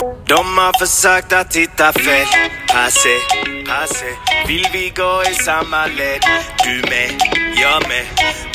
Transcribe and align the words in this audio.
De 0.00 0.58
har 0.58 0.86
försökt 0.86 1.32
att 1.32 1.56
hitta 1.56 1.92
fel. 1.92 2.26
Passe, 2.68 3.14
passe. 3.68 4.06
Vill 4.48 4.66
vi 4.72 4.92
gå 4.96 5.22
i 5.30 5.34
samma 5.34 5.86
led? 5.86 6.20
Du 6.64 6.74
med, 6.90 7.10
jag 7.62 7.88
med. 7.88 8.06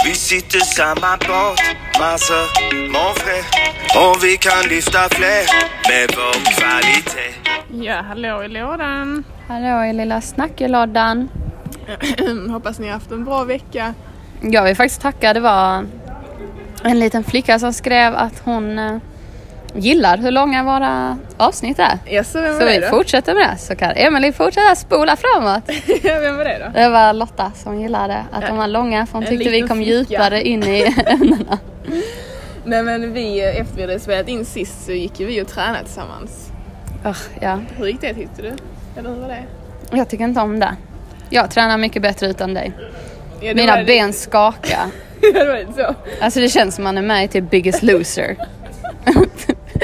Vi 0.06 0.14
sitter 0.14 0.60
samma 0.60 1.18
båt. 1.18 1.60
Massor, 2.00 2.46
mon 2.92 3.16
frère. 3.16 3.46
Och 4.00 4.24
vi 4.24 4.38
kan 4.38 4.70
lyfta 4.70 5.10
fler 5.10 5.44
med 5.90 6.10
vår 6.18 6.36
kvalitet. 6.56 7.34
Ja, 7.86 8.02
hallå 8.02 8.44
i 8.44 8.48
lådan. 8.48 9.24
Hallå 9.48 9.86
i 9.86 9.94
lilla 9.94 10.22
snackelådan. 10.22 11.30
Hoppas 12.50 12.80
ni 12.80 12.88
har 12.88 12.94
haft 12.94 13.12
en 13.12 13.26
bra 13.26 13.44
vecka. 13.44 13.94
Jag 14.42 14.64
vill 14.64 14.76
faktiskt 14.76 15.02
tacka. 15.02 15.34
Det 15.34 15.40
var 15.40 15.86
en 16.84 17.00
liten 17.00 17.24
flicka 17.24 17.60
som 17.60 17.74
skrev 17.74 18.16
att 18.16 18.42
hon 18.46 18.80
eh, 18.80 18.98
gillar 19.76 20.18
hur 20.18 20.32
långa 20.32 20.64
våra 20.64 21.18
avsnitt 21.38 21.80
är. 21.80 22.00
Ja, 22.06 22.24
så 22.24 22.42
vem 22.42 22.60
Så 22.60 22.66
vi 22.66 22.74
det 22.80 22.80
då? 22.80 22.88
fortsätter 22.98 23.34
med 23.34 23.50
det. 23.50 23.58
Så 23.58 23.76
kan 23.76 23.92
Emelie 23.96 24.34
fortsätta 24.34 24.76
spola 24.76 25.16
framåt. 25.16 25.64
Vem 26.04 26.38
var 26.38 26.46
det 26.46 26.72
då? 26.74 26.80
Det 26.80 26.90
var 26.90 27.14
Lotta 27.14 27.52
som 27.56 27.82
gillade 27.82 28.26
att 28.32 28.48
de 28.48 28.58
var 28.58 28.68
långa 28.68 29.06
för 29.06 29.14
hon 29.14 29.26
tyckte 29.26 29.50
vi 29.50 29.62
kom 29.62 29.78
flicka. 29.78 29.92
djupare 29.92 30.42
in 30.44 30.64
i 30.64 30.96
ämnena. 31.06 31.58
Nej 32.64 32.84
men 32.84 33.14
vi, 33.14 33.42
efter 33.42 33.76
vi 33.76 33.82
hade 33.82 34.00
spelat 34.00 34.28
in 34.28 34.46
sist 34.46 34.86
så 34.86 34.92
gick 34.92 35.20
vi 35.20 35.42
och 35.42 35.48
tränade 35.48 35.84
tillsammans. 35.84 36.50
Ugh, 37.06 37.18
ja, 37.42 37.60
Hur 37.78 37.88
gick 37.88 38.02
det 38.02 38.14
tyckte 38.14 38.42
du? 38.42 38.54
Eller 39.00 39.10
hur 39.10 39.22
var 39.22 39.28
det? 39.28 39.44
jag 39.92 40.10
tycker 40.10 40.24
inte 40.24 40.42
om 40.42 40.60
det. 40.60 40.76
Jag 41.30 41.52
tränar 41.52 41.78
mycket 41.78 42.02
bättre 42.02 42.28
utan 42.28 42.54
dig. 42.54 42.72
Ja, 43.42 43.54
Mina 43.54 43.84
ben 43.84 44.14
skakar. 44.14 44.86
Ja, 45.22 45.44
det 45.44 45.48
var 45.48 45.58
lite 45.58 45.74
så. 45.74 45.96
Alltså 46.22 46.40
det 46.40 46.50
känns 46.50 46.76
som 46.76 46.84
man 46.84 46.98
är 46.98 47.02
med 47.02 47.26
i 47.26 47.28
typ 47.28 47.50
Biggest 47.50 47.84
Loser. 47.84 48.36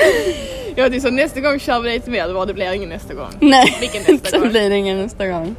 Ja, 0.75 0.89
det 0.89 0.95
är 0.95 0.99
så 0.99 1.09
nästa 1.09 1.39
gång 1.39 1.59
kör 1.59 1.79
vi 1.79 1.89
lite 1.89 2.09
mer, 2.09 2.27
det 2.27 2.33
var 2.33 2.45
det 2.45 2.53
blir 2.53 2.73
ingen 2.73 2.89
nästa 2.89 3.13
gång. 3.13 3.29
Nej, 3.39 3.77
Vilken 3.79 4.01
nästa 4.01 4.31
det 4.31 4.39
gång? 4.39 4.49
blir 4.49 4.69
det 4.69 4.75
ingen 4.75 5.01
nästa 5.01 5.27
gång. 5.27 5.55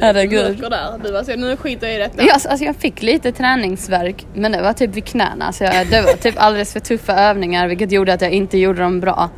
Herregud. 0.00 0.60
Där. 0.70 0.98
Du 1.04 1.12
bara 1.12 1.24
så 1.24 1.36
nu 1.36 1.56
skiter 1.56 1.86
jag 1.86 1.96
i 1.96 1.98
detta. 1.98 2.22
Jag, 2.22 2.32
alltså 2.32 2.64
jag 2.64 2.76
fick 2.76 3.02
lite 3.02 3.32
träningsverk 3.32 4.26
men 4.34 4.52
det 4.52 4.62
var 4.62 4.72
typ 4.72 4.90
vid 4.90 5.04
knäna 5.04 5.52
så 5.52 5.64
jag, 5.64 5.86
det 5.86 6.00
var 6.02 6.12
typ 6.12 6.34
alldeles 6.38 6.72
för 6.72 6.80
tuffa 6.80 7.12
övningar 7.12 7.68
vilket 7.68 7.92
gjorde 7.92 8.12
att 8.12 8.20
jag 8.22 8.30
inte 8.30 8.58
gjorde 8.58 8.82
dem 8.82 9.00
bra. 9.00 9.30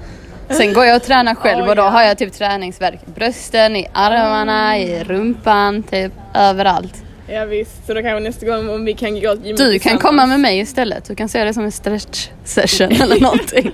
Sen 0.50 0.72
går 0.72 0.84
jag 0.84 0.96
och 0.96 1.02
tränar 1.02 1.34
själv 1.34 1.68
och 1.68 1.76
då 1.76 1.82
ja. 1.82 1.88
har 1.88 2.02
jag 2.02 2.18
typ 2.18 2.32
träningsverk 2.32 3.00
i 3.06 3.10
brösten, 3.10 3.76
i 3.76 3.86
armarna, 3.92 4.78
i 4.78 5.04
rumpan, 5.04 5.82
typ 5.82 6.12
överallt. 6.34 6.94
Ja 7.32 7.44
visst, 7.44 7.86
så 7.86 7.94
då 7.94 8.02
kanske 8.02 8.20
nästa 8.20 8.46
gång 8.46 8.68
om 8.68 8.84
vi 8.84 8.94
kan 8.94 9.20
gå 9.20 9.36
till 9.36 9.56
Du 9.56 9.78
kan 9.78 9.98
komma 9.98 10.26
med 10.26 10.40
mig 10.40 10.58
istället, 10.58 11.04
du 11.04 11.14
kan 11.14 11.28
se 11.28 11.44
det 11.44 11.54
som 11.54 11.64
en 11.64 11.72
stretch 11.72 12.28
session 12.44 12.92
eller 12.92 13.20
någonting. 13.20 13.72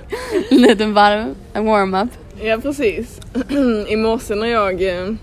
En 0.49 0.57
liten 0.57 0.93
varm, 0.93 1.35
en 1.53 1.65
warm-up. 1.65 2.09
Ja 2.41 2.57
precis. 2.57 3.19
I 3.87 3.95
morse 3.95 4.35
när 4.35 4.47
jag 4.47 4.83
eh, 4.83 5.13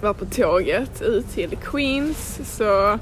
var 0.00 0.14
på 0.14 0.24
tåget 0.24 1.02
ut 1.02 1.34
till 1.34 1.56
Queens 1.64 2.40
så 2.56 2.98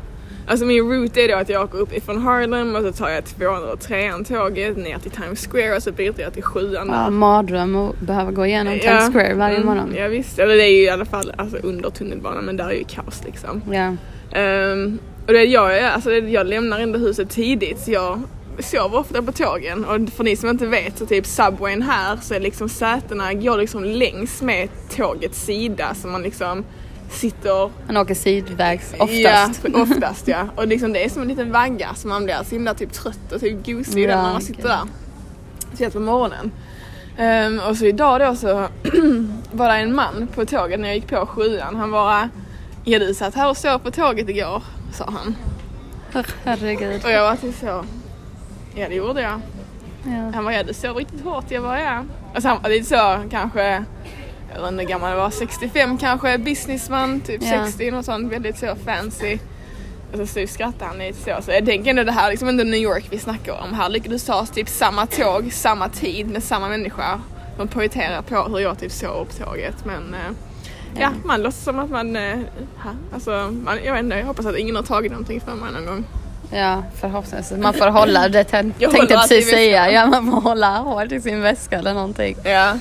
Alltså 0.47 0.67
min 0.67 0.91
route 0.92 1.20
är 1.23 1.28
då 1.28 1.34
att 1.37 1.48
jag 1.48 1.64
åker 1.64 1.78
upp 1.78 1.92
ifrån 1.97 2.23
Harlem 2.23 2.77
och 2.77 2.83
så 2.83 2.92
tar 2.92 3.09
jag 3.09 3.25
203 3.25 4.12
tåget 4.28 4.77
ner 4.77 4.98
till 4.98 5.11
Times 5.11 5.47
Square 5.47 5.77
och 5.77 5.83
så 5.83 5.92
byter 5.92 6.20
jag 6.20 6.33
till 6.33 6.42
sjuan 6.42 6.89
där. 6.89 6.95
Ja, 7.05 7.11
mardröm 7.11 7.77
att 7.77 8.01
behöva 8.01 8.31
gå 8.31 8.47
igenom 8.47 8.73
Ja. 8.75 8.81
Times 8.81 9.12
Square 9.12 9.34
varje 9.34 9.56
Mm, 9.56 9.67
morgon. 9.67 9.95
Ja 9.97 10.09
visst, 10.09 10.39
eller 10.39 10.56
det 10.56 10.62
är 10.64 10.77
ju 10.77 10.83
i 10.83 10.89
alla 10.91 11.05
fall 11.05 11.33
alltså, 11.39 11.56
under 11.56 11.91
tunnelbanan 11.91 12.45
men 12.45 12.56
där 12.56 12.69
är 12.69 12.73
ju 12.75 12.84
kaos 12.84 13.23
liksom. 13.25 13.62
Ja. 13.73 13.95
Ehm, 14.39 14.98
och 15.27 15.33
det, 15.33 15.45
jag, 15.45 15.78
alltså, 15.78 16.12
jag 16.12 16.47
lämnar 16.47 16.79
ändå 16.81 16.98
huset 16.98 17.31
tidigt 17.31 17.79
så 17.79 17.91
jag 17.91 18.20
sover 18.58 18.98
ofta 18.98 19.23
på 19.23 19.33
tågen 19.33 19.84
och 19.84 20.08
för 20.17 20.25
ni 20.25 20.36
som 20.36 20.48
inte 20.51 20.67
vet 20.67 20.98
så 20.98 21.06
typ 21.06 21.27
subwayn 21.27 21.83
här 21.83 22.17
så 22.23 22.34
är 22.34 22.41
liksom 22.41 22.69
sätena 22.69 23.34
går 23.34 23.58
liksom 23.58 23.84
längs 23.84 24.42
med 24.42 24.69
tågets 24.97 25.45
sida 25.45 25.95
så 25.95 26.08
man 26.08 26.23
liksom 26.23 26.64
sitter 27.14 27.70
Man 27.86 27.97
åker 27.97 28.14
sidvägs 28.14 28.92
oftast. 28.98 29.61
Ja, 29.64 29.83
oftast 29.83 30.29
ja. 30.29 30.48
Och 30.57 30.67
liksom 30.67 30.92
det 30.92 31.05
är 31.05 31.08
som 31.08 31.23
en 31.23 31.29
liten 31.29 31.52
vagga 31.52 31.95
så 31.95 32.08
man 32.08 32.25
blir 32.25 32.36
så 32.45 32.51
himla 32.51 32.75
typ 32.75 32.92
trött 32.92 33.33
och 33.33 33.41
typ 33.41 33.67
gosig 33.67 34.05
Ja, 34.05 34.23
när 34.23 34.33
man 34.33 34.42
sitter 34.42 34.69
där. 34.69 34.80
Speciellt 35.58 35.95
på 35.95 36.01
morgonen. 36.01 36.52
Ehm, 37.19 37.61
och 37.69 37.77
så 37.77 37.85
idag 37.85 38.20
då 38.20 38.36
så 38.36 38.48
var 39.52 39.69
det 39.69 39.75
en 39.75 39.95
man 39.95 40.29
på 40.35 40.47
tåget 40.47 40.80
när 40.80 40.89
jag 40.89 40.95
gick 40.95 41.08
på 41.08 41.27
sjuan. 41.27 41.77
Han 41.77 41.91
bara 41.91 42.29
Ja 42.85 42.98
du 42.98 43.14
satt 43.14 43.35
här 43.35 43.51
och 43.51 43.57
sov 43.57 43.79
på 43.79 43.91
tåget 43.91 44.29
igår, 44.29 44.63
sa 44.92 45.05
han. 45.05 45.36
Herregud. 46.45 47.05
Och 47.05 47.11
jag 47.11 47.23
var 47.23 47.36
typ 47.36 47.55
så 47.61 47.85
Ja 48.75 48.89
det 48.89 48.95
gjorde 48.95 49.20
jag. 49.20 49.41
Ja. 50.05 50.31
Han 50.35 50.45
bara 50.45 50.55
ja 50.55 50.63
du 50.63 50.75
sov 50.75 50.96
riktigt 50.96 51.25
hårt. 51.25 51.45
Jag 51.48 51.63
bara 51.63 51.81
ja. 51.81 52.05
Och 52.35 52.42
så 52.42 52.48
han 52.48 52.63
var 52.63 52.70
lite 52.70 52.86
så 52.86 53.19
kanske 53.31 53.85
jag 54.55 54.63
vet 54.63 54.70
inte 54.70 54.83
hur 54.83 54.89
gammal 54.89 55.09
han 55.09 55.19
var, 55.19 55.31
65 55.31 55.98
kanske, 55.98 56.39
businessman, 56.39 57.20
typ 57.20 57.42
Ja. 57.42 57.65
60 57.67 57.91
något 57.91 58.05
sånt, 58.05 58.33
väldigt 58.33 58.59
så 58.59 58.75
fancy. 58.85 59.39
Och 60.13 60.29
så 60.29 60.47
skrattade 60.47 60.85
han 60.85 60.98
lite 60.98 61.19
så. 61.19 61.42
Så 61.42 61.51
jag 61.51 61.67
tänker 61.67 61.91
ändå 61.91 62.05
det 62.05 62.13
här 62.13 62.31
liksom 62.31 62.48
ändå 62.48 62.64
New 62.64 62.81
York 62.81 63.07
vi 63.11 63.19
snackar 63.19 63.53
om. 63.64 63.75
Här 63.75 63.89
lyckades 63.89 64.25
ta 64.25 64.41
oss 64.41 64.51
typ 64.51 64.69
samma 64.69 65.07
tåg, 65.07 65.53
samma 65.53 65.89
tid 65.89 66.27
med 66.31 66.43
samma 66.43 66.69
människa. 66.69 67.20
Man 67.59 67.69
poängterar 67.69 68.23
på 68.23 68.43
hur 68.43 68.59
jag 68.59 68.79
typ 68.79 68.93
sov 68.93 69.25
på 69.25 69.45
tåget 69.45 69.85
men 69.85 70.14
eh, 70.14 71.01
ja, 71.01 71.11
man 71.25 71.43
låtsas 71.43 71.64
som 71.64 71.79
att 71.79 71.91
man, 71.91 72.17
eh, 72.17 72.39
alltså, 73.14 73.31
man, 73.64 73.79
jag 73.85 73.93
vet 73.93 74.03
inte, 74.05 74.17
jag 74.17 74.27
hoppas 74.27 74.47
att 74.47 74.57
ingen 74.57 74.77
har 74.77 74.83
tagit 74.83 75.13
någonting 75.13 75.41
för 75.41 75.55
mig 75.55 75.73
någon 75.73 75.87
gång. 75.87 76.05
Ja, 76.51 76.83
förhoppningsvis. 77.01 77.59
Man 77.59 77.75
får 77.75 77.87
hålla, 77.87 78.29
det 78.29 78.45
tänkte 78.51 78.85
jag 78.85 79.09
precis 79.09 79.51
säga. 79.51 79.91
Ja, 79.91 80.07
man 80.07 80.31
får 80.31 80.41
hålla 80.41 80.79
hårt 80.79 81.13
i 81.13 81.21
sin 81.21 81.41
väska 81.43 81.79
eller 81.79 81.95
någonting. 81.95 82.37
Ja, 82.45 82.79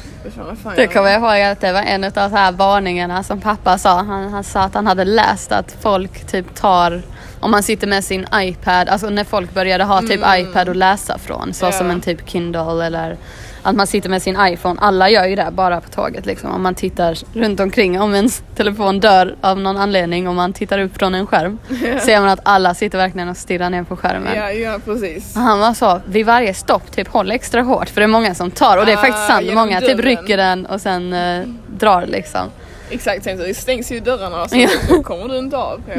det 0.75 0.87
kommer 0.87 1.09
jag 1.11 1.21
ihåg 1.21 1.51
att 1.51 1.61
det 1.61 1.71
var 1.73 1.81
en 1.81 2.03
av 2.03 2.11
de 2.11 2.31
här 2.33 2.51
varningarna 2.51 3.23
som 3.23 3.41
pappa 3.41 3.77
sa. 3.77 3.89
Han, 4.01 4.33
han 4.33 4.43
sa 4.43 4.61
att 4.61 4.73
han 4.73 4.87
hade 4.87 5.05
läst 5.05 5.51
att 5.51 5.75
folk 5.81 6.27
typ 6.27 6.55
tar, 6.55 7.01
om 7.39 7.51
man 7.51 7.63
sitter 7.63 7.87
med 7.87 8.03
sin 8.03 8.27
iPad, 8.35 8.89
alltså 8.89 9.09
när 9.09 9.23
folk 9.23 9.53
började 9.53 9.83
ha 9.83 10.01
typ 10.01 10.21
iPad 10.37 10.69
att 10.69 10.77
läsa 10.77 11.17
från, 11.17 11.53
så 11.53 11.65
Ja. 11.65 11.71
som 11.71 11.89
en 11.91 12.01
typ 12.01 12.29
Kindle 12.29 12.85
eller 12.85 13.17
att 13.63 13.75
man 13.75 13.87
sitter 13.87 14.09
med 14.09 14.21
sin 14.21 14.37
iPhone. 14.39 14.79
Alla 14.81 15.09
gör 15.09 15.25
ju 15.25 15.35
det 15.35 15.47
bara 15.51 15.81
på 15.81 15.89
tåget 15.89 16.25
liksom. 16.25 16.51
Om 16.51 16.61
man 16.63 16.75
tittar 16.75 17.17
runt 17.33 17.59
omkring, 17.59 18.01
om 18.01 18.15
ens 18.15 18.43
telefon 18.55 18.99
dör 18.99 19.35
av 19.41 19.59
någon 19.59 19.77
anledning, 19.77 20.27
om 20.27 20.35
man 20.35 20.53
tittar 20.53 20.79
upp 20.79 20.97
från 20.97 21.15
en 21.15 21.27
skärm, 21.27 21.59
ser 22.01 22.19
man 22.19 22.29
att 22.29 22.39
alla 22.43 22.73
sitter 22.73 22.97
verkligen 22.97 23.29
och 23.29 23.37
stirrar 23.37 23.69
ner 23.69 23.83
på 23.83 23.97
skärmen. 23.97 24.35
Ja, 24.35 24.51
ja 24.51 24.79
precis. 24.85 25.35
Och 25.35 25.41
Han 25.41 25.59
var 25.59 25.73
så, 25.73 26.01
vid 26.05 26.25
varje 26.25 26.53
stopp, 26.53 26.91
typ 26.91 27.07
håll 27.07 27.31
extra 27.31 27.61
hårt 27.61 27.89
för 27.89 28.01
det 28.01 28.05
är 28.05 28.07
många 28.07 28.35
som 28.35 28.51
tar 28.51 28.77
och 28.77 28.85
det 28.85 28.91
är 28.91 28.97
Ah, 28.97 29.01
faktiskt 29.01 29.27
sant. 29.27 29.41
genom 29.45 29.55
Många 29.65 29.81
typ 29.81 29.99
rycker 29.99 30.37
den 30.37 30.65
och 30.65 30.81
sen 30.81 31.13
eh, 31.13 31.43
drar 31.67 32.05
liksom. 32.05 32.41
Exakt, 32.89 33.23
sen 33.23 33.37
så 33.37 33.43
det 33.43 33.53
stängs 33.53 33.91
ju 33.91 33.99
dörrarna 33.99 34.41
och 34.43 34.49
så 34.49 34.57
Ja. 34.57 34.69
då 34.89 35.03
kommer 35.03 35.27
du 35.27 35.37
inte 35.37 35.57
av. 35.57 35.81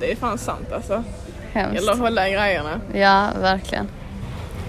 Det 0.00 0.12
är 0.12 0.16
fan 0.16 0.38
sant 0.38 0.72
alltså. 0.74 1.04
Hemskt. 1.52 1.82
Eller 1.82 1.94
hålla 1.94 2.28
i 2.28 2.32
grejerna. 2.32 2.80
Ja, 2.92 3.28
verkligen. 3.40 3.88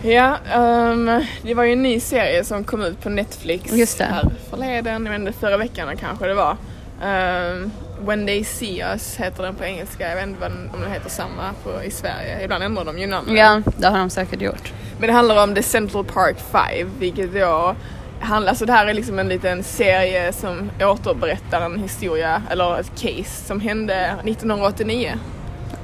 Ja, 0.02 0.38
ehm, 0.54 1.24
det 1.42 1.54
var 1.54 1.64
ju 1.64 1.74
en 1.74 1.84
ny 1.84 2.00
serie 2.00 2.44
som 2.44 2.64
kom 2.64 2.82
ut 2.82 3.02
på 3.02 3.10
Netflix 3.10 3.74
Just 3.74 3.98
det. 3.98 4.04
här 4.04 4.30
förleden, 4.50 5.06
jag 5.06 5.12
vet 5.12 5.20
inte, 5.20 5.32
förra 5.32 5.58
veckan 5.58 5.98
kanske 5.98 6.28
det 6.28 6.34
var. 6.34 6.58
Ehm, 7.04 7.72
When 8.02 8.26
They 8.26 8.44
See 8.44 8.82
Us 8.94 9.16
heter 9.18 9.44
den 9.44 9.56
på 9.56 9.64
engelska, 9.64 10.10
jag 10.10 10.16
vet 10.16 10.28
inte 10.28 10.46
om 10.74 10.82
den 10.82 10.92
heter 10.92 11.10
samma 11.10 11.54
på, 11.64 11.84
i 11.84 11.92
Sverige. 11.92 12.44
Ibland 12.44 12.64
ändrar 12.64 12.86
de 12.86 13.00
ju 13.00 13.08
namnen. 13.08 13.36
Ja, 13.36 13.62
det 13.78 13.88
har 13.88 13.98
de 13.98 14.10
säkert 14.10 14.42
gjort. 14.42 14.74
Men 15.00 15.08
det 15.08 15.14
handlar 15.14 15.44
om 15.44 15.56
The 15.56 15.64
Central 15.64 16.06
Park 16.06 16.38
5, 16.52 16.92
vilket 17.00 17.34
då 17.34 17.76
handlar, 18.20 18.54
så 18.54 18.66
det 18.66 18.74
här 18.74 18.88
är 18.88 18.94
liksom 18.94 19.20
en 19.20 19.30
liten 19.30 19.64
serie 19.64 20.34
som 20.34 20.72
återberättar 20.81 21.62
en 21.62 21.80
historia, 21.80 22.42
eller 22.50 22.80
ett 22.80 22.92
case 23.02 23.46
som 23.46 23.60
hände 23.60 24.16
1989. 24.24 25.12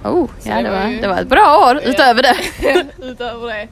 Oh, 0.09 0.27
Så 0.39 0.49
ja 0.49 0.55
det 0.55 0.61
det 0.63 0.69
var 0.69 0.88
ju- 0.88 1.01
det 1.01 1.07
var 1.07 1.17
ett 1.21 1.27
bra 1.27 1.67
år 1.71 1.81
utöver 1.83 2.23
det. 2.23 2.35
Utöver 3.05 3.47
det. 3.47 3.67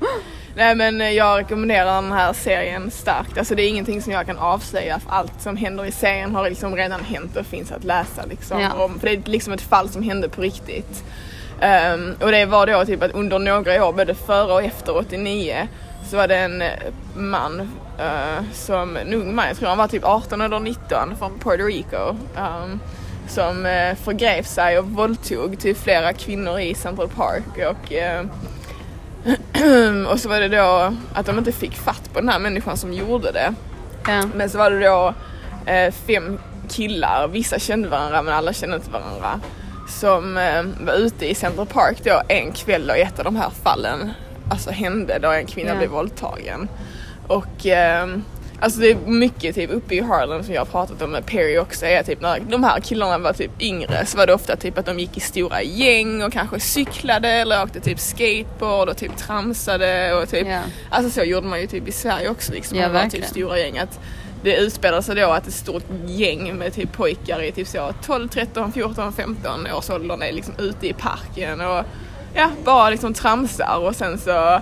Nej 0.55 0.75
men 0.75 1.01
eh, 1.01 1.09
jag 1.11 1.39
rekommenderar 1.39 2.01
den 2.01 2.11
här 2.11 2.33
serien 2.33 2.91
starkt. 2.91 3.37
Alltså 3.37 3.55
det 3.55 3.63
är 3.63 3.69
ingenting 3.69 4.01
som 4.01 4.13
jag 4.13 4.25
kan 4.25 4.37
avslöja 4.37 4.99
för 4.99 5.11
allt 5.11 5.41
som 5.41 5.57
händer 5.57 5.85
i 5.85 5.91
serien 5.91 6.35
har 6.35 6.49
liksom 6.49 6.75
redan 6.75 7.03
hänt 7.03 7.35
och 7.37 7.45
finns 7.45 7.71
att 7.71 7.83
läsa 7.83 8.25
liksom. 8.29 8.61
Ja. 8.61 8.83
Om, 8.83 8.99
för 8.99 9.07
det 9.07 9.13
är 9.13 9.21
liksom 9.31 9.53
ett 9.53 9.61
fall 9.61 9.89
som 9.89 10.03
hände 10.03 10.29
på 10.29 10.41
riktigt. 10.41 11.03
Ehm, 11.61 12.15
och 12.21 12.31
det 12.31 12.45
var 12.45 12.67
då 12.67 12.85
typ 12.85 13.03
att 13.03 13.11
under 13.11 13.39
några 13.39 13.85
år, 13.85 13.93
både 13.93 14.15
före 14.15 14.53
och 14.53 14.63
efter 14.63 14.97
89, 14.97 15.67
så 16.09 16.17
var 16.17 16.27
det 16.27 16.37
en 16.37 16.61
eh, 16.61 16.69
man 17.15 17.59
eh, 17.99 18.43
som, 18.53 18.97
en 18.97 19.13
ung 19.13 19.35
man, 19.35 19.47
jag 19.47 19.57
tror 19.57 19.69
han 19.69 19.77
var 19.77 19.87
typ 19.87 20.03
18 20.05 20.41
eller 20.41 20.59
19 20.59 21.15
från 21.19 21.39
Puerto 21.39 21.63
Rico. 21.65 22.15
ehm, 22.37 22.79
som 23.27 23.65
eh, 23.65 23.95
förgrep 23.95 24.45
sig 24.47 24.79
och 24.79 24.85
våldtog 24.85 25.59
till 25.59 25.75
flera 25.75 26.13
kvinnor 26.13 26.59
i 26.59 26.75
Central 26.75 27.09
Park 27.09 27.75
och 27.77 27.93
eh, 27.93 28.25
och 30.11 30.19
så 30.19 30.29
var 30.29 30.39
det 30.39 30.47
då 30.49 30.93
att 31.13 31.25
de 31.25 31.37
inte 31.37 31.51
fick 31.51 31.75
fatt 31.75 32.13
på 32.13 32.19
den 32.19 32.29
här 32.29 32.39
människan 32.39 32.77
som 32.77 32.93
gjorde 32.93 33.31
det. 33.31 33.53
Ja. 34.07 34.23
Men 34.35 34.49
så 34.49 34.57
var 34.57 34.71
det 34.71 34.79
då 34.79 35.13
eh, 35.71 35.93
fem 36.07 36.39
killar, 36.69 37.27
vissa 37.27 37.59
kände 37.59 37.89
varandra 37.89 38.21
men 38.21 38.33
alla 38.33 38.53
kände 38.53 38.75
inte 38.75 38.91
varandra. 38.91 39.39
Som 39.89 40.37
eh, 40.37 40.63
var 40.85 40.93
ute 40.93 41.29
i 41.29 41.35
Central 41.35 41.65
Park 41.65 41.97
då 42.03 42.21
en 42.27 42.51
kväll 42.51 42.89
och 42.89 42.97
ett 42.97 43.19
av 43.19 43.25
de 43.25 43.35
här 43.35 43.49
fallen 43.63 44.11
alltså 44.49 44.71
hände 44.71 45.19
då 45.21 45.31
en 45.31 45.45
kvinna 45.45 45.69
Ja. 45.71 45.77
blev 45.77 45.89
våldtagen. 45.89 46.67
Och 47.27 47.65
eh, 47.65 48.07
Alltså 48.59 48.79
det 48.79 48.91
är 48.91 48.95
mycket 48.95 49.55
typ 49.55 49.71
uppe 49.71 49.95
i 49.95 50.01
Harlem 50.01 50.43
som 50.43 50.53
jag 50.53 50.61
har 50.61 50.65
pratat 50.65 51.01
om 51.01 51.11
med 51.11 51.25
Perry 51.25 51.57
också 51.57 51.85
är 51.85 52.03
typ 52.03 52.21
när 52.21 52.39
de 52.39 52.63
här 52.63 52.79
killarna 52.79 53.17
var 53.17 53.33
typ 53.33 53.61
yngre 53.61 54.05
så 54.05 54.17
var 54.17 54.27
det 54.27 54.33
ofta 54.33 54.55
typ 54.55 54.77
att 54.77 54.85
de 54.85 54.99
gick 54.99 55.17
i 55.17 55.19
stora 55.19 55.61
gäng 55.61 56.23
och 56.23 56.33
kanske 56.33 56.59
cyklade 56.59 57.29
eller 57.29 57.63
åkte 57.63 57.79
typ 57.79 57.99
skateboard 57.99 58.89
och 58.89 58.97
typ 58.97 59.17
tramsade 59.17 60.13
och 60.13 60.29
typ 60.29 60.47
Ja. 60.47 60.59
Alltså 60.89 61.11
så 61.11 61.23
gjorde 61.23 61.47
man 61.47 61.61
ju 61.61 61.67
typ 61.67 61.87
i 61.87 61.91
Sverige 61.91 62.29
också 62.29 62.53
liksom. 62.53 62.77
Ja, 62.77 62.83
man 62.83 62.93
var 62.93 63.09
typ 63.09 63.25
stora 63.25 63.59
gäng 63.59 63.77
att 63.77 63.99
det 64.43 64.55
utspelade 64.55 65.03
sig 65.03 65.15
då 65.15 65.31
att 65.31 65.47
ett 65.47 65.53
stort 65.53 65.83
gäng 66.07 66.57
med 66.57 66.73
typ 66.73 66.91
pojkar 66.91 67.43
i 67.43 67.51
typ 67.51 67.67
så 67.67 67.93
12, 68.05 68.27
13, 68.29 68.71
14, 68.71 69.13
15 69.13 69.67
års 69.77 69.89
åldern 69.89 70.21
är 70.21 70.31
liksom 70.31 70.53
ute 70.57 70.87
i 70.87 70.93
parken 70.93 71.61
och 71.61 71.85
ja, 72.33 72.49
bara 72.65 72.89
liksom 72.89 73.13
tramsar 73.13 73.77
och 73.77 73.95
sen 73.95 74.17
så 74.19 74.61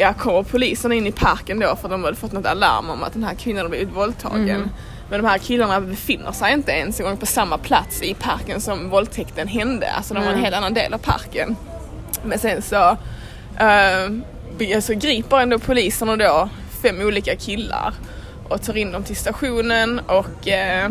ja, 0.00 0.14
kommer 0.14 0.42
polisen 0.42 0.92
in 0.92 1.06
i 1.06 1.12
parken 1.12 1.58
då 1.60 1.76
för 1.76 1.88
de 1.88 2.04
hade 2.04 2.16
fått 2.16 2.32
något 2.32 2.46
alarm 2.46 2.90
om 2.90 3.02
att 3.02 3.12
den 3.12 3.24
här 3.24 3.34
kvinnan 3.34 3.58
hade 3.58 3.68
blivit 3.68 3.96
våldtagen. 3.96 4.70
Men 5.10 5.22
de 5.22 5.28
här 5.28 5.38
killarna 5.38 5.80
befinner 5.80 6.32
sig 6.32 6.52
inte 6.52 6.72
ens 6.72 7.00
en 7.00 7.06
gång 7.06 7.16
på 7.16 7.26
samma 7.26 7.58
plats 7.58 8.02
i 8.02 8.14
parken 8.14 8.60
som 8.60 8.90
våldtäkten 8.90 9.48
hände. 9.48 9.92
Alltså 9.92 10.14
de 10.14 10.20
var 10.20 10.26
en 10.26 10.32
Mm. 10.32 10.44
helt 10.44 10.56
annan 10.56 10.74
del 10.74 10.94
av 10.94 10.98
parken. 10.98 11.56
Men 12.24 12.38
sen 12.38 12.62
så 12.62 12.90
uh, 13.60 14.74
alltså, 14.76 14.94
griper 14.94 15.40
ändå 15.40 15.58
poliserna 15.58 16.16
då 16.16 16.48
fem 16.82 17.00
olika 17.00 17.36
killar 17.36 17.94
och 18.48 18.62
tar 18.62 18.76
in 18.76 18.92
dem 18.92 19.04
till 19.04 19.16
stationen 19.16 20.00
och 20.06 20.48
eh, 20.48 20.90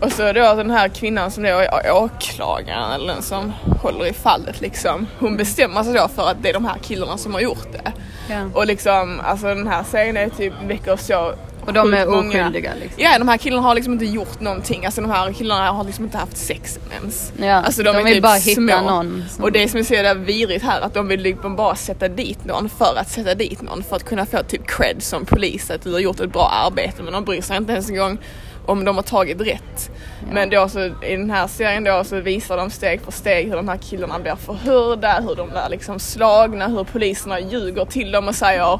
och 0.00 0.12
så 0.12 0.32
då 0.32 0.54
den 0.54 0.70
här 0.70 0.88
kvinnan 0.88 1.30
som 1.30 1.42
då 1.42 1.48
är 1.48 1.92
åklagaren 1.92 2.92
eller 2.92 3.12
den 3.14 3.22
som 3.22 3.52
håller 3.82 4.06
i 4.06 4.12
fallet 4.12 4.60
liksom. 4.60 5.06
Hon 5.18 5.36
bestämmer 5.36 5.82
sig 5.82 5.94
då 5.94 6.08
för 6.08 6.28
att 6.30 6.42
det 6.42 6.48
är 6.48 6.52
de 6.52 6.64
här 6.64 6.78
killarna 6.82 7.16
som 7.18 7.34
har 7.34 7.40
gjort 7.40 7.72
det. 7.72 7.92
Ja. 8.30 8.40
Och 8.54 8.66
liksom, 8.66 9.20
alltså 9.24 9.46
den 9.46 9.66
här 9.68 9.82
serien 9.90 10.16
är 10.16 10.28
typ 10.28 10.52
väcker 10.66 10.96
så 10.96 11.34
Och 11.66 11.72
de 11.72 11.94
är 11.94 12.08
oskyldiga 12.08 12.72
liksom. 12.80 13.02
Ja, 13.04 13.18
de 13.18 13.28
här 13.28 13.36
killarna 13.36 13.62
har 13.62 13.74
liksom 13.74 13.92
inte 13.92 14.04
gjort 14.04 14.40
någonting. 14.40 14.84
Alltså 14.86 15.00
de 15.00 15.10
här 15.10 15.32
killarna 15.32 15.70
har 15.70 15.84
liksom 15.84 16.04
inte 16.04 16.18
haft 16.18 16.36
sex 16.36 16.78
ens. 17.00 17.32
Ja, 17.36 17.52
Alltså 17.54 17.82
de, 17.82 17.92
de 17.92 17.98
är 17.98 18.04
vill 18.04 18.14
typ 18.14 18.22
bara 18.22 18.34
hitta 18.34 18.54
små. 18.80 18.90
någon 18.90 19.24
som- 19.30 19.44
Och 19.44 19.52
det 19.52 19.68
som 19.68 19.80
är 19.80 19.84
så 19.84 19.94
jävla 19.94 20.14
virigt 20.14 20.64
här 20.64 20.80
att 20.80 20.94
de 20.94 21.08
vill 21.08 21.20
liksom 21.20 21.56
bara 21.56 21.74
sätta 21.76 22.08
dit 22.08 22.44
någon 22.44 22.68
för 22.68 22.96
att 23.00 23.08
sätta 23.10 23.34
dit 23.34 23.62
någon 23.62 23.82
för 23.82 23.96
att 23.96 24.04
kunna 24.04 24.26
få 24.26 24.38
typ 24.48 24.66
cred 24.66 25.02
som 25.02 25.24
polis 25.24 25.70
att 25.70 25.82
du 25.82 25.92
har 25.92 26.00
gjort 26.00 26.20
ett 26.20 26.32
bra 26.32 26.48
arbete 26.66 27.02
men 27.02 27.12
de 27.12 27.24
bryr 27.24 27.40
sig 27.42 27.56
inte 27.56 27.72
ens 27.72 27.90
en 27.90 27.96
gång 27.96 28.18
om 28.66 28.84
de 28.84 28.96
har 28.96 29.02
tagit 29.02 29.40
rätt. 29.40 29.90
Men 30.32 30.50
då 30.50 30.68
så 30.68 30.84
i 30.84 31.16
den 31.16 31.30
här 31.30 31.46
serien 31.46 31.84
då 31.84 32.04
så 32.04 32.20
visar 32.20 32.56
de 32.56 32.70
steg 32.70 33.00
för 33.00 33.12
steg 33.12 33.48
hur 33.48 33.56
de 33.56 33.68
här 33.68 33.76
killarna 33.76 34.18
blir 34.18 34.36
förhörda, 34.36 35.20
hur 35.20 35.34
de 35.34 35.48
blir 35.48 35.68
liksom 35.70 35.98
slagna, 35.98 36.68
hur 36.68 36.84
poliserna 36.84 37.40
ljuger 37.40 37.84
till 37.84 38.12
dem 38.12 38.28
och 38.28 38.34
säger 38.34 38.78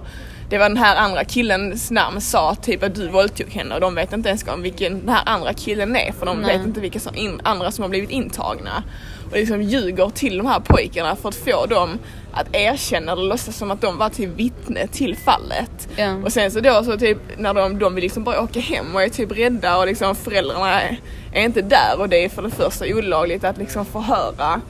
det 0.50 0.58
var 0.58 0.68
den 0.68 0.78
här 0.78 0.96
andra 0.96 1.24
killens 1.24 1.90
namn 1.90 2.20
sa 2.20 2.54
typ 2.54 2.82
att 2.82 2.94
du 2.94 3.08
våldtog 3.08 3.50
henne 3.50 3.74
och 3.74 3.80
de 3.80 3.94
vet 3.94 4.12
inte 4.12 4.28
ens 4.28 4.48
om 4.48 4.62
vilken 4.62 5.00
den 5.00 5.08
här 5.08 5.22
andra 5.26 5.52
killen 5.52 5.96
är 5.96 6.12
för 6.12 6.26
de 6.26 6.40
Nej. 6.40 6.56
vet 6.56 6.66
inte 6.66 6.80
vilka 6.80 7.00
som 7.00 7.14
in, 7.14 7.40
andra 7.44 7.70
som 7.70 7.82
har 7.82 7.88
blivit 7.88 8.10
intagna. 8.10 8.82
Och 9.30 9.36
liksom 9.36 9.62
ljuger 9.62 10.10
till 10.10 10.38
de 10.38 10.46
här 10.46 10.60
pojkarna 10.60 11.16
för 11.16 11.28
att 11.28 11.34
få 11.34 11.66
dem 11.66 11.98
att 12.32 12.46
erkänna 12.52 13.12
eller 13.12 13.22
låtsas 13.22 13.56
som 13.56 13.70
att 13.70 13.80
de 13.80 13.98
var 13.98 14.08
till 14.08 14.28
vittne 14.28 14.86
till 14.86 15.16
fallet. 15.16 15.88
Ja. 15.96 16.14
Och 16.24 16.32
sen 16.32 16.50
så 16.50 16.60
då 16.60 16.84
så 16.84 16.98
typ 16.98 17.18
när 17.36 17.54
de, 17.54 17.78
de 17.78 17.94
vill 17.94 18.04
liksom 18.04 18.24
bara 18.24 18.40
åka 18.42 18.60
hem 18.60 18.94
och 18.94 19.02
är 19.02 19.08
typ 19.08 19.32
rädda 19.32 19.78
och 19.78 19.86
liksom 19.86 20.14
föräldrarna 20.14 20.82
är, 20.82 21.00
är 21.32 21.42
inte 21.42 21.62
där 21.62 21.94
och 21.98 22.08
det 22.08 22.24
är 22.24 22.28
för 22.28 22.42
det 22.42 22.50
första 22.50 22.84
olagligt 22.86 23.44
att 23.44 23.58
liksom 23.58 23.84
förhöra 23.84 24.60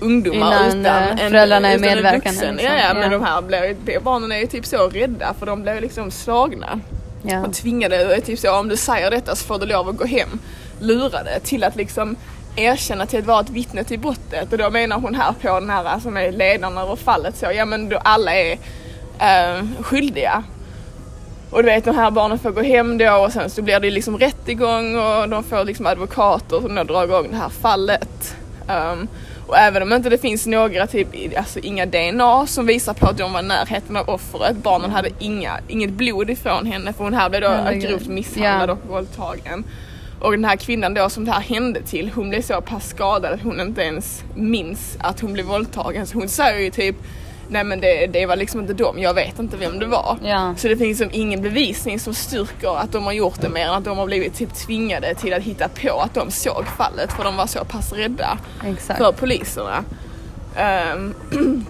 ungdomar 0.00 0.46
Innan, 0.70 0.80
utan 0.80 1.02
eh, 1.02 1.10
en, 1.10 1.18
föräldrarna 1.30 1.68
är 1.68 1.76
utan 1.76 1.88
medverkande, 1.88 2.52
liksom. 2.52 2.66
Ja, 2.66 2.72
ja, 2.88 2.94
men 2.94 3.02
Ja. 3.02 3.18
de 3.18 3.24
här 3.24 3.74
de 3.84 3.98
barnen 3.98 4.32
är 4.32 4.38
ju 4.38 4.46
typ 4.46 4.66
så 4.66 4.88
rädda 4.88 5.34
för 5.38 5.46
de 5.46 5.62
blev 5.62 5.80
liksom 5.80 6.10
slagna 6.10 6.80
Ja. 7.22 7.46
och 7.46 7.54
tvingade, 7.54 8.20
typ 8.20 8.38
så 8.38 8.58
om 8.58 8.68
du 8.68 8.76
säger 8.76 9.10
detta 9.10 9.36
så 9.36 9.44
får 9.44 9.58
du 9.58 9.66
lov 9.66 9.88
att 9.88 9.96
gå 9.96 10.04
hem. 10.04 10.38
Lurade 10.80 11.40
till 11.40 11.64
att 11.64 11.76
liksom 11.76 12.16
erkänna 12.58 13.06
till 13.06 13.18
att 13.18 13.26
vara 13.26 13.40
ett 13.40 13.50
vittne 13.50 13.84
till 13.84 13.98
brottet 13.98 14.52
och 14.52 14.58
då 14.58 14.70
menar 14.70 14.98
hon 15.00 15.14
här 15.14 15.32
på 15.42 15.60
den 15.60 15.70
här 15.70 15.98
som 15.98 16.16
är 16.16 16.32
ledaren 16.32 16.78
över 16.78 16.96
fallet 16.96 17.36
så, 17.36 17.46
ja 17.54 17.64
men 17.64 17.88
då 17.88 17.96
alla 17.96 18.34
är 18.34 18.58
eh, 19.18 19.64
skyldiga. 19.80 20.44
Och 21.50 21.62
du 21.62 21.68
vet 21.68 21.84
de 21.84 21.96
här 21.96 22.10
barnen 22.10 22.38
får 22.38 22.50
gå 22.50 22.62
hem 22.62 22.98
då 22.98 23.12
och 23.12 23.32
sen 23.32 23.50
så 23.50 23.62
blir 23.62 23.80
det 23.80 23.90
liksom 23.90 24.18
rättegång 24.18 24.96
och 24.96 25.28
de 25.28 25.44
får 25.44 25.64
liksom 25.64 25.86
advokater 25.86 26.60
som 26.60 26.74
då 26.74 26.84
drar 26.84 27.04
igång 27.04 27.26
det 27.30 27.36
här 27.36 27.48
fallet. 27.48 28.36
Um, 28.68 29.08
och 29.46 29.58
även 29.58 29.82
om 29.82 29.92
inte 29.92 30.08
det 30.10 30.18
finns 30.18 30.46
några, 30.46 30.86
typ, 30.86 31.08
alltså 31.38 31.58
inga 31.58 31.86
DNA 31.86 32.46
som 32.46 32.66
visar 32.66 32.94
på 32.94 33.06
att 33.06 33.18
de 33.18 33.32
var 33.32 33.40
i 33.40 33.42
närheten 33.42 33.96
av 33.96 34.08
offret. 34.08 34.56
Barnen 34.56 34.90
hade 34.90 35.08
inga, 35.18 35.58
inget 35.68 35.90
blod 35.90 36.30
ifrån 36.30 36.66
henne 36.66 36.92
för 36.92 37.04
hon 37.04 37.14
här 37.14 37.28
blev 37.28 37.42
då 37.42 37.86
grovt 37.88 38.06
misshandlad 38.06 38.68
Ja. 38.68 38.72
och 38.72 38.88
våldtagen. 38.88 39.64
Och 40.20 40.30
den 40.30 40.44
här 40.44 40.56
kvinnan 40.56 40.94
då 40.94 41.08
som 41.08 41.24
det 41.24 41.32
här 41.32 41.40
hände 41.40 41.82
till, 41.82 42.10
hon 42.14 42.30
blev 42.30 42.42
så 42.42 42.60
pass 42.60 42.88
skadad 42.88 43.32
att 43.32 43.42
hon 43.42 43.60
inte 43.60 43.82
ens 43.82 44.24
minns 44.34 44.96
att 45.00 45.20
hon 45.20 45.32
blev 45.32 45.46
våldtagen. 45.46 46.06
Så 46.06 46.18
hon 46.18 46.28
säger 46.28 46.60
ju 46.60 46.70
typ 46.70 46.96
Nej 47.50 47.64
men 47.64 47.80
det, 47.80 48.06
det 48.06 48.26
var 48.26 48.36
liksom 48.36 48.60
inte 48.60 48.74
dem, 48.74 48.98
jag 48.98 49.14
vet 49.14 49.38
inte 49.38 49.56
vem 49.56 49.78
det 49.78 49.86
var. 49.86 50.18
Ja. 50.24 50.54
Så 50.56 50.68
det 50.68 50.76
finns 50.76 51.00
liksom 51.00 51.20
ingen 51.20 51.42
bevisning 51.42 52.00
som 52.00 52.14
styrker 52.14 52.78
att 52.78 52.92
de 52.92 53.04
har 53.04 53.12
gjort 53.12 53.40
det 53.40 53.48
mer 53.48 53.66
än 53.66 53.74
att 53.74 53.84
de 53.84 53.98
har 53.98 54.06
blivit 54.06 54.34
typ 54.34 54.54
tvingade 54.54 55.14
till 55.14 55.34
att 55.34 55.42
hitta 55.42 55.68
på 55.68 56.00
att 56.00 56.14
de 56.14 56.30
såg 56.30 56.66
fallet 56.76 57.12
för 57.12 57.24
de 57.24 57.36
var 57.36 57.46
så 57.46 57.64
pass 57.64 57.92
rädda 57.92 58.38
Exakt. 58.66 58.98
för 58.98 59.12
poliserna. 59.12 59.84
Ehm, 60.56 61.14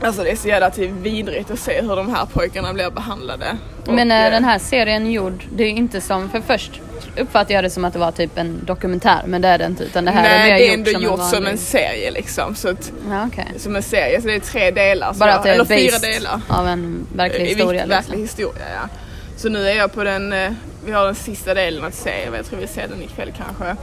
alltså 0.00 0.22
det 0.22 0.30
är 0.30 0.36
så 0.36 0.48
jävla 0.48 0.70
typ 0.70 0.90
vidrigt 0.90 1.50
att 1.50 1.58
se 1.58 1.82
hur 1.82 1.96
de 1.96 2.14
här 2.14 2.26
pojkarna 2.26 2.72
blir 2.72 2.90
behandlade. 2.90 3.56
Men 3.86 4.10
Och, 4.10 4.16
är 4.16 4.26
eh, 4.26 4.30
den 4.30 4.44
här 4.44 4.58
serien 4.58 5.12
gjord, 5.12 5.44
det 5.56 5.64
är 5.64 5.68
inte 5.68 6.00
som, 6.00 6.30
för 6.30 6.40
först 6.40 6.80
uppfattade 7.18 7.54
jag 7.54 7.64
det 7.64 7.70
som 7.70 7.84
att 7.84 7.92
det 7.92 7.98
var 7.98 8.12
typ 8.12 8.38
en 8.38 8.64
dokumentär 8.64 9.22
men 9.26 9.42
det 9.42 9.48
är 9.48 9.58
det 9.58 9.64
inte 9.66 9.84
utan 9.84 10.04
det 10.04 10.10
här 10.10 10.22
Nej, 10.22 10.40
är 10.40 10.44
mer 10.44 10.54
det 10.58 10.66
är 10.66 10.68
gjort 10.68 10.78
ändå 10.78 10.90
som 10.92 11.02
gjort 11.02 11.20
en 11.20 11.26
som 11.30 11.46
en 11.46 11.58
serie 11.58 12.10
liksom. 12.10 12.54
Så 12.54 12.68
att, 12.68 12.92
Ja, 13.10 13.26
okej. 13.26 13.46
som 13.58 13.76
en 13.76 13.82
serie, 13.82 14.20
så 14.20 14.26
det 14.28 14.34
är 14.34 14.40
tre 14.40 14.70
delar. 14.70 15.14
Bara 15.14 15.30
jag, 15.30 15.36
att 15.38 15.42
det 15.44 15.50
är 15.50 15.54
eller 15.54 15.64
fyra 15.64 15.98
delar. 15.98 16.40
av 16.48 16.68
en 16.68 17.06
verklig 17.16 17.46
historia. 17.46 17.82
vikt- 17.82 17.90
Verklig 17.90 18.18
Liksom. 18.18 18.22
historia 18.42 18.64
ja. 18.82 18.88
Så 19.36 19.48
nu 19.48 19.68
är 19.68 19.74
jag 19.76 19.92
på 19.92 20.04
den, 20.04 20.32
eh, 20.32 20.52
vi 20.86 20.92
har 20.92 21.04
den 21.06 21.14
sista 21.14 21.54
delen 21.54 21.84
att 21.84 21.94
se, 21.94 22.10
jag 22.36 22.46
tror 22.46 22.58
vi 22.60 22.66
ser 22.66 22.88
den 22.88 23.02
ikväll 23.02 23.32
kanske. 23.36 23.76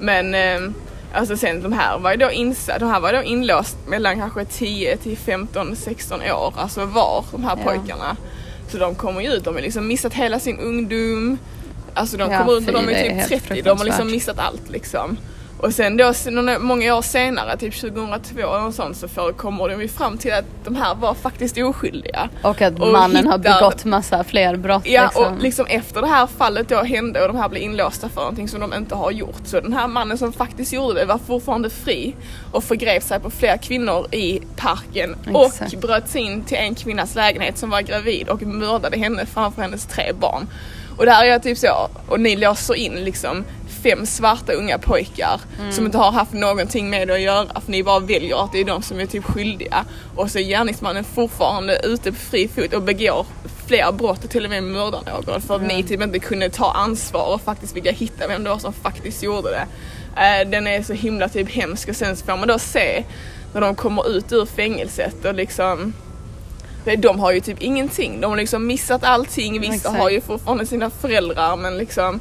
Men 0.00 0.34
eh, 0.34 0.70
alltså 1.14 1.36
sen 1.36 1.62
de 1.62 1.72
här 1.72 1.98
var 1.98 2.10
ju 2.10 2.16
då 2.16 2.30
insatt, 2.30 2.80
de 2.80 2.90
här 2.90 3.00
var 3.00 3.12
då 3.12 3.22
inlåst 3.22 3.76
mellan 3.86 4.16
kanske 4.20 4.44
10 4.44 4.96
till 4.96 5.16
15, 5.18 5.76
16 5.76 6.20
år, 6.20 6.54
alltså 6.56 6.84
var 6.84 7.24
de 7.32 7.44
här 7.44 7.58
Ja. 7.64 7.70
pojkarna. 7.72 8.16
Så 8.68 8.78
de 8.78 8.94
kommer 8.94 9.20
ju 9.20 9.32
ut, 9.32 9.44
de 9.44 9.54
har 9.54 9.62
liksom 9.62 9.86
missat 9.88 10.14
hela 10.14 10.38
sin 10.40 10.58
ungdom. 10.58 11.38
Alltså 11.94 12.16
de 12.16 12.30
Ja, 12.32 12.38
kommer 12.38 12.58
ut 12.58 12.66
när 12.66 12.72
de 12.72 12.88
är 12.88 12.92
är 12.92 13.24
typ 13.26 13.48
30, 13.48 13.62
de 13.62 13.78
har 13.78 13.84
liksom 13.84 14.10
missat 14.10 14.38
allt 14.38 14.70
liksom. 14.70 15.16
Och 15.58 15.72
sen 15.74 15.96
då 15.96 16.12
många 16.60 16.94
år 16.94 17.02
senare, 17.02 17.56
typ 17.56 17.80
2002 17.80 18.38
eller 18.38 18.60
något 18.60 18.74
sånt, 18.74 18.96
så 18.96 19.08
får, 19.08 19.32
kommer 19.32 19.68
de 19.68 19.80
ju 19.82 19.88
fram 19.88 20.18
till 20.18 20.32
att 20.32 20.44
de 20.64 20.76
här 20.76 20.94
var 20.94 21.14
faktiskt 21.14 21.58
oskyldiga. 21.58 22.28
Och 22.42 22.62
att 22.62 22.80
Och 22.80 22.92
mannen 22.92 23.26
har 23.26 23.38
hittar- 23.38 23.60
begått 23.60 23.84
massa 23.84 24.24
fler 24.24 24.56
brott. 24.56 24.82
Ja 24.86 25.02
liksom. 25.04 25.24
och 25.34 25.42
liksom 25.42 25.66
efter 25.66 26.00
det 26.00 26.06
här 26.06 26.26
fallet 26.26 26.68
då 26.68 26.82
hände 26.82 27.20
och 27.22 27.28
de 27.28 27.36
här 27.36 27.48
blev 27.48 27.62
inlåsta 27.62 28.08
för 28.08 28.20
någonting 28.20 28.48
som 28.48 28.60
de 28.60 28.74
inte 28.74 28.94
har 28.94 29.10
gjort. 29.10 29.40
Så 29.44 29.60
den 29.60 29.72
här 29.72 29.88
mannen 29.88 30.18
som 30.18 30.32
faktiskt 30.32 30.72
gjorde 30.72 31.00
det 31.00 31.04
var 31.06 31.18
fortfarande 31.18 31.70
fri 31.70 32.14
och 32.52 32.64
förgrev 32.64 33.00
sig 33.00 33.20
på 33.20 33.30
fler 33.30 33.56
kvinnor 33.56 34.06
i 34.14 34.40
parken 34.56 35.16
Exakt. 35.44 35.74
och 35.74 35.80
bröt 35.80 36.08
sig 36.08 36.20
in 36.22 36.44
till 36.44 36.56
en 36.58 36.74
kvinnas 36.74 37.14
lägenhet 37.14 37.58
som 37.58 37.70
var 37.70 37.80
gravid 37.80 38.28
och 38.28 38.42
mördade 38.42 38.98
henne 38.98 39.26
framför 39.26 39.62
hennes 39.62 39.86
tre 39.86 40.12
barn. 40.20 40.46
Och 40.96 41.06
det 41.06 41.12
här 41.12 41.26
är 41.26 41.38
typ 41.38 41.58
så, 41.58 41.88
och 42.08 42.20
ni 42.20 42.36
låser 42.36 42.74
in 42.74 42.92
liksom 42.94 43.44
fem 43.82 44.06
svarta 44.06 44.52
unga 44.52 44.78
pojkar 44.78 45.40
Mm. 45.60 45.72
som 45.72 45.86
inte 45.86 45.98
har 45.98 46.12
haft 46.12 46.32
någonting 46.32 46.90
med 46.90 47.08
det 47.08 47.14
att 47.14 47.20
göra 47.20 47.60
för 47.60 47.72
ni 47.72 47.82
bara 47.82 47.98
väljer 48.00 48.44
att 48.44 48.52
det 48.52 48.60
är 48.60 48.64
de 48.64 48.82
som 48.82 49.00
är 49.00 49.06
typ 49.06 49.24
skyldiga. 49.24 49.84
Och 50.16 50.30
så 50.30 50.38
är 50.38 50.42
gärningsmannen 50.42 51.04
fortfarande 51.04 51.80
ute 51.84 52.12
på 52.12 52.18
fri 52.18 52.48
fot 52.48 52.72
och 52.74 52.82
begår 52.82 53.26
fler 53.66 53.92
brott 53.92 54.24
och 54.24 54.30
till 54.30 54.44
och 54.44 54.50
med 54.50 54.62
mördar 54.62 55.02
någon 55.26 55.40
för 55.40 55.56
att 55.56 55.62
ni 55.62 55.82
typ 55.82 56.02
inte 56.02 56.18
kunde 56.18 56.50
ta 56.50 56.72
ansvar 56.72 57.34
och 57.34 57.40
faktiskt 57.40 57.76
vilja 57.76 57.92
hitta 57.92 58.28
vem 58.28 58.44
det 58.44 58.50
var 58.50 58.58
som 58.58 58.72
faktiskt 58.72 59.22
gjorde 59.22 59.50
det. 59.50 59.66
Eh, 60.22 60.48
den 60.50 60.66
är 60.66 60.82
så 60.82 60.92
himla 60.92 61.28
typ 61.28 61.50
hemsk 61.50 61.88
och 61.88 61.96
sen 61.96 62.16
så 62.16 62.24
får 62.26 62.36
man 62.36 62.48
då 62.48 62.58
se 62.58 63.04
när 63.54 63.60
de 63.60 63.74
kommer 63.74 64.08
ut 64.16 64.32
ur 64.32 64.46
fängelset 64.46 65.24
och 65.24 65.34
liksom 65.34 65.92
de 66.96 67.20
har 67.20 67.32
ju 67.32 67.40
typ 67.40 67.62
ingenting. 67.62 68.20
De 68.20 68.30
har 68.30 68.36
liksom 68.36 68.66
missat 68.66 69.04
allting. 69.04 69.60
Vissa 69.60 69.74
Exakt. 69.74 69.96
har 69.96 70.10
ju 70.10 70.20
fortfarande 70.20 70.66
sina 70.66 70.90
föräldrar 70.90 71.56
men 71.56 71.78
liksom 71.78 72.20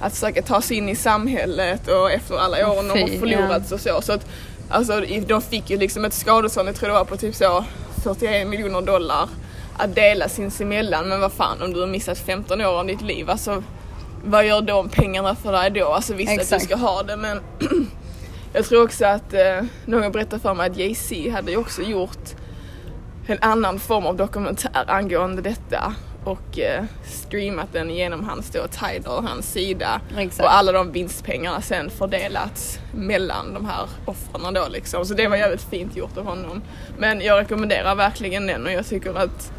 att 0.00 0.12
försöka 0.12 0.42
ta 0.42 0.60
sig 0.60 0.76
in 0.76 0.88
i 0.88 0.96
samhället 0.96 1.88
och 1.88 2.10
efter 2.10 2.38
alla 2.38 2.70
år 2.70 2.76
de 2.76 2.90
har 2.90 3.08
Fy, 3.08 3.18
förlorat 3.18 3.72
och 3.72 3.80
så. 3.80 4.02
så 4.02 4.12
att, 4.12 4.26
alltså, 4.68 5.00
de 5.26 5.42
fick 5.42 5.70
ju 5.70 5.78
liksom 5.78 6.04
ett 6.04 6.12
skadestånd, 6.14 6.68
jag 6.68 6.76
tror 6.76 6.88
det 6.88 6.94
var 6.94 7.04
på 7.04 7.16
typ 7.16 7.34
så 7.34 7.64
41 8.04 8.48
miljoner 8.48 8.82
dollar 8.82 9.28
att 9.76 9.94
dela 9.94 10.28
sinsemellan. 10.28 11.08
Men 11.08 11.20
vad 11.20 11.32
fan 11.32 11.62
om 11.62 11.72
du 11.72 11.80
har 11.80 11.86
missat 11.86 12.18
15 12.18 12.60
år 12.60 12.78
av 12.78 12.86
ditt 12.86 13.02
liv, 13.02 13.30
alltså 13.30 13.62
vad 14.24 14.46
gör 14.46 14.60
de 14.60 14.88
pengarna 14.88 15.34
för 15.34 15.52
dig 15.52 15.70
då? 15.70 15.92
Alltså 15.92 16.14
visst 16.14 16.32
att 16.32 16.38
Exakt. 16.38 16.62
du 16.62 16.66
ska 16.66 16.76
ha 16.76 17.02
det 17.02 17.16
men 17.16 17.40
jag 18.52 18.64
tror 18.64 18.84
också 18.84 19.06
att 19.06 19.34
eh, 19.34 19.62
någon 19.86 20.12
berättade 20.12 20.42
för 20.42 20.54
mig 20.54 20.70
att 20.70 20.76
Jay-Z 20.76 21.30
hade 21.32 21.50
ju 21.50 21.56
också 21.56 21.82
gjort 21.82 22.34
en 23.26 23.38
annan 23.40 23.78
form 23.78 24.06
av 24.06 24.16
dokumentär 24.16 24.84
angående 24.86 25.42
detta. 25.42 25.94
och 26.24 26.58
eh, 26.58 26.84
streamat 27.04 27.68
den 27.72 27.90
genom 27.90 28.24
hans 28.28 28.50
då 28.50 28.66
Tidal, 28.66 29.24
hans 29.26 29.52
sida. 29.52 30.00
Exakt. 30.18 30.40
Och 30.44 30.54
alla 30.54 30.72
de 30.72 30.92
vinstpengarna 30.92 31.60
sen 31.60 31.90
fördelats 31.90 32.78
mellan 32.94 33.54
de 33.54 33.64
här 33.66 33.88
offren 34.06 34.54
då 34.54 34.66
liksom. 34.70 35.04
Så 35.06 35.14
det 35.14 35.28
var 35.28 35.36
jävligt 35.36 35.70
fint 35.70 35.96
gjort 35.96 36.16
av 36.16 36.24
honom. 36.24 36.62
Men 36.98 37.20
jag 37.20 37.40
rekommenderar 37.40 37.94
verkligen 37.94 38.46
den 38.46 38.66
och 38.66 38.72
jag 38.72 38.86
tycker 38.86 39.18
att 39.18 39.52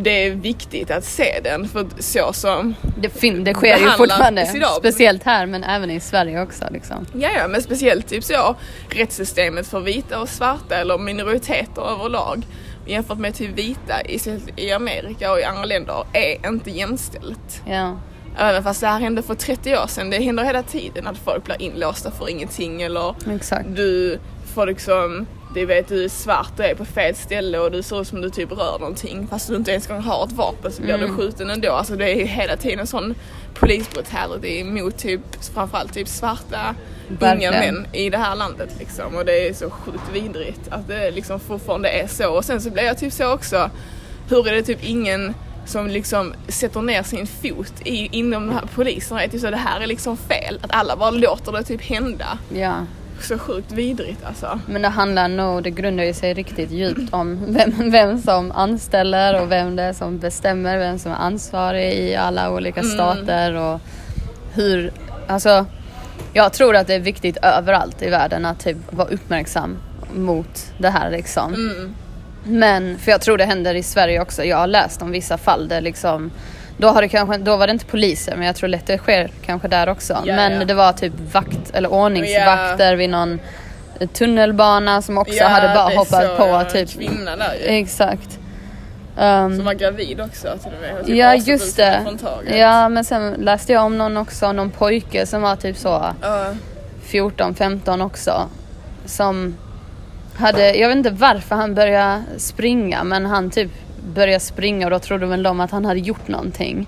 det 0.00 0.10
är 0.26 0.30
viktigt 0.30 0.90
att 0.90 1.04
se 1.04 1.40
den 1.44 1.68
för 1.68 1.86
så 1.98 2.32
som 2.32 2.74
Det, 2.98 3.08
fin- 3.10 3.44
det 3.44 3.54
sker 3.54 3.78
ju 3.78 3.90
fortfarande, 3.90 4.52
idag. 4.56 4.76
speciellt 4.78 5.22
här 5.22 5.46
men 5.46 5.64
även 5.64 5.90
i 5.90 6.00
Sverige 6.00 6.42
också 6.42 6.64
liksom. 6.70 7.06
Ja, 7.12 7.28
ja, 7.36 7.48
men 7.48 7.62
speciellt 7.62 8.08
typ 8.08 8.24
så 8.24 8.56
rättssystemet 8.90 9.66
för 9.66 9.80
vita 9.80 10.20
och 10.20 10.28
svarta 10.28 10.76
eller 10.76 10.98
minoriteter 10.98 11.82
överlag 11.92 12.42
jämfört 12.88 13.18
med 13.18 13.34
typ 13.34 13.58
vita 13.58 14.02
i, 14.02 14.20
i 14.56 14.72
Amerika 14.72 15.32
och 15.32 15.40
i 15.40 15.44
andra 15.44 15.64
länder 15.64 16.04
är 16.12 16.48
inte 16.48 16.70
jämställt. 16.70 17.62
Ja. 17.66 17.96
Även 18.38 18.62
fast 18.62 18.80
det 18.80 18.86
här 18.86 19.00
hände 19.00 19.22
för 19.22 19.34
30 19.34 19.76
år 19.76 19.86
sedan, 19.86 20.10
det 20.10 20.18
händer 20.18 20.44
hela 20.44 20.62
tiden 20.62 21.06
att 21.06 21.18
folk 21.18 21.44
blir 21.44 21.62
inlåsta 21.62 22.10
för 22.10 22.28
ingenting 22.28 22.82
eller 22.82 23.14
Exakt. 23.34 23.66
du 23.68 24.18
får 24.54 24.66
liksom, 24.66 25.26
du 25.54 25.66
vet 25.66 25.88
du 25.88 26.04
är 26.04 26.08
svart 26.08 26.58
och 26.58 26.64
är 26.64 26.74
på 26.74 26.84
fel 26.84 27.14
ställe 27.14 27.58
och 27.58 27.70
du 27.70 27.82
ser 27.82 28.00
ut 28.00 28.08
som 28.08 28.20
du 28.20 28.30
typ 28.30 28.52
rör 28.52 28.78
någonting 28.78 29.26
fast 29.30 29.48
du 29.48 29.56
inte 29.56 29.70
ens 29.70 29.86
gång 29.86 30.00
har 30.02 30.24
ett 30.24 30.32
vapen 30.32 30.72
så 30.72 30.82
blir 30.82 30.94
Mm. 30.94 31.06
du 31.10 31.16
skjuten 31.16 31.50
ändå. 31.50 31.72
Alltså 31.72 31.96
det 31.96 32.10
är 32.10 32.14
ju 32.16 32.24
hela 32.24 32.56
tiden 32.56 32.86
sån 32.86 33.14
polisbrutality 33.54 34.64
mot 34.64 34.98
typ 34.98 35.20
framförallt 35.54 35.94
typ 35.94 36.08
svarta 36.08 36.74
unga 37.20 37.50
män 37.50 37.86
i 37.92 38.10
det 38.10 38.18
här 38.18 38.36
landet 38.36 38.68
liksom 38.78 39.16
och 39.16 39.24
det 39.24 39.48
är 39.48 39.52
så 39.54 39.70
sjukt 39.70 40.04
vidrigt 40.12 40.60
att 40.70 40.88
det 40.88 41.10
liksom 41.10 41.40
fortfarande 41.40 41.88
är 41.88 42.06
så 42.06 42.30
och 42.36 42.44
sen 42.44 42.60
så 42.60 42.70
blir 42.70 42.82
jag 42.84 42.98
typ 42.98 43.12
så 43.12 43.32
också, 43.32 43.70
hur 44.30 44.48
är 44.48 44.52
det 44.54 44.62
typ 44.62 44.84
ingen 44.84 45.34
som 45.66 45.86
liksom 45.86 46.34
sätter 46.48 46.82
ner 46.82 47.02
sin 47.02 47.26
fot 47.26 47.72
i, 47.84 48.18
inom 48.18 48.46
de 48.46 48.52
här 48.54 48.64
poliserna, 48.74 49.20
typ 49.28 49.40
så 49.40 49.50
det 49.50 49.56
här 49.56 49.80
är 49.80 49.86
liksom 49.86 50.16
fel, 50.16 50.58
att 50.62 50.70
alla 50.74 50.96
bara 50.96 51.10
låter 51.10 51.52
det 51.52 51.62
typ 51.64 51.82
hända. 51.82 52.38
Ja. 52.54 52.74
Så 53.20 53.38
sjukt 53.38 53.72
vidrigt 53.72 54.24
alltså. 54.24 54.60
Men 54.66 54.82
det 54.82 54.88
handlar 54.88 55.28
nog, 55.28 55.62
det 55.62 55.70
grundar 55.70 56.04
ju 56.04 56.14
sig 56.14 56.34
riktigt 56.34 56.70
djupt 56.70 57.12
om 57.12 57.38
vem, 57.48 57.90
vem 57.90 58.18
som 58.18 58.52
anställer 58.52 59.42
och 59.42 59.52
vem 59.52 59.76
det 59.76 59.82
är 59.82 59.92
som 59.92 60.18
bestämmer, 60.18 60.78
vem 60.78 60.98
som 60.98 61.12
är 61.12 61.16
ansvarig 61.16 61.94
i 61.94 62.14
alla 62.14 62.50
olika 62.50 62.82
stater 62.82 63.54
och 63.54 63.80
hur, 64.54 64.92
alltså 65.26 65.66
jag 66.32 66.52
tror 66.52 66.76
att 66.76 66.86
det 66.86 66.94
är 66.94 67.00
viktigt 67.00 67.36
överallt 67.36 68.02
i 68.02 68.10
världen 68.10 68.44
att 68.44 68.60
typ 68.60 68.76
vara 68.90 69.08
uppmärksam 69.08 69.78
mot 70.14 70.72
det 70.78 70.90
här 70.90 71.10
liksom. 71.10 71.54
Men, 72.44 72.98
för 72.98 73.10
jag 73.10 73.20
tror 73.20 73.38
det 73.38 73.44
händer 73.44 73.74
i 73.74 73.82
Sverige 73.82 74.20
också, 74.20 74.44
jag 74.44 74.56
har 74.56 74.66
läst 74.66 75.02
om 75.02 75.10
vissa 75.10 75.38
fall 75.38 75.68
där 75.68 75.80
liksom 75.80 76.30
då, 76.78 76.88
har 76.88 77.02
det 77.02 77.08
kanske, 77.08 77.36
då 77.36 77.56
var 77.56 77.66
det 77.66 77.70
inte 77.70 77.86
poliser 77.86 78.36
men 78.36 78.46
jag 78.46 78.56
tror 78.56 78.68
lätt 78.68 78.86
det 78.86 78.98
sker 78.98 79.30
kanske 79.46 79.68
där 79.68 79.88
också. 79.88 80.12
Ja, 80.24 80.36
men 80.36 80.52
ja. 80.52 80.64
det 80.64 80.74
var 80.74 80.92
typ 80.92 81.12
vakt 81.32 81.70
eller 81.74 81.92
ordningsvakter 81.92 82.96
vid 82.96 83.10
någon 83.10 83.40
tunnelbana 84.12 85.02
som 85.02 85.18
också 85.18 85.44
hade 85.44 85.74
bara 85.74 85.94
hoppat 85.96 86.26
så, 86.26 86.36
på 86.36 86.64
typ. 86.72 86.90
kvinna 86.90 87.36
där 87.36 87.54
ju. 87.54 87.64
Exakt. 87.64 88.38
Um, 89.18 89.56
Som 89.56 89.64
var 89.64 89.74
gravid 89.74 90.20
också 90.20 90.58
till 90.62 90.72
och 90.72 90.80
med. 90.80 91.06
typ 91.06 91.16
ja 91.16 91.34
just 91.34 91.76
det. 91.76 92.06
Ja 92.46 92.88
men 92.88 93.04
sen 93.04 93.32
läste 93.32 93.72
jag 93.72 93.84
om 93.84 93.98
någon 93.98 94.16
också, 94.16 94.52
någon 94.52 94.70
pojke 94.70 95.26
som 95.26 95.42
var 95.42 95.56
typ 95.56 95.76
så 95.76 96.14
Ja. 96.22 96.54
14-15 97.10 98.04
också. 98.04 98.48
Som 99.06 99.56
hade, 100.36 100.74
jag 100.74 100.88
vet 100.88 100.96
inte 100.96 101.10
varför 101.10 101.56
han 101.56 101.74
började 101.74 102.22
springa 102.36 103.04
men 103.04 103.26
han 103.26 103.50
typ 103.50 103.70
började 104.08 104.40
springa 104.40 104.86
och 104.86 104.90
då 104.90 104.98
trodde 104.98 105.26
väl 105.26 105.42
de 105.42 105.60
att 105.60 105.70
han 105.70 105.84
hade 105.84 106.00
gjort 106.00 106.28
någonting. 106.28 106.86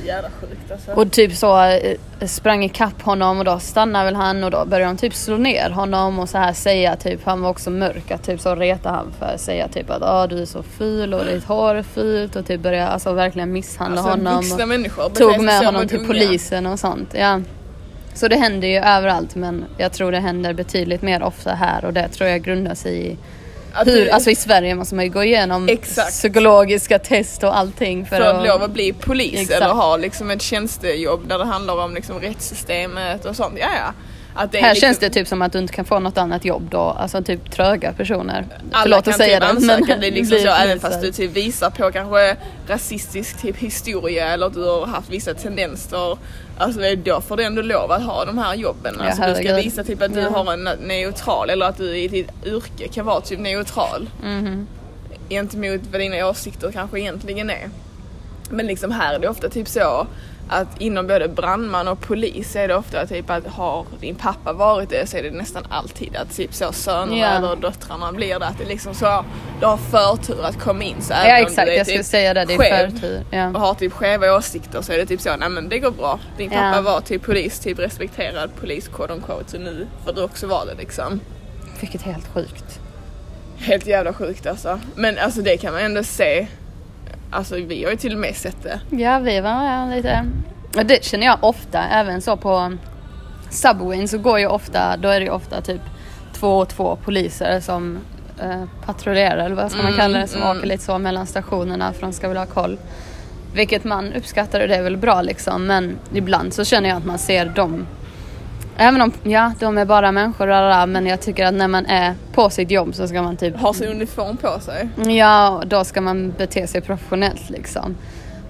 så 0.00 0.06
jävla 0.06 0.30
sjukt 0.30 0.72
alltså. 0.72 0.92
Och 0.92 1.12
typ 1.12 1.36
så 1.36 1.64
eh, 1.64 1.96
sprang 2.26 2.64
ikapp 2.64 3.02
honom 3.02 3.38
och 3.38 3.44
då 3.44 3.58
stannade 3.58 4.04
väl 4.04 4.14
han 4.14 4.44
och 4.44 4.50
då 4.50 4.64
började 4.64 4.92
de 4.92 4.96
typ 4.98 5.14
slå 5.14 5.36
ner 5.36 5.70
honom 5.70 6.18
och 6.18 6.28
så 6.28 6.38
här 6.38 6.52
säga 6.52 6.96
typ, 6.96 7.20
han 7.24 7.42
var 7.42 7.50
också 7.50 7.70
mörk, 7.70 8.10
att 8.10 8.22
typ 8.22 8.40
så 8.40 8.54
reta 8.54 8.90
han 8.90 9.12
för 9.18 9.26
att 9.26 9.40
säga 9.40 9.68
typ 9.68 9.90
att 9.90 10.02
ah, 10.02 10.26
du 10.26 10.42
är 10.42 10.46
så 10.46 10.62
ful 10.62 11.14
och 11.14 11.24
ditt 11.24 11.44
hår 11.44 11.74
är 11.74 11.82
fult 11.82 12.36
och 12.36 12.46
typ 12.46 12.60
börja 12.60 12.88
alltså 12.88 13.12
verkligen 13.12 13.52
misshandla 13.52 14.00
alltså, 14.00 14.16
honom. 14.16 14.42
vuxna 14.42 14.66
människor 14.66 15.08
tog 15.08 15.40
med 15.40 15.66
honom 15.66 15.88
till 15.88 15.98
unga. 15.98 16.06
polisen 16.06 16.66
och 16.66 16.78
sånt. 16.78 17.14
Ja. 17.14 17.40
Så 18.14 18.28
det 18.28 18.36
händer 18.36 18.68
ju 18.68 18.76
överallt 18.76 19.34
men 19.34 19.64
jag 19.78 19.92
tror 19.92 20.12
det 20.12 20.20
händer 20.20 20.52
betydligt 20.52 21.02
mer 21.02 21.22
ofta 21.22 21.54
här 21.54 21.84
och 21.84 21.92
det 21.92 22.08
tror 22.08 22.30
jag 22.30 22.42
grundar 22.42 22.74
sig 22.74 23.06
i 23.06 23.16
Att 23.72 23.86
hur, 23.88 24.04
du- 24.04 24.10
alltså 24.10 24.30
i 24.30 24.34
Sverige 24.34 24.74
måste 24.74 24.94
man 24.94 25.04
ju 25.04 25.10
gå 25.10 25.24
igenom 25.24 25.68
Exakt. 25.68 26.08
psykologiska 26.10 26.98
test 26.98 27.42
och 27.42 27.56
allting 27.58 28.06
för, 28.06 28.16
för 28.16 28.22
att 28.24 28.46
lov 28.46 28.62
att 28.62 28.70
bli 28.70 28.92
polis 28.92 29.34
Exakt. 29.40 29.50
eller 29.62 29.74
ha 29.74 29.96
liksom 29.96 30.30
ett 30.30 30.42
tjänstejobb 30.42 31.28
där 31.28 31.38
det 31.38 31.44
handlar 31.44 31.76
om 31.84 31.94
liksom 31.94 32.20
rättssystemet 32.20 33.24
och 33.24 33.36
sånt. 33.36 33.54
Ja, 33.60 33.68
ja. 33.78 33.92
Att 34.34 34.52
det 34.52 34.58
är 34.58 34.62
Här 34.62 34.70
liksom, 34.74 34.86
känns 34.86 34.98
det 34.98 35.10
typ 35.10 35.28
som 35.28 35.42
att 35.42 35.52
du 35.52 35.58
inte 35.58 35.72
kan 35.72 35.84
få 35.84 35.98
något 35.98 36.18
annat 36.18 36.44
jobb 36.44 36.68
då, 36.70 36.78
alltså 36.80 37.22
typ 37.22 37.50
tröga 37.50 37.92
personer. 37.92 38.46
alla 38.72 38.82
Förlåt 38.82 39.04
kan 39.04 39.10
att 39.12 39.16
säga 39.18 39.40
typ 39.40 39.48
det 39.48 39.72
ansöka 39.74 39.96
bli 39.98 40.10
liksom 40.10 40.36
blir 40.36 40.46
så 40.46 40.52
även 40.54 40.80
fast 40.80 41.00
du 41.02 41.12
typ 41.12 41.32
visar 41.36 41.70
på 41.70 41.90
kanske 41.92 42.36
rasistisk 42.68 43.40
typ 43.42 43.56
historia 43.56 44.28
eller 44.28 44.46
att 44.46 44.54
du 44.54 44.64
har 44.64 44.86
haft 44.86 45.10
vissa 45.10 45.34
tendenser. 45.34 46.18
Alltså 46.58 46.80
det 46.80 46.88
är 46.88 46.96
då 46.96 47.20
får 47.20 47.36
du 47.36 47.42
ändå 47.44 47.62
lov 47.62 47.92
att 47.92 48.02
ha 48.02 48.24
de 48.24 48.38
här 48.38 48.54
jobben. 48.54 48.96
Ja, 48.98 49.04
Alltså 49.04 49.22
du 49.22 49.34
ska 49.34 49.54
visa 49.56 49.84
typ 49.84 50.02
att 50.02 50.14
du 50.14 50.20
Ja. 50.20 50.30
har 50.30 50.52
en 50.52 50.64
neutral 50.86 51.50
eller 51.50 51.66
att 51.66 51.76
du 51.76 51.96
i 51.96 52.08
ditt 52.08 52.30
yrke 52.46 52.88
kan 52.88 53.06
vara 53.06 53.20
typ 53.20 53.40
neutral. 53.40 54.10
Mhm. 54.22 54.66
gentemot 55.28 55.80
vad 55.92 56.00
dina 56.00 56.26
åsikter 56.28 56.72
kanske 56.72 57.00
egentligen 57.00 57.50
är. 57.50 57.68
Men 58.50 58.66
liksom 58.66 58.90
här 58.90 59.14
är 59.14 59.18
det 59.18 59.28
ofta 59.28 59.48
typ 59.48 59.68
så 59.68 60.06
att 60.52 60.80
inom 60.80 61.06
både 61.06 61.28
brandman 61.28 61.88
och 61.88 62.00
polis 62.00 62.56
är 62.56 62.68
det 62.68 62.74
ofta 62.74 63.06
typ 63.06 63.30
att 63.30 63.46
har 63.46 63.86
din 64.00 64.14
pappa 64.14 64.52
varit 64.52 64.90
det 64.90 65.06
så 65.08 65.16
är 65.16 65.22
det 65.22 65.30
nästan 65.30 65.62
alltid 65.70 66.16
att 66.16 66.36
typ 66.36 66.54
så 66.54 66.72
sönerna 66.72 67.16
Ja. 67.16 67.26
eller 67.26 67.56
döttrarna 67.56 68.12
blir 68.12 68.38
det. 68.38 68.46
Att 68.46 68.58
det 68.58 68.64
liksom 68.64 68.94
så, 68.94 69.24
du 69.60 69.66
har 69.66 69.76
förtur 69.76 70.44
att 70.44 70.60
komma 70.60 70.82
in. 70.82 70.96
Så 71.02 71.12
Ja 71.12 71.38
exakt, 71.38 71.68
jag 71.76 71.86
skulle 71.86 71.98
typ 72.02 72.06
säga 72.06 72.34
det, 72.34 72.44
det 72.44 72.54
är 72.54 72.88
förtur. 72.90 73.20
och 73.28 73.34
Ja. 73.34 73.58
har 73.58 73.74
typ 73.74 73.92
skeva 73.92 74.36
åsikter 74.36 74.82
så 74.82 74.92
är 74.92 74.96
det 74.96 75.06
typ 75.06 75.20
så, 75.20 75.36
nej 75.36 75.48
men 75.48 75.68
det 75.68 75.78
går 75.78 75.90
bra. 75.90 76.18
Din 76.36 76.50
pappa 76.50 76.72
Ja. 76.76 76.80
var 76.80 77.00
typ 77.00 77.22
polis, 77.22 77.58
typ 77.60 77.78
respekterad 77.78 78.50
polis 78.60 78.88
quote 78.88 79.12
on 79.12 79.20
quote, 79.22 79.50
så 79.50 79.58
nu 79.58 79.86
får 80.04 80.12
du 80.12 80.22
också 80.22 80.46
vara 80.46 80.64
det 80.64 80.74
liksom. 80.74 81.20
Vilket 81.80 82.00
är 82.06 82.12
helt 82.12 82.28
sjukt. 82.34 82.80
Helt 83.56 83.86
jävla 83.86 84.12
sjukt 84.12 84.46
alltså. 84.46 84.80
Men 84.94 85.18
alltså 85.18 85.42
det 85.42 85.56
kan 85.56 85.72
man 85.72 85.82
ändå 85.82 86.02
se. 86.02 86.46
Alltså 87.30 87.54
vi 87.54 87.84
har 87.84 87.90
ju 87.90 87.96
till 87.96 88.14
och 88.14 88.20
med 88.20 88.36
sett 88.36 88.62
det. 88.62 88.80
Ja 88.90 89.18
vi 89.18 89.40
var 89.40 89.54
med 89.54 89.96
lite, 89.96 90.26
och 90.76 90.86
det 90.86 91.04
känner 91.04 91.26
jag 91.26 91.38
ofta, 91.40 91.84
även 91.88 92.22
så 92.22 92.36
på 92.36 92.72
Subwayn 93.50 94.08
så 94.08 94.18
går 94.18 94.38
ju 94.38 94.46
ofta, 94.46 94.96
då 94.96 95.08
är 95.08 95.20
det 95.20 95.26
ju 95.26 95.32
ofta 95.32 95.60
typ 95.60 95.80
två 96.32 96.58
och 96.58 96.68
två 96.68 96.96
poliser 96.96 97.60
som 97.60 97.98
eh, 98.42 98.64
patrullerar 98.86 99.44
eller 99.44 99.56
vad 99.56 99.72
ska 99.72 99.82
man 99.82 99.92
kalla 99.92 100.18
det, 100.18 100.26
som 100.26 100.42
mm. 100.42 100.56
åker 100.56 100.68
lite 100.68 100.84
så 100.84 100.98
mellan 100.98 101.26
stationerna 101.26 101.92
för 101.92 102.00
de 102.00 102.12
ska 102.12 102.28
väl 102.28 102.36
ha 102.36 102.46
koll. 102.46 102.78
Vilket 103.54 103.84
man 103.84 104.12
uppskattar 104.12 104.60
och 104.60 104.68
det 104.68 104.76
är 104.76 104.82
väl 104.82 104.96
bra 104.96 105.22
liksom 105.22 105.66
men 105.66 105.98
ibland 106.14 106.54
så 106.54 106.64
känner 106.64 106.88
jag 106.88 106.98
att 106.98 107.06
man 107.06 107.18
ser 107.18 107.46
dem 107.46 107.86
Även 108.82 109.00
om, 109.00 109.12
ja 109.22 109.52
de 109.60 109.78
är 109.78 109.84
bara 109.84 110.12
människor 110.12 110.46
rara, 110.46 110.86
men 110.86 111.06
jag 111.06 111.20
tycker 111.20 111.46
att 111.46 111.54
när 111.54 111.68
man 111.68 111.86
är 111.86 112.14
på 112.32 112.50
sitt 112.50 112.70
jobb 112.70 112.94
så 112.94 113.08
ska 113.08 113.22
man 113.22 113.36
typ 113.36 113.56
Har 113.56 113.72
sin 113.72 113.88
uniform 113.88 114.36
på 114.36 114.60
sig. 114.60 114.88
Ja, 115.16 115.62
då 115.66 115.84
ska 115.84 116.00
man 116.00 116.34
bete 116.38 116.66
sig 116.66 116.80
professionellt 116.80 117.50
liksom. 117.50 117.96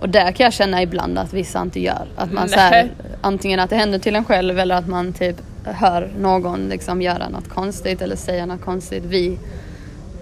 Och 0.01 0.09
där 0.09 0.33
kan 0.33 0.45
jag 0.45 0.53
känna 0.53 0.83
ibland 0.83 1.19
att 1.19 1.33
vissa 1.33 1.63
inte 1.63 1.81
gör. 1.81 2.07
Att 2.17 2.33
man 2.33 2.49
så 2.49 2.59
här, 2.59 2.91
antingen 3.21 3.61
att 3.61 3.71
det 3.71 3.77
händer 3.77 3.99
till 3.99 4.17
en 4.17 4.25
själv 4.25 4.59
eller 4.59 4.75
att 4.75 4.89
man 4.89 5.13
typ 5.13 5.37
hör 5.65 6.11
någon 6.19 6.69
liksom 6.69 7.03
göra 7.03 7.29
något 7.29 7.49
konstigt 7.49 8.03
eller 8.03 8.17
säga 8.17 8.47
något 8.47 8.65
konstigt. 8.65 9.05
Vi 9.05 9.39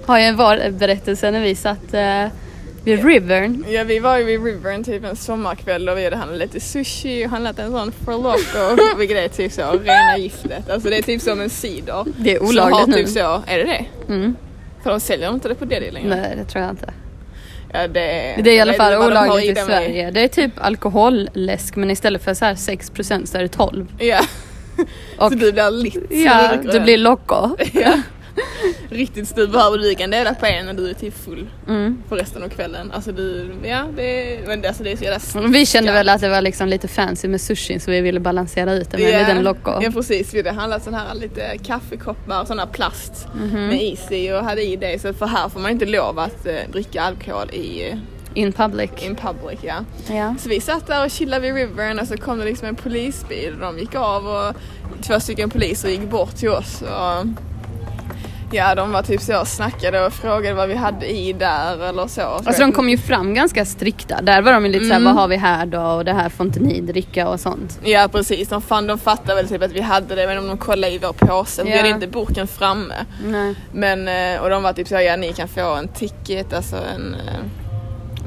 har 0.06 0.18
ju 0.18 0.24
en 0.24 0.36
berättelse 0.78 1.30
när 1.30 1.40
vi 1.40 1.54
satt 1.54 1.94
eh, 1.94 2.26
vid 2.84 3.04
Rivern. 3.06 3.64
Ja 3.68 3.84
vi 3.84 3.98
var 3.98 4.18
ju 4.18 4.24
vid 4.24 4.44
Rivern 4.44 4.84
typ 4.84 5.04
en 5.04 5.16
sommarkväll 5.16 5.88
och 5.88 5.98
vi 5.98 6.04
hade 6.04 6.16
handlat 6.16 6.38
lite 6.38 6.60
sushi 6.60 7.26
och 7.26 7.30
handlat 7.30 7.58
en 7.58 7.70
sån 7.70 7.92
for 7.92 8.12
loco. 8.12 8.96
vilket 8.98 9.16
är 9.16 9.28
typ 9.28 9.52
så 9.52 9.62
rena 9.72 10.18
giftet. 10.18 10.70
Alltså 10.70 10.90
det 10.90 10.98
är 10.98 11.02
typ 11.02 11.22
som 11.22 11.40
en 11.40 11.50
cider. 11.50 12.04
Det 12.16 12.34
är 12.34 12.42
olagligt 12.42 12.86
nu. 12.88 12.94
typ 12.94 13.08
så, 13.08 13.42
är 13.46 13.58
det 13.58 13.64
det? 13.64 13.84
Mm. 14.08 14.36
För 14.82 14.90
de 14.90 15.00
säljer 15.00 15.34
inte 15.34 15.48
det 15.48 15.54
på 15.54 15.64
Deli 15.64 15.90
längre. 15.90 16.08
Nej, 16.16 16.34
det 16.36 16.44
tror 16.44 16.64
jag 16.64 16.72
inte. 16.72 16.92
Ja, 17.72 17.88
det, 17.88 18.00
är, 18.00 18.42
Det 18.42 18.50
är 18.50 18.54
i 18.54 18.60
alla 18.60 18.72
fall 18.72 18.94
olagligt 19.08 19.50
i 19.50 19.54
med. 19.54 19.64
Sverige. 19.66 20.10
Det 20.10 20.20
är 20.20 20.28
typ 20.28 20.52
alkoholläsk 20.56 21.76
men 21.76 21.90
istället 21.90 22.24
för 22.24 22.34
så 22.34 22.44
här 22.44 22.54
6% 22.54 23.24
så 23.24 23.38
är 23.38 23.42
det 23.42 23.48
12. 23.48 23.86
Ja. 23.98 24.20
Och 25.18 25.32
så 25.32 25.38
du 25.38 25.52
blir 25.52 25.70
lit. 25.70 25.96
ja, 26.10 26.50
det 26.72 26.80
blir 26.80 26.98
loco. 26.98 27.56
Ja. 27.72 27.92
Riktigt 28.90 29.28
stor 29.28 29.46
behöver 29.46 29.78
du 29.78 29.94
kan 29.94 30.10
dela 30.10 30.34
på 30.34 30.46
en 30.46 30.66
när 30.66 30.74
du 30.74 30.90
är 30.90 30.94
typ 30.94 31.24
full 31.24 31.46
Mm. 31.68 32.02
på 32.08 32.16
resten 32.16 32.42
av 32.42 32.48
kvällen. 32.48 32.92
Alltså 32.92 33.12
du, 33.12 33.50
ja 33.64 33.84
det, 33.96 34.38
men 34.46 34.60
det, 34.60 34.68
alltså 34.68 34.82
det 34.82 34.92
är 34.92 34.96
så 34.96 35.04
jävla 35.04 35.48
Vi 35.48 35.66
kände 35.66 35.92
väl 35.92 36.08
att 36.08 36.20
det 36.20 36.28
var 36.28 36.40
liksom 36.42 36.68
lite 36.68 36.88
fancy 36.88 37.28
med 37.28 37.40
sushi 37.40 37.78
så 37.80 37.90
vi 37.90 38.00
ville 38.00 38.20
balansera 38.20 38.72
ut 38.74 38.90
det 38.90 38.98
med 38.98 39.12
en 39.14 39.20
liten 39.20 39.42
loco. 39.42 39.82
Ja 39.82 39.90
precis, 39.90 40.34
vi 40.34 40.38
hade 40.38 40.50
handlat 40.52 40.84
sån 40.84 40.94
här 40.94 41.14
lite 41.14 41.58
kaffekoppar, 41.64 42.44
sån 42.44 42.58
här 42.58 42.66
plast 42.66 43.26
Mhm. 43.34 43.66
med 43.66 43.82
is 43.82 44.10
i 44.10 44.32
och 44.32 44.44
hade 44.44 44.62
i 44.62 44.76
det. 44.76 45.02
Så 45.02 45.12
för 45.12 45.26
här 45.26 45.48
får 45.48 45.60
man 45.60 45.70
inte 45.70 45.86
lov 45.86 46.18
att 46.18 46.46
eh, 46.46 46.54
dricka 46.72 47.02
alkohol 47.02 47.50
i, 47.50 47.94
In 48.34 48.52
public. 48.52 48.90
In 48.98 49.16
public 49.16 49.58
ja. 49.62 49.74
Ja. 50.14 50.34
Så 50.38 50.48
vi 50.48 50.60
satt 50.60 50.86
där 50.86 51.04
och 51.04 51.10
chillade 51.10 51.52
vid 51.52 51.54
rivern 51.68 51.98
och 51.98 52.06
så 52.08 52.16
kom 52.16 52.38
det 52.38 52.44
liksom 52.44 52.68
en 52.68 52.76
polisbil 52.76 53.52
och 53.54 53.60
de 53.60 53.78
gick 53.78 53.94
av 53.94 54.26
och 54.26 54.54
två 55.02 55.20
stycken 55.20 55.50
poliser 55.50 55.88
gick 55.88 56.10
bort 56.10 56.36
till 56.36 56.48
oss 56.48 56.82
och 56.82 57.26
Ja, 58.50 58.74
de 58.74 58.92
var 58.92 59.02
typ 59.02 59.20
så 59.20 59.40
och 59.40 59.48
snackade 59.48 60.06
och 60.06 60.12
frågade 60.12 60.54
vad 60.54 60.68
vi 60.68 60.74
hade 60.74 61.06
i 61.06 61.32
där 61.32 61.88
eller 61.88 62.06
så. 62.06 62.20
Alltså 62.22 62.62
de 62.62 62.72
kom 62.72 62.88
ju 62.88 62.98
fram 62.98 63.34
ganska 63.34 63.64
strikta. 63.64 64.22
Där 64.22 64.42
var 64.42 64.52
de 64.52 64.64
ju 64.66 64.72
lite 64.72 64.84
såhär, 64.84 65.00
Mm. 65.00 65.14
vad 65.14 65.22
har 65.22 65.28
vi 65.28 65.36
här 65.36 65.66
då? 65.66 65.80
Och 65.80 66.04
det 66.04 66.12
här 66.12 66.28
får 66.28 66.46
inte 66.46 66.60
ni 66.60 66.80
dricka 66.80 67.28
och 67.28 67.40
sånt. 67.40 67.78
Ja 67.84 68.08
precis, 68.12 68.48
de, 68.48 68.62
fann, 68.62 68.86
de 68.86 68.98
fattade 68.98 69.34
väl 69.34 69.48
typ 69.48 69.62
att 69.62 69.72
vi 69.72 69.80
hade 69.80 70.14
det 70.14 70.26
men 70.26 70.46
de 70.46 70.58
kollade 70.58 70.92
i 70.92 70.98
vår 70.98 71.12
påse. 71.12 71.62
Vi 71.64 71.70
Ja. 71.70 71.76
hade 71.76 71.88
inte 71.88 72.06
burken 72.06 72.46
framme. 72.46 72.94
Nej. 73.26 73.54
Men, 73.72 74.08
eh, 74.08 74.40
och 74.42 74.50
de 74.50 74.62
var 74.62 74.72
typ 74.72 74.88
så, 74.88 74.94
ja 74.94 75.16
ni 75.16 75.32
kan 75.32 75.48
få 75.48 75.74
en 75.74 75.88
ticket, 75.88 76.52
alltså 76.52 76.76
en 76.76 77.14
eh, 77.14 77.40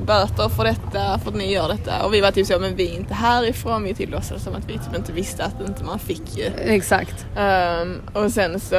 böter 0.05 0.49
för 0.49 0.63
detta, 0.63 1.19
för 1.23 1.31
att 1.31 1.37
ni 1.37 1.53
gör 1.53 1.67
detta. 1.67 2.05
Och 2.05 2.13
vi 2.13 2.21
var 2.21 2.31
typ 2.31 2.47
så, 2.47 2.59
men 2.59 2.75
vi 2.75 2.91
är 2.91 2.95
inte 2.95 3.13
härifrån, 3.13 3.83
vi 3.83 3.93
tillåtsades 3.93 4.43
som 4.43 4.55
att 4.55 4.65
vi 4.69 4.73
typ 4.73 4.95
inte 4.97 5.11
visste 5.11 5.43
att 5.43 5.67
inte 5.67 5.83
man 5.83 5.99
fick 5.99 6.37
ju. 6.37 6.45
Exakt. 6.65 7.25
Ehm, 7.37 8.01
och 8.13 8.31
sen 8.31 8.59
så, 8.59 8.75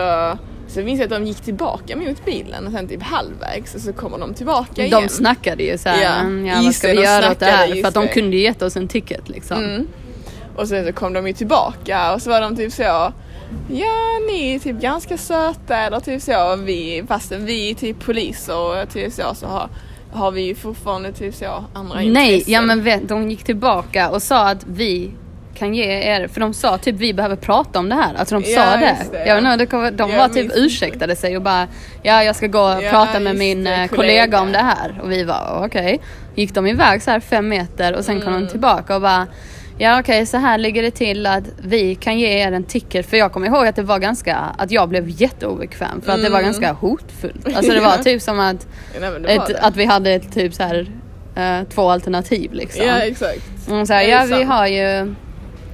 så 0.72 0.80
minns 0.80 1.00
jag 1.00 1.04
att 1.12 1.20
de 1.22 1.26
gick 1.26 1.40
tillbaka 1.40 1.96
mot 1.96 2.24
bilen 2.24 2.66
och 2.66 2.72
sen 2.72 2.88
typ 2.88 3.02
halvvägs 3.02 3.74
och 3.74 3.80
så 3.80 3.92
kommer 3.92 4.18
de 4.18 4.34
tillbaka 4.34 4.84
igen. 4.86 5.02
De 5.02 5.08
snackade 5.08 5.62
ju 5.62 5.78
såhär, 5.78 6.02
Ja. 6.02 6.30
ja, 6.52 6.62
vad 6.64 6.74
ska 6.74 6.88
vi 6.88 7.02
göra 7.02 7.30
åt 7.30 7.38
det 7.40 7.46
här? 7.46 7.80
För 7.82 7.88
att 7.88 7.94
de 7.94 8.08
kunde 8.08 8.36
ju 8.36 8.42
gett 8.42 8.62
oss 8.62 8.76
en 8.76 8.88
ticket 8.88 9.28
liksom. 9.28 9.56
Mm. 9.64 9.86
Och 10.56 10.68
sen 10.68 10.86
så 10.86 10.92
kom 10.92 11.12
de 11.12 11.26
ju 11.26 11.32
tillbaka 11.32 12.14
och 12.14 12.22
så 12.22 12.30
var 12.30 12.40
de 12.40 12.56
typ 12.56 12.72
så 12.72 13.12
Ja, 13.70 14.18
ni 14.30 14.54
är 14.54 14.58
typ 14.58 14.80
ganska 14.80 15.18
söta 15.18 15.76
eller 15.76 16.00
typ 16.00 16.22
så. 16.22 16.56
Vi, 16.56 17.04
fastän 17.08 17.44
vi 17.44 17.70
är 17.70 17.74
typ 17.74 18.00
poliser 18.04 18.82
och 18.82 18.88
typ 18.92 19.12
så, 19.12 19.34
så 19.34 19.46
har, 19.46 19.68
har 20.12 20.30
vi 20.30 20.42
ju 20.42 20.54
fortfarande 20.54 21.12
typ 21.12 21.34
så 21.34 21.64
andra 21.74 21.94
Nej, 21.94 22.06
intressen. 22.32 22.52
ja 22.52 22.62
men 22.62 22.82
vet, 22.82 23.08
de 23.08 23.30
gick 23.30 23.44
tillbaka 23.44 24.10
och 24.10 24.22
sa 24.22 24.48
att 24.48 24.64
vi 24.66 25.10
kan 25.54 25.74
ge 25.74 25.84
er, 25.84 26.28
för 26.28 26.40
de 26.40 26.54
sa 26.54 26.78
typ 26.78 26.94
vi 26.96 27.14
behöver 27.14 27.36
prata 27.36 27.78
om 27.78 27.88
det 27.88 27.94
här. 27.94 28.14
Alltså 28.14 28.40
de 28.40 28.50
Ja, 28.50 28.62
sa 28.64 28.76
det. 28.76 28.96
det. 29.12 29.26
Jag 29.26 29.42
vet 29.42 29.52
inte, 29.52 29.66
kom- 29.66 29.96
de 29.96 30.10
Jag 30.10 30.18
var 30.18 30.28
typ 30.28 30.52
ursäktade 30.54 31.16
sig 31.16 31.36
och 31.36 31.42
bara 31.42 31.68
ja 32.02 32.24
jag 32.24 32.36
ska 32.36 32.46
gå 32.46 32.60
och 32.62 32.82
Ja, 32.82 32.90
prata 32.90 33.20
med 33.20 33.36
min 33.36 33.64
det, 33.64 33.70
eh, 33.70 33.86
kollega. 33.88 34.24
kollega. 34.24 34.40
om 34.40 34.52
det 34.52 34.58
här. 34.58 35.00
Och 35.02 35.12
vi 35.12 35.24
var 35.24 35.62
okej. 35.66 36.00
Gick 36.34 36.54
de 36.54 36.66
iväg 36.66 37.02
så 37.02 37.10
här 37.10 37.20
fem 37.20 37.48
meter 37.48 37.96
och 37.96 38.04
sen 38.04 38.20
kom 38.20 38.28
Mm. 38.28 38.44
de 38.44 38.50
tillbaka 38.50 38.94
och 38.94 39.00
bara 39.02 39.26
Ja 39.78 40.00
okej 40.00 40.26
så 40.26 40.36
här 40.36 40.58
ligger 40.58 40.82
det 40.82 40.90
till 40.90 41.26
att 41.26 41.44
vi 41.62 41.94
kan 41.94 42.18
ge 42.18 42.28
er 42.28 42.52
en 42.52 42.64
ticket 42.64 43.06
för 43.10 43.16
jag 43.16 43.32
kommer 43.32 43.46
ihåg 43.46 43.66
att 43.66 43.76
det 43.76 43.82
var 43.82 43.98
ganska, 43.98 44.36
att 44.36 44.70
jag 44.70 44.88
blev 44.88 45.04
jätteobekväm 45.08 46.00
för 46.00 46.12
att 46.12 46.22
det 46.22 46.28
var 46.30 46.38
Mm. 46.38 46.44
ganska 46.52 46.72
hotfullt. 46.72 47.56
Alltså 47.56 47.72
det 47.72 47.80
var 47.80 47.92
Ja. 47.96 48.02
typ 48.02 48.22
som 48.22 48.40
att, 48.40 48.66
Ja, 49.00 49.10
nej, 49.20 49.36
ett, 49.36 49.54
att 49.60 49.76
vi 49.76 49.84
hade 49.84 50.10
ett, 50.10 50.32
typ 50.34 50.54
så 50.54 50.62
här 50.62 50.86
eh, 51.36 51.68
två 51.74 51.90
alternativ 51.90 52.52
liksom. 52.52 52.86
Ja 52.86 52.98
exakt. 52.98 53.68
Mm, 53.68 53.86
så 53.86 53.92
här, 53.92 54.02
ja 54.02 54.24
vi 54.36 54.42
har 54.42 54.66
ju 54.66 55.14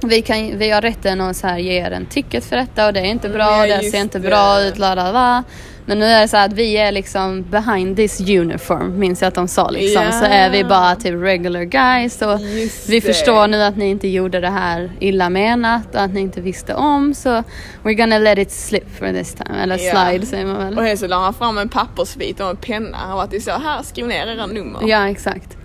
vi, 0.03 0.21
kan, 0.21 0.57
vi 0.57 0.69
har 0.69 0.81
rätten 0.81 1.21
att 1.21 1.35
så 1.37 1.47
här, 1.47 1.57
ge 1.57 1.73
er 1.73 1.91
en 1.91 2.05
ticket 2.05 2.45
för 2.45 2.55
detta 2.55 2.87
och 2.87 2.93
det 2.93 2.99
är 2.99 3.03
inte 3.05 3.29
bra, 3.29 3.67
Ja, 3.67 3.77
det 3.77 3.83
ser 3.83 3.99
inte 4.01 4.19
det. 4.19 4.27
bra 4.27 4.61
ut, 4.63 4.77
la 4.77 4.95
la 4.95 5.11
la. 5.11 5.43
Men 5.85 5.99
nu 5.99 6.05
är 6.05 6.21
det 6.21 6.27
så 6.27 6.37
här 6.37 6.45
att 6.45 6.53
vi 6.53 6.77
är 6.77 6.91
liksom 6.91 7.41
behind 7.49 7.95
this 7.97 8.19
uniform, 8.21 8.99
minns 8.99 9.21
jag 9.21 9.27
att 9.27 9.35
de 9.35 9.47
sa 9.47 9.69
liksom. 9.69 10.03
Ja. 10.03 10.11
Så 10.11 10.25
är 10.25 10.49
vi 10.49 10.63
bara 10.63 10.95
typ 10.95 11.13
regular 11.23 11.63
guys 11.63 12.21
och 12.21 12.39
Just 12.41 12.89
vi 12.89 12.99
det. 12.99 13.01
förstår 13.13 13.47
nu 13.47 13.63
att 13.63 13.77
ni 13.77 13.85
inte 13.89 14.07
gjorde 14.07 14.39
det 14.39 14.49
här 14.49 14.91
illa 14.99 15.29
menat 15.29 15.95
och 15.95 16.01
att 16.01 16.13
ni 16.13 16.19
inte 16.21 16.41
visste 16.41 16.73
om 16.75 17.13
så 17.13 17.43
we're 17.83 17.93
gonna 17.93 18.17
let 18.17 18.37
it 18.37 18.51
slip 18.51 18.97
for 18.99 19.13
this 19.13 19.33
time. 19.33 19.63
Eller 19.63 19.77
Ja. 19.77 19.91
slide 20.05 20.25
säger 20.25 20.45
man 20.45 20.57
väl. 20.75 20.91
Och 20.93 20.99
så 20.99 21.07
la 21.07 21.19
han 21.19 21.33
fram 21.33 21.57
en 21.57 21.69
pappersbit 21.69 22.39
och 22.39 22.49
en 22.49 22.57
penna. 22.57 22.97
Han 22.97 23.17
var 23.17 23.27
typ 23.27 23.43
så 23.43 23.51
här, 23.51 23.83
skriv 23.83 24.07
ner 24.07 24.27
era 24.27 24.45
nummer. 24.45 24.79
Ja 24.87 25.09
exakt. 25.09 25.57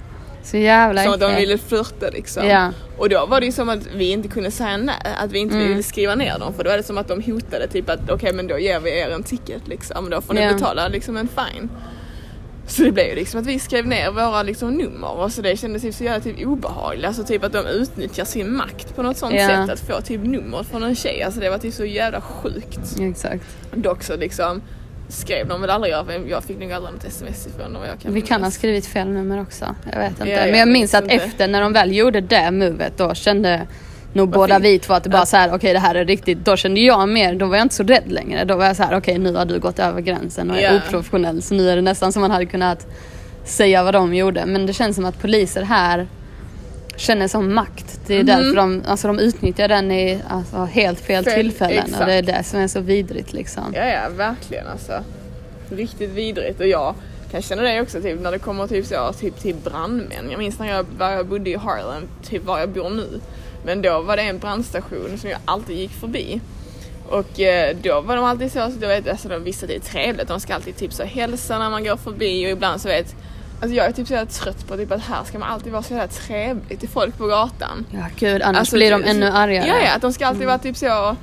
Så 0.44 0.56
jävla 0.56 1.02
Som 1.04 1.12
att 1.12 1.20
de 1.20 1.34
ville 1.36 1.58
flirta 1.58 2.08
liksom. 2.12 2.46
Ja. 2.46 2.70
Och 2.98 3.08
då 3.08 3.26
var 3.26 3.40
det 3.40 3.46
ju 3.46 3.52
som 3.52 3.68
att 3.68 3.86
vi 3.96 4.10
inte 4.10 4.28
kunde 4.28 4.50
säga 4.50 4.76
nej, 4.76 4.94
att 5.24 5.32
vi 5.32 5.38
inte 5.38 5.54
Mm. 5.54 5.68
ville 5.68 5.82
skriva 5.82 6.14
ner 6.14 6.38
dem. 6.38 6.54
För 6.54 6.64
då 6.64 6.70
var 6.70 6.76
det 6.76 6.82
som 6.82 6.98
att 6.98 7.08
de 7.08 7.22
hotade 7.22 7.68
typ 7.68 7.90
att 7.90 8.10
okej 8.10 8.32
men 8.32 8.46
då 8.46 8.58
ger 8.58 8.80
vi 8.80 8.98
er 9.00 9.10
en 9.10 9.22
ticket 9.22 9.68
liksom. 9.68 10.10
Då 10.10 10.20
får 10.20 10.34
ni 10.34 10.42
Ja. 10.42 10.52
betala 10.52 10.88
liksom 10.88 11.16
en 11.16 11.28
fine. 11.28 11.68
Så 12.66 12.82
det 12.82 12.92
blev 12.92 13.06
ju 13.06 13.14
liksom 13.14 13.40
att 13.40 13.46
vi 13.46 13.58
skrev 13.58 13.86
ner 13.86 14.10
våra 14.10 14.42
liksom 14.42 14.70
nummer 14.70 15.10
och 15.10 15.32
så 15.32 15.42
det 15.42 15.56
kändes 15.56 15.82
typ 15.82 15.94
så 15.94 16.04
jävla 16.04 16.20
typ 16.20 16.46
obehagligt. 16.46 17.06
Alltså 17.06 17.24
typ 17.24 17.44
att 17.44 17.52
de 17.52 17.66
utnyttjar 17.66 18.24
sin 18.24 18.56
makt 18.56 18.96
på 18.96 19.02
något 19.02 19.16
sånt 19.16 19.34
Ja. 19.34 19.48
sätt 19.48 19.70
att 19.70 19.80
få 19.80 20.00
typ 20.00 20.20
nummer 20.24 20.62
från 20.62 20.82
en 20.82 20.94
tjej. 20.96 21.22
Alltså 21.22 21.40
det 21.40 21.50
var 21.50 21.58
typ 21.58 21.74
så 21.74 21.84
jävla 21.84 22.20
sjukt. 22.20 23.00
Exakt. 23.00 23.44
Dock 23.74 24.02
så 24.02 24.16
liksom 24.16 24.62
skrev 25.08 25.48
de 25.48 25.60
väl 25.60 25.70
aldrig 25.70 25.92
jag, 25.92 26.28
jag 26.28 26.44
fick 26.44 26.58
nog 26.58 26.72
aldrig 26.72 26.94
något 26.94 27.04
sms 27.04 27.46
ifrån 27.46 27.72
dem 27.72 27.82
jag 27.88 28.00
kan 28.00 28.12
Vi 28.14 28.20
kan 28.20 28.42
ha 28.44 28.50
skrivit 28.50 28.86
fel 28.86 29.08
nummer 29.08 29.40
också. 29.42 29.74
Jag 29.92 29.98
vet 29.98 30.10
inte. 30.10 30.28
Ja, 30.30 30.36
Men 30.40 30.48
jag 30.48 30.58
jag 30.58 30.68
minns 30.68 30.94
att 30.94 31.02
inte. 31.04 31.14
efter 31.14 31.48
när 31.48 31.60
de 31.60 31.72
väl 31.72 31.92
gjorde 31.96 32.20
det 32.20 32.50
movet 32.50 32.92
då 32.96 33.14
kände 33.14 33.66
nog 34.12 34.28
Vad 34.28 34.34
båda 34.34 34.54
fint. 34.54 34.64
vi 34.64 34.78
två 34.78 34.94
att 34.94 35.04
det 35.04 35.10
bara 35.10 35.26
så 35.26 35.36
här 35.36 35.54
okej 35.54 35.72
det 35.72 35.78
här 35.78 35.94
är 35.94 36.04
riktigt. 36.04 36.38
Då 36.44 36.56
kände 36.56 36.80
jag 36.80 37.08
mer, 37.08 37.34
då 37.34 37.46
var 37.46 37.56
jag 37.56 37.64
inte 37.64 37.74
så 37.74 37.82
rädd 37.82 38.12
längre. 38.12 38.44
Då 38.44 38.56
var 38.56 38.66
jag 38.66 38.76
så 38.76 38.82
här 38.82 38.96
okej 38.96 39.18
nu 39.18 39.34
har 39.34 39.44
du 39.44 39.58
gått 39.60 39.78
över 39.78 40.00
gränsen 40.00 40.50
och 40.50 40.56
är 40.58 40.62
Ja. 40.62 40.76
oprofessionell. 40.76 41.42
Så 41.42 41.54
nu 41.54 41.70
är 41.70 41.76
det 41.76 41.82
nästan 41.82 42.12
som 42.12 42.20
man 42.22 42.30
hade 42.30 42.46
kunnat 42.46 42.86
säga 43.44 43.82
vad 43.82 43.94
de 43.94 44.14
gjorde. 44.14 44.46
Men 44.46 44.66
det 44.66 44.72
känns 44.72 44.96
som 44.96 45.04
att 45.04 45.18
poliser 45.22 45.62
här 45.62 46.06
känner 46.96 47.28
som 47.28 47.54
makt. 47.54 48.00
Det 48.06 48.14
är 48.14 48.18
Mhm. 48.18 48.26
därför 48.26 48.56
de, 48.56 48.82
alltså 48.86 49.06
de 49.06 49.18
utnyttjar 49.18 49.68
den 49.68 49.92
i 49.92 50.20
alltså, 50.28 50.56
helt 50.64 51.00
fel, 51.00 51.24
Fel, 51.24 51.34
tillfällen. 51.34 51.94
Och 52.00 52.06
det 52.06 52.12
är 52.14 52.18
exakt. 52.22 52.38
det 52.38 52.44
som 52.44 52.60
är 52.60 52.68
så 52.68 52.80
vidrigt 52.80 53.32
liksom. 53.32 53.72
Ja, 53.74 53.84
ja, 53.84 54.00
verkligen 54.16 54.66
alltså. 54.66 54.92
Riktigt 55.70 56.10
vidrigt 56.10 56.60
och 56.60 56.66
jag 56.66 56.94
kan 57.30 57.42
känna 57.42 57.62
det 57.62 57.80
också 57.80 58.00
typ 58.00 58.20
när 58.20 58.30
det 58.32 58.38
kommer 58.38 58.66
typ 58.66 58.86
så, 58.86 59.12
typ 59.20 59.40
till 59.40 59.54
brandmän. 59.54 60.30
Jag 60.30 60.38
minns 60.38 60.58
när 60.58 60.68
jag, 60.68 60.86
var 60.98 61.10
jag 61.10 61.26
bodde 61.26 61.50
i 61.50 61.54
Harlem, 61.56 62.02
typ 62.28 62.44
var 62.44 62.58
jag 62.60 62.68
bor 62.68 62.90
nu. 62.90 63.20
Men 63.64 63.82
då 63.82 64.00
var 64.00 64.16
det 64.16 64.22
en 64.22 64.38
brandstation 64.38 65.18
som 65.18 65.30
jag 65.30 65.38
alltid 65.44 65.76
gick 65.78 65.90
förbi. 65.92 66.40
Och 67.08 67.40
eh, 67.40 67.76
då 67.82 68.00
var 68.00 68.16
de 68.16 68.24
alltid 68.24 68.52
så, 68.52 68.58
så 68.70 68.78
du 68.80 68.86
vet, 68.86 69.08
alltså 69.08 69.28
de 69.28 69.44
visste 69.44 69.64
att 69.64 69.68
det 69.68 69.76
är 69.76 69.80
trevligt, 69.80 70.28
de 70.28 70.40
ska 70.40 70.54
alltid 70.54 70.76
typ 70.76 70.92
så 70.92 71.04
hälsa 71.04 71.58
när 71.58 71.70
man 71.70 71.84
går 71.84 71.96
förbi 71.96 72.46
och 72.46 72.50
ibland 72.50 72.80
så 72.80 72.88
vet 72.88 73.14
Alltså 73.60 73.76
jag 73.76 73.86
är 73.86 73.92
typ 73.92 74.06
så 74.06 74.12
jävla 74.14 74.30
trött 74.30 74.68
på 74.68 74.76
typ 74.76 74.92
att 74.92 75.02
här 75.02 75.24
ska 75.24 75.38
man 75.38 75.48
alltid 75.48 75.72
vara 75.72 75.82
så 75.82 75.94
jävla 75.94 76.08
trevlig 76.08 76.80
till 76.80 76.88
folk 76.88 77.18
på 77.18 77.26
gatan. 77.26 77.86
Ja 77.90 78.04
gud 78.16 78.42
annars 78.42 78.58
Alltså, 78.58 78.76
blir 78.76 78.90
de 78.90 79.04
ännu 79.04 79.26
argare. 79.26 79.66
Ja, 79.66 79.74
ja, 79.84 79.94
att 79.94 80.02
de 80.02 80.12
ska 80.12 80.26
alltid 80.26 80.46
vara 80.46 80.58
typ 80.58 80.76
så 80.76 81.16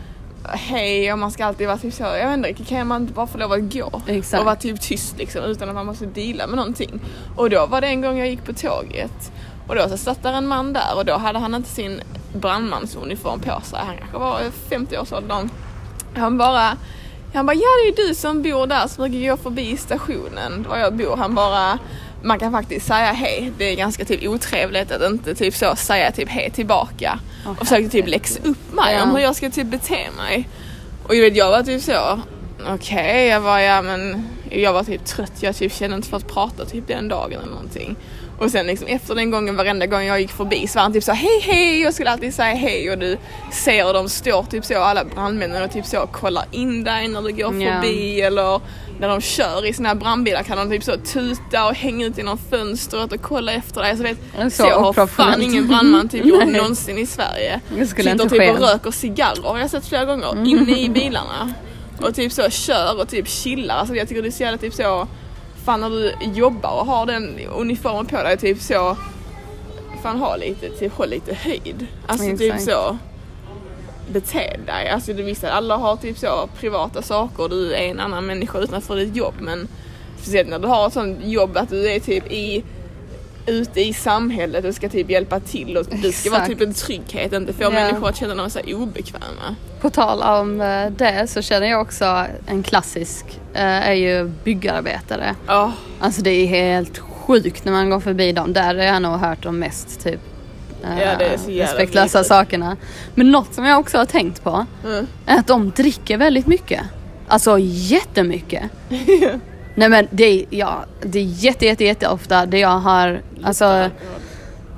hej 0.50 1.14
och 1.14 1.20
man 1.20 1.32
ska 1.32 1.46
alltid 1.46 1.68
vara 1.68 1.78
typ 1.78 1.94
så, 1.94 2.04
jag 2.04 2.38
vet 2.38 2.48
inte, 2.48 2.64
kan 2.64 2.88
man 2.88 3.02
inte 3.02 3.14
bara 3.14 3.28
få 3.28 3.38
lov 3.38 3.52
att 3.52 3.74
gå? 3.74 4.02
Exakt. 4.08 4.40
Och 4.40 4.46
vara 4.46 4.56
typ 4.56 4.82
tyst 4.82 5.18
liksom 5.18 5.44
utan 5.44 5.70
att 5.70 5.76
man 5.76 5.86
måste 5.86 6.06
deala 6.06 6.48
med 6.48 6.56
någonting. 6.56 7.00
Och 7.36 7.50
då 7.50 7.66
var 7.66 7.82
det 7.82 7.88
en 7.88 8.02
gång 8.02 8.18
jag 8.18 8.30
gick 8.30 8.46
på 8.46 8.54
tåget 8.54 9.32
och 9.68 9.76
då 9.76 9.90
så 9.90 9.98
satt 9.98 10.24
där 10.24 10.34
en 10.34 10.48
man 10.48 10.74
där 10.74 10.96
och 10.96 11.06
då 11.06 11.18
hade 11.18 11.40
han 11.40 11.56
inte 11.56 11.70
sin 11.70 12.02
brandmansuniform 12.34 13.40
på 13.40 13.62
sig. 13.64 13.80
Han 13.86 13.98
kanske 13.98 14.18
var 14.18 14.40
50 14.70 14.98
års 14.98 15.12
åldern. 15.12 15.50
Han 16.16 16.38
bara 16.38 16.78
han 17.34 17.46
bara, 17.46 17.54
ja 17.54 17.68
det 17.84 18.04
är 18.04 18.08
du 18.08 18.16
som 18.16 18.42
bor 18.42 18.68
där 18.68 18.88
som 18.88 19.04
brukar 19.04 19.30
gå 19.30 19.38
förbi 19.38 19.78
stationen 19.78 20.66
var 20.70 20.78
jag 20.78 20.94
bor. 20.94 21.16
Han 21.18 21.36
bara, 21.36 21.80
man 22.24 22.40
kan 22.40 22.52
faktiskt 22.52 22.88
säga 22.88 23.12
hej. 23.12 23.52
Det 23.58 23.66
är 23.66 23.76
ganska 23.76 24.06
typ 24.06 24.28
otrevligt 24.28 24.92
att 24.92 25.02
inte 25.02 25.36
typ 25.36 25.56
så 25.56 25.76
säga 25.76 26.12
typ 26.12 26.30
hej 26.30 26.52
tillbaka. 26.52 27.20
Åh, 27.46 27.52
och 27.52 27.58
försökte 27.58 27.90
typ 27.90 28.08
läxa 28.08 28.40
upp 28.44 28.74
mig 28.74 29.02
om 29.02 29.12
hur 29.12 29.20
jag 29.20 29.36
ska 29.36 29.50
typ 29.50 29.68
bete 29.68 30.08
mig. 30.18 30.48
Och 31.08 31.16
jag 31.16 31.22
vet, 31.22 31.36
jag 31.36 31.52
var 31.52 31.64
typ 31.64 31.82
så, 31.82 32.20
okej, 32.68 33.28
jag 33.28 33.42
var 33.42 33.60
ja 33.60 33.82
men, 33.82 34.28
jag 34.50 34.74
var 34.74 34.84
typ 34.84 35.06
trött. 35.06 35.34
Jag 35.40 35.56
typ 35.56 35.74
kände 35.74 35.96
inte 35.96 36.08
för 36.08 36.18
att 36.18 36.28
prata 36.28 36.66
typ 36.66 36.88
den 36.88 37.08
dagen 37.08 37.40
eller 37.42 37.52
någonting. 37.52 37.96
Och 38.42 38.52
sen 38.52 38.68
liksom 38.68 38.88
efter 38.88 39.16
den 39.16 39.32
gången, 39.32 39.56
varenda 39.56 39.86
gång 39.86 40.04
jag 40.04 40.22
gick 40.22 40.32
förbi 40.32 40.68
så 40.68 40.76
var 40.80 40.84
han 40.84 40.94
typ 40.94 41.04
så 41.04 41.12
hej 41.12 41.40
hej, 41.42 41.82
jag 41.82 41.94
skulle 41.94 42.10
alltid 42.12 42.34
säga 42.34 42.56
hej 42.56 42.92
och 42.92 42.98
du 42.98 43.18
ser 43.52 43.86
hur 43.86 43.94
de 43.94 44.10
står 44.10 44.44
typ 44.44 44.66
så 44.66 44.80
alla 44.80 45.06
brandmännen 45.06 45.64
och 45.64 45.72
typ 45.72 45.86
så 45.86 46.08
kollar 46.12 46.46
in 46.52 46.84
dig 46.84 47.08
när 47.08 47.22
du 47.22 47.32
går 47.32 47.62
Ja. 47.64 47.74
förbi 47.82 48.22
eller 48.22 48.62
när 49.00 49.08
de 49.08 49.22
kör 49.22 49.66
i 49.66 49.74
sina 49.74 49.90
här 49.90 49.96
brandbilar 49.96 50.44
kan 50.44 50.58
de 50.58 50.70
typ 50.70 50.84
så 50.84 50.98
tuta 50.98 51.68
och 51.68 51.76
hänga 51.76 52.06
ut 52.06 52.18
genom 52.18 52.38
fönstret 52.50 53.12
och 53.12 53.22
kolla 53.22 53.52
efter 53.52 53.82
dig. 53.82 53.98
Så 53.98 54.04
vet, 54.04 54.18
så, 54.54 54.64
så 54.64 54.70
har 54.94 55.08
fan 55.08 55.42
ingen 55.42 55.68
brandman 55.68 56.10
typ 56.10 56.26
gjort 56.26 56.48
någonsin 56.48 56.98
i 56.98 57.06
Sverige. 57.06 57.60
Det 57.78 57.88
Sitter 57.88 58.18
typ 58.18 58.32
ske. 58.32 58.52
och 58.52 58.60
röker 58.60 58.92
cigarrer 58.92 59.44
har 59.44 59.60
jag 59.60 59.70
sett 59.70 59.86
flera 59.88 60.06
gånger 60.06 60.48
inne 60.48 60.80
i 60.80 60.90
bilarna. 60.90 61.54
Och 62.02 62.16
typ 62.16 62.32
så 62.32 62.50
kör 62.50 63.00
och 63.02 63.10
typ 63.10 63.28
chillar. 63.28 63.76
Alltså 63.76 63.96
jag 63.96 64.08
tycker 64.08 64.22
det 64.22 64.30
är 64.30 64.32
så 64.32 64.44
jävla 64.44 64.58
typ 64.58 64.74
så 64.74 65.08
Fan 65.66 65.82
när 65.82 65.90
du 65.90 66.16
jobbar 66.22 66.80
och 66.80 66.86
har 66.86 67.06
den 67.06 67.40
uniformen 67.56 68.06
på 68.06 68.24
dig 68.24 68.38
typ 68.38 68.62
så 68.62 68.98
Fan 70.04 70.20
ha 70.20 70.36
lite, 70.36 70.70
typ 70.70 70.94
håll 70.94 71.10
lite 71.10 71.34
höjd. 71.34 71.88
Alltså 72.08 72.26
typ 72.26 72.42
Exakt. 72.42 72.64
så 72.64 72.98
Bete 74.12 74.58
dig. 74.66 74.90
Alltså 74.90 75.14
det 75.14 75.24
visst 75.24 75.44
att 75.44 75.52
alla 75.52 75.78
har 75.78 75.96
typ 75.96 76.18
så 76.18 76.50
privata 76.60 77.02
saker 77.02 77.44
och 77.44 77.50
du 77.50 77.74
är 77.74 77.82
en 77.82 78.00
annan 78.00 78.26
människa 78.26 78.60
utanför 78.60 78.96
ditt 78.96 79.16
jobb 79.16 79.36
men 79.40 79.68
Speciellt 80.22 80.50
när 80.50 80.60
du 80.60 80.68
har 80.68 80.88
ett 80.88 80.94
sånt 80.94 81.20
jobb 81.24 81.58
att 81.58 81.70
du 81.70 81.90
är 81.90 82.00
typ 82.00 82.32
i 82.32 82.64
ute 83.52 83.82
i 83.82 83.94
samhället 83.94 84.66
och 84.66 84.76
ska 84.76 84.90
typ 84.90 85.10
hjälpa 85.10 85.40
till 85.40 85.78
och 85.78 85.86
du 86.02 86.12
ska 86.12 86.32
vara 86.32 86.46
typ 86.46 86.62
en 86.62 86.74
trygghet, 86.74 87.34
inte 87.34 87.54
få 87.54 87.64
Ja. 87.64 87.70
människor 87.70 88.10
att 88.10 88.16
känna 88.18 88.50
sig 88.50 88.76
obekväma. 88.76 89.56
På 89.82 89.90
tal 89.90 90.22
om 90.22 90.62
eh, 90.62 90.86
det 90.98 91.28
så 91.30 91.42
känner 91.42 91.68
jag 91.68 91.82
också 91.82 92.26
en 92.48 92.64
klassisk 92.64 93.26
eh, 93.54 93.62
är 93.90 93.94
ju 93.94 94.32
byggarbetare. 94.44 95.36
Ja, 95.48 95.72
Alltså 96.00 96.22
det 96.22 96.30
är 96.32 96.48
helt 96.48 97.00
sjukt 97.00 97.66
när 97.66 97.72
man 97.72 97.90
går 97.90 98.00
förbi 98.00 98.32
dem. 98.32 98.54
Där 98.54 98.76
har 98.76 98.84
jag 98.84 99.02
nog 99.02 99.12
hört 99.20 99.44
de 99.44 99.60
mest 99.60 100.04
typ 100.04 100.20
eh, 100.84 101.00
Ja, 101.02 101.10
det 101.20 101.26
är 101.26 101.38
så 101.38 101.52
jävla 101.52 101.74
respektlösa 101.74 102.24
sakerna. 102.24 102.78
Men 103.16 103.32
något 103.32 103.54
som 103.54 103.66
jag 103.66 103.80
också 103.80 103.98
har 103.98 104.06
tänkt 104.06 104.44
på 104.44 104.66
Mm. 104.86 105.08
är 105.26 105.40
att 105.40 105.48
de 105.48 105.70
dricker 105.70 106.18
väldigt 106.18 106.48
mycket. 106.48 106.82
Alltså 107.28 107.58
jättemycket. 107.60 108.64
Nej 109.82 109.90
men 109.90 110.08
det 110.12 110.24
är, 110.24 110.46
ja, 110.50 110.86
det 111.02 111.20
är 111.20 111.24
jätte, 111.24 111.66
jätte, 111.66 111.84
jätte 111.84 112.08
ofta 112.08 112.46
det 112.46 112.60
jag 112.60 112.70
har 112.80 113.22
alltså, 113.44 113.90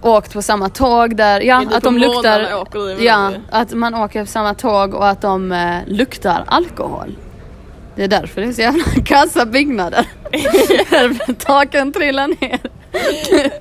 åkt 0.02 0.34
på 0.34 0.42
samma 0.42 0.70
tåg 0.70 1.16
där, 1.16 1.42
ja 1.42 1.64
att 1.74 1.84
de 1.84 1.98
luktar, 1.98 2.56
åker 2.62 3.04
ja 3.06 3.32
att 3.52 3.74
man 3.74 3.94
åker 3.96 4.22
på 4.22 4.32
samma 4.32 4.54
tåg 4.54 4.94
och 4.94 5.08
att 5.08 5.22
de 5.22 5.52
eh, 5.52 5.78
luktar 5.88 6.44
alkohol. 6.48 7.16
Det 7.96 8.04
är 8.04 8.08
därför 8.08 8.42
det 8.42 8.48
är 8.48 8.54
så 8.54 8.62
jävla 8.62 8.84
kassa 9.06 9.46
byggnader. 9.46 10.06
Taken 11.46 11.94
trillar 11.94 12.28
ner. 12.28 12.60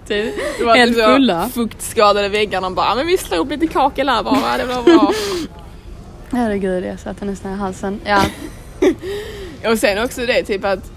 typ, 0.08 0.34
helt 0.76 0.96
typ 0.96 1.04
fulla. 1.04 1.48
Fuktskadade 1.54 2.28
väggar. 2.28 2.60
De 2.60 2.74
bara, 2.74 2.86
"Ja, 2.86 2.94
men 2.94 3.06
vi 3.06 3.18
slår 3.18 3.38
upp 3.38 3.50
lite 3.50 3.66
kakel 3.66 4.08
här 4.08 4.22
bara, 4.22 4.56
det 4.58 4.64
blir 4.64 4.82
bra. 4.98 5.12
Herregud 6.32 6.84
jag 6.84 7.00
satte 7.00 7.24
nästan 7.24 7.52
i 7.52 7.56
halsen. 7.56 8.00
Ja, 8.04 8.22
Och 9.70 9.78
sen 9.78 10.04
också 10.04 10.26
det 10.26 10.42
typ 10.42 10.64
att 10.64 10.91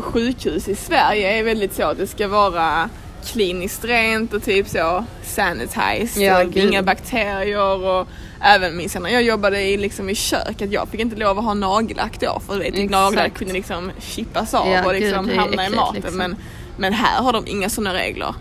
sjukhus 0.00 0.68
i 0.68 0.74
Sverige 0.74 1.38
är 1.38 1.42
väldigt 1.42 1.74
så 1.74 1.82
att 1.82 1.98
det 1.98 2.06
ska 2.06 2.28
vara 2.28 2.88
kliniskt 3.26 3.84
rent 3.84 4.32
och 4.34 4.42
typ 4.42 4.68
så 4.68 5.04
sanitized 5.22 6.22
Ja, 6.22 6.44
och 6.44 6.50
gud. 6.52 6.64
inga 6.64 6.82
bakterier 6.82 7.84
och 7.84 8.08
även 8.40 8.76
minns 8.76 8.94
jag 8.94 9.02
när 9.02 9.10
jag 9.10 9.22
jobbade 9.22 9.62
i, 9.62 9.76
liksom, 9.76 10.08
i 10.10 10.14
köket, 10.14 10.72
jag 10.72 10.88
fick 10.88 11.00
inte 11.00 11.16
lov 11.16 11.38
att 11.38 11.44
ha 11.44 11.54
nagellack 11.54 12.20
då 12.20 12.40
för 12.46 12.58
det, 12.58 12.64
Exakt. 12.64 12.90
naglar 12.90 13.28
kunde 13.28 13.52
liksom 13.54 13.90
chippas 14.00 14.54
av 14.54 14.68
Ja, 14.68 14.84
och 14.86 14.92
gud, 14.92 15.02
liksom 15.02 15.30
är 15.30 15.36
hamna 15.36 15.62
i 15.62 15.66
äckligt, 15.66 15.76
maten 15.76 15.94
liksom. 15.94 16.16
men, 16.18 16.36
men 16.76 16.92
här 16.92 17.22
har 17.22 17.32
de 17.32 17.46
inga 17.46 17.68
sådana 17.70 17.94
regler. 17.94 18.34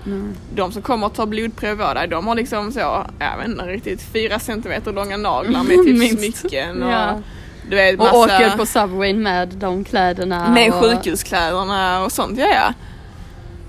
De 0.55 0.71
som 0.71 0.81
kommer 0.81 1.07
och 1.07 1.13
tar 1.13 1.25
blodprov 1.25 1.81
av 1.81 1.95
dig, 1.95 2.07
de 2.07 2.27
har 2.27 2.35
liksom 2.35 2.71
så, 2.71 2.79
jag 3.19 3.37
vet 3.37 3.47
inte 3.47 3.63
riktigt, 3.65 4.01
fyra 4.01 4.39
centimeter 4.39 4.93
långa 4.93 5.17
naglar 5.17 5.63
med 5.63 5.77
typ 5.85 6.19
smycken 6.41 6.83
och 6.83 6.91
Ja. 6.91 7.21
Du 7.69 7.75
vet 7.75 7.93
och 7.93 8.05
massa... 8.05 8.17
åker 8.17 8.57
på 8.57 8.65
Subwayn 8.65 9.23
med 9.23 9.47
de 9.47 9.83
kläderna. 9.83 10.49
Med 10.49 10.73
och, 10.73 10.79
sjukhuskläderna 10.79 12.05
och 12.05 12.11
sånt, 12.11 12.39
ja 12.39 12.47
ja. 12.47 12.73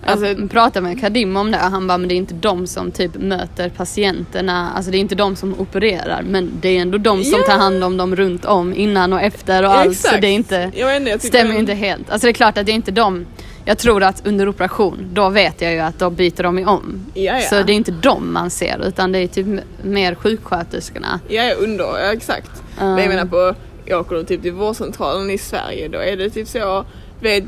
Alltså, 0.06 0.26
jag 0.26 0.50
pratade 0.50 0.86
med 0.88 1.00
Kadim 1.00 1.36
om 1.36 1.50
det 1.50 1.58
och 1.58 1.70
han 1.70 1.86
bara, 1.86 1.98
men 1.98 2.08
det 2.08 2.14
är 2.14 2.16
inte 2.16 2.34
de 2.34 2.66
som 2.66 2.90
typ 2.90 3.14
möter 3.14 3.68
patienterna, 3.68 4.70
alltså 4.76 4.90
det 4.90 4.98
är 4.98 5.00
inte 5.00 5.14
de 5.14 5.36
som 5.36 5.60
opererar 5.60 6.22
men 6.22 6.50
det 6.60 6.68
är 6.68 6.80
ändå 6.80 6.98
de 6.98 7.24
som 7.24 7.40
Ja. 7.40 7.46
tar 7.52 7.58
hand 7.58 7.84
om 7.84 7.96
dem 7.96 8.16
runt 8.16 8.44
om 8.44 8.74
innan 8.74 9.12
och 9.12 9.20
efter 9.20 9.62
och 9.62 9.72
allt 9.72 9.96
så 9.98 10.16
det 10.20 10.26
är 10.26 10.32
inte, 10.32 10.70
jag 10.74 10.96
inte, 10.96 11.10
jag 11.10 11.22
stämmer 11.22 11.58
inte 11.58 11.74
helt. 11.74 12.10
Alltså 12.10 12.26
det 12.26 12.30
är 12.30 12.34
klart 12.34 12.58
att 12.58 12.66
det 12.66 12.72
är 12.72 12.74
inte 12.74 12.90
de, 12.90 13.26
jag 13.64 13.78
tror 13.78 14.02
att 14.02 14.26
under 14.26 14.48
operation, 14.48 15.10
då 15.12 15.28
vet 15.28 15.62
jag 15.62 15.72
ju 15.72 15.78
att 15.78 15.98
då 15.98 16.10
byter 16.10 16.42
de 16.42 16.66
om. 16.66 17.06
Ja. 17.14 17.40
Så 17.40 17.62
det 17.62 17.72
är 17.72 17.76
inte 17.76 17.92
dem 17.92 18.32
man 18.32 18.50
ser 18.50 18.88
utan 18.88 19.12
det 19.12 19.18
är 19.18 19.26
typ 19.28 19.46
mer 19.82 20.14
sjuksköterskorna. 20.14 21.20
Ja, 21.28 21.42
ja, 21.42 21.54
under, 21.54 21.84
ja 21.84 22.12
exakt. 22.12 22.50
Mm. 22.80 22.94
Men 22.94 23.04
jag 23.04 23.08
menar 23.08 23.24
på, 23.24 23.36
jag 23.36 23.54
åker 23.94 24.16
då 24.16 24.22
typ 24.22 24.42
till 24.42 24.52
vårdcentralen 24.52 25.30
i 25.30 25.38
Sverige, 25.38 25.88
då 25.88 25.98
är 25.98 26.16
det 26.16 26.30
typ 26.30 26.48
så, 26.48 26.84
du 27.20 27.28
vet, 27.28 27.44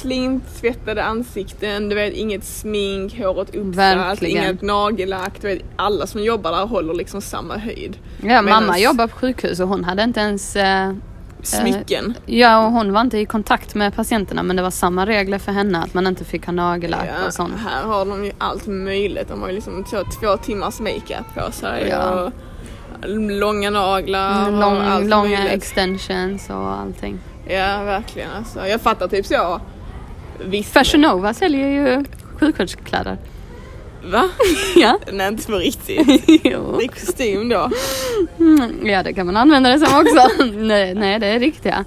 klint 0.00 0.44
tvättade 0.60 1.04
ansikten, 1.04 1.88
du 1.88 1.94
vet 1.94 2.14
inget 2.14 2.44
smink, 2.44 3.18
håret 3.18 3.54
uppsatt, 3.54 4.22
inget 4.22 4.62
nagellack, 4.62 5.32
du 5.40 5.46
vet 5.48 5.62
alla 5.76 6.06
som 6.06 6.22
jobbar 6.22 6.52
där 6.52 6.66
håller 6.66 6.94
liksom 6.94 7.20
samma 7.20 7.56
höjd. 7.58 7.98
Ja, 8.22 8.42
mamma 8.42 8.60
Medans- 8.72 8.78
jobbar 8.84 9.06
på 9.06 9.16
sjukhus 9.16 9.60
och 9.60 9.68
hon 9.68 9.84
hade 9.84 10.02
inte 10.02 10.20
ens 10.20 10.56
eh, 10.56 10.92
Smycken. 11.42 12.14
Ja, 12.26 12.66
och 12.66 12.72
hon 12.72 12.92
var 12.92 13.00
inte 13.00 13.18
i 13.18 13.26
kontakt 13.26 13.74
med 13.74 13.94
patienterna 13.96 14.42
men 14.42 14.56
det 14.56 14.62
var 14.62 14.70
samma 14.70 15.06
regler 15.06 15.38
för 15.38 15.52
henne 15.52 15.78
att 15.82 15.94
man 15.94 16.06
inte 16.06 16.24
fick 16.24 16.46
ha 16.46 16.52
nagellack 16.52 17.08
Ja, 17.20 17.26
och 17.26 17.34
sånt. 17.34 17.52
här 17.58 17.82
har 17.82 18.04
de 18.04 18.24
ju 18.24 18.32
allt 18.38 18.66
möjligt. 18.66 19.28
De 19.28 19.40
har 19.40 19.48
ju 19.48 19.54
liksom 19.54 19.84
så, 19.90 20.04
två 20.20 20.36
timmars 20.36 20.80
makeup 20.80 21.34
på 21.34 21.52
sig 21.52 21.86
Ja. 21.90 22.10
och 22.10 22.32
långa 23.08 23.70
naglar 23.70 24.46
och 24.46 24.60
Lång, 24.60 24.76
allt 24.76 25.06
långa 25.06 25.22
möjligt. 25.38 25.52
extensions 25.52 26.50
och 26.50 26.70
allting. 26.70 27.18
Ja, 27.48 27.82
verkligen 27.84 28.30
alltså. 28.30 28.66
Jag 28.66 28.80
fattar 28.80 29.08
typ 29.08 29.26
så. 29.26 29.60
Visst. 30.44 30.72
Fashion 30.72 31.00
Nova 31.00 31.34
säljer 31.34 31.68
ju 31.68 32.04
sjuksköterskekläder. 32.38 33.18
Va? 34.04 34.28
Ja. 34.76 34.98
Nej, 35.12 35.28
inte 35.28 35.46
på 35.46 35.52
riktigt. 35.52 36.24
jo. 36.44 36.76
Det 36.78 36.84
är 36.84 36.88
kostym 36.88 37.48
då. 37.48 37.70
Mm, 38.38 38.86
ja, 38.86 39.02
det 39.02 39.12
kan 39.12 39.26
man 39.26 39.36
använda 39.36 39.70
det 39.70 39.78
som 39.86 40.00
också. 40.00 40.44
nej, 40.52 40.94
nej, 40.94 41.18
det 41.18 41.26
är 41.26 41.38
riktiga. 41.38 41.84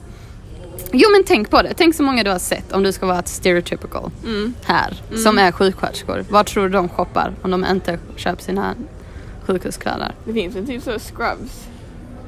Jo 0.92 1.10
men 1.12 1.24
tänk 1.24 1.50
på 1.50 1.62
det, 1.62 1.74
tänk 1.78 1.96
så 1.96 2.04
många 2.04 2.24
du 2.24 2.32
har 2.32 2.40
sett 2.40 2.72
om 2.74 2.84
du 2.84 2.92
ska 2.92 3.06
vara 3.06 3.20
ett 3.20 3.28
stereotypical 3.28 4.12
Mm. 4.26 4.54
här 4.66 4.94
som 5.16 5.38
är 5.38 5.52
sjuksköterskor. 5.52 6.26
Var 6.30 6.44
tror 6.44 6.64
du 6.64 6.70
de 6.70 6.90
shoppar 6.90 7.34
om 7.42 7.52
de 7.52 7.66
inte 7.66 8.00
köper 8.16 8.44
sina 8.44 8.76
sjukhuskläder? 9.54 10.12
Det 10.26 10.34
finns 10.34 10.56
en 10.56 10.66
typ 10.66 10.84
så 10.84 11.00
scrubs. 11.00 11.68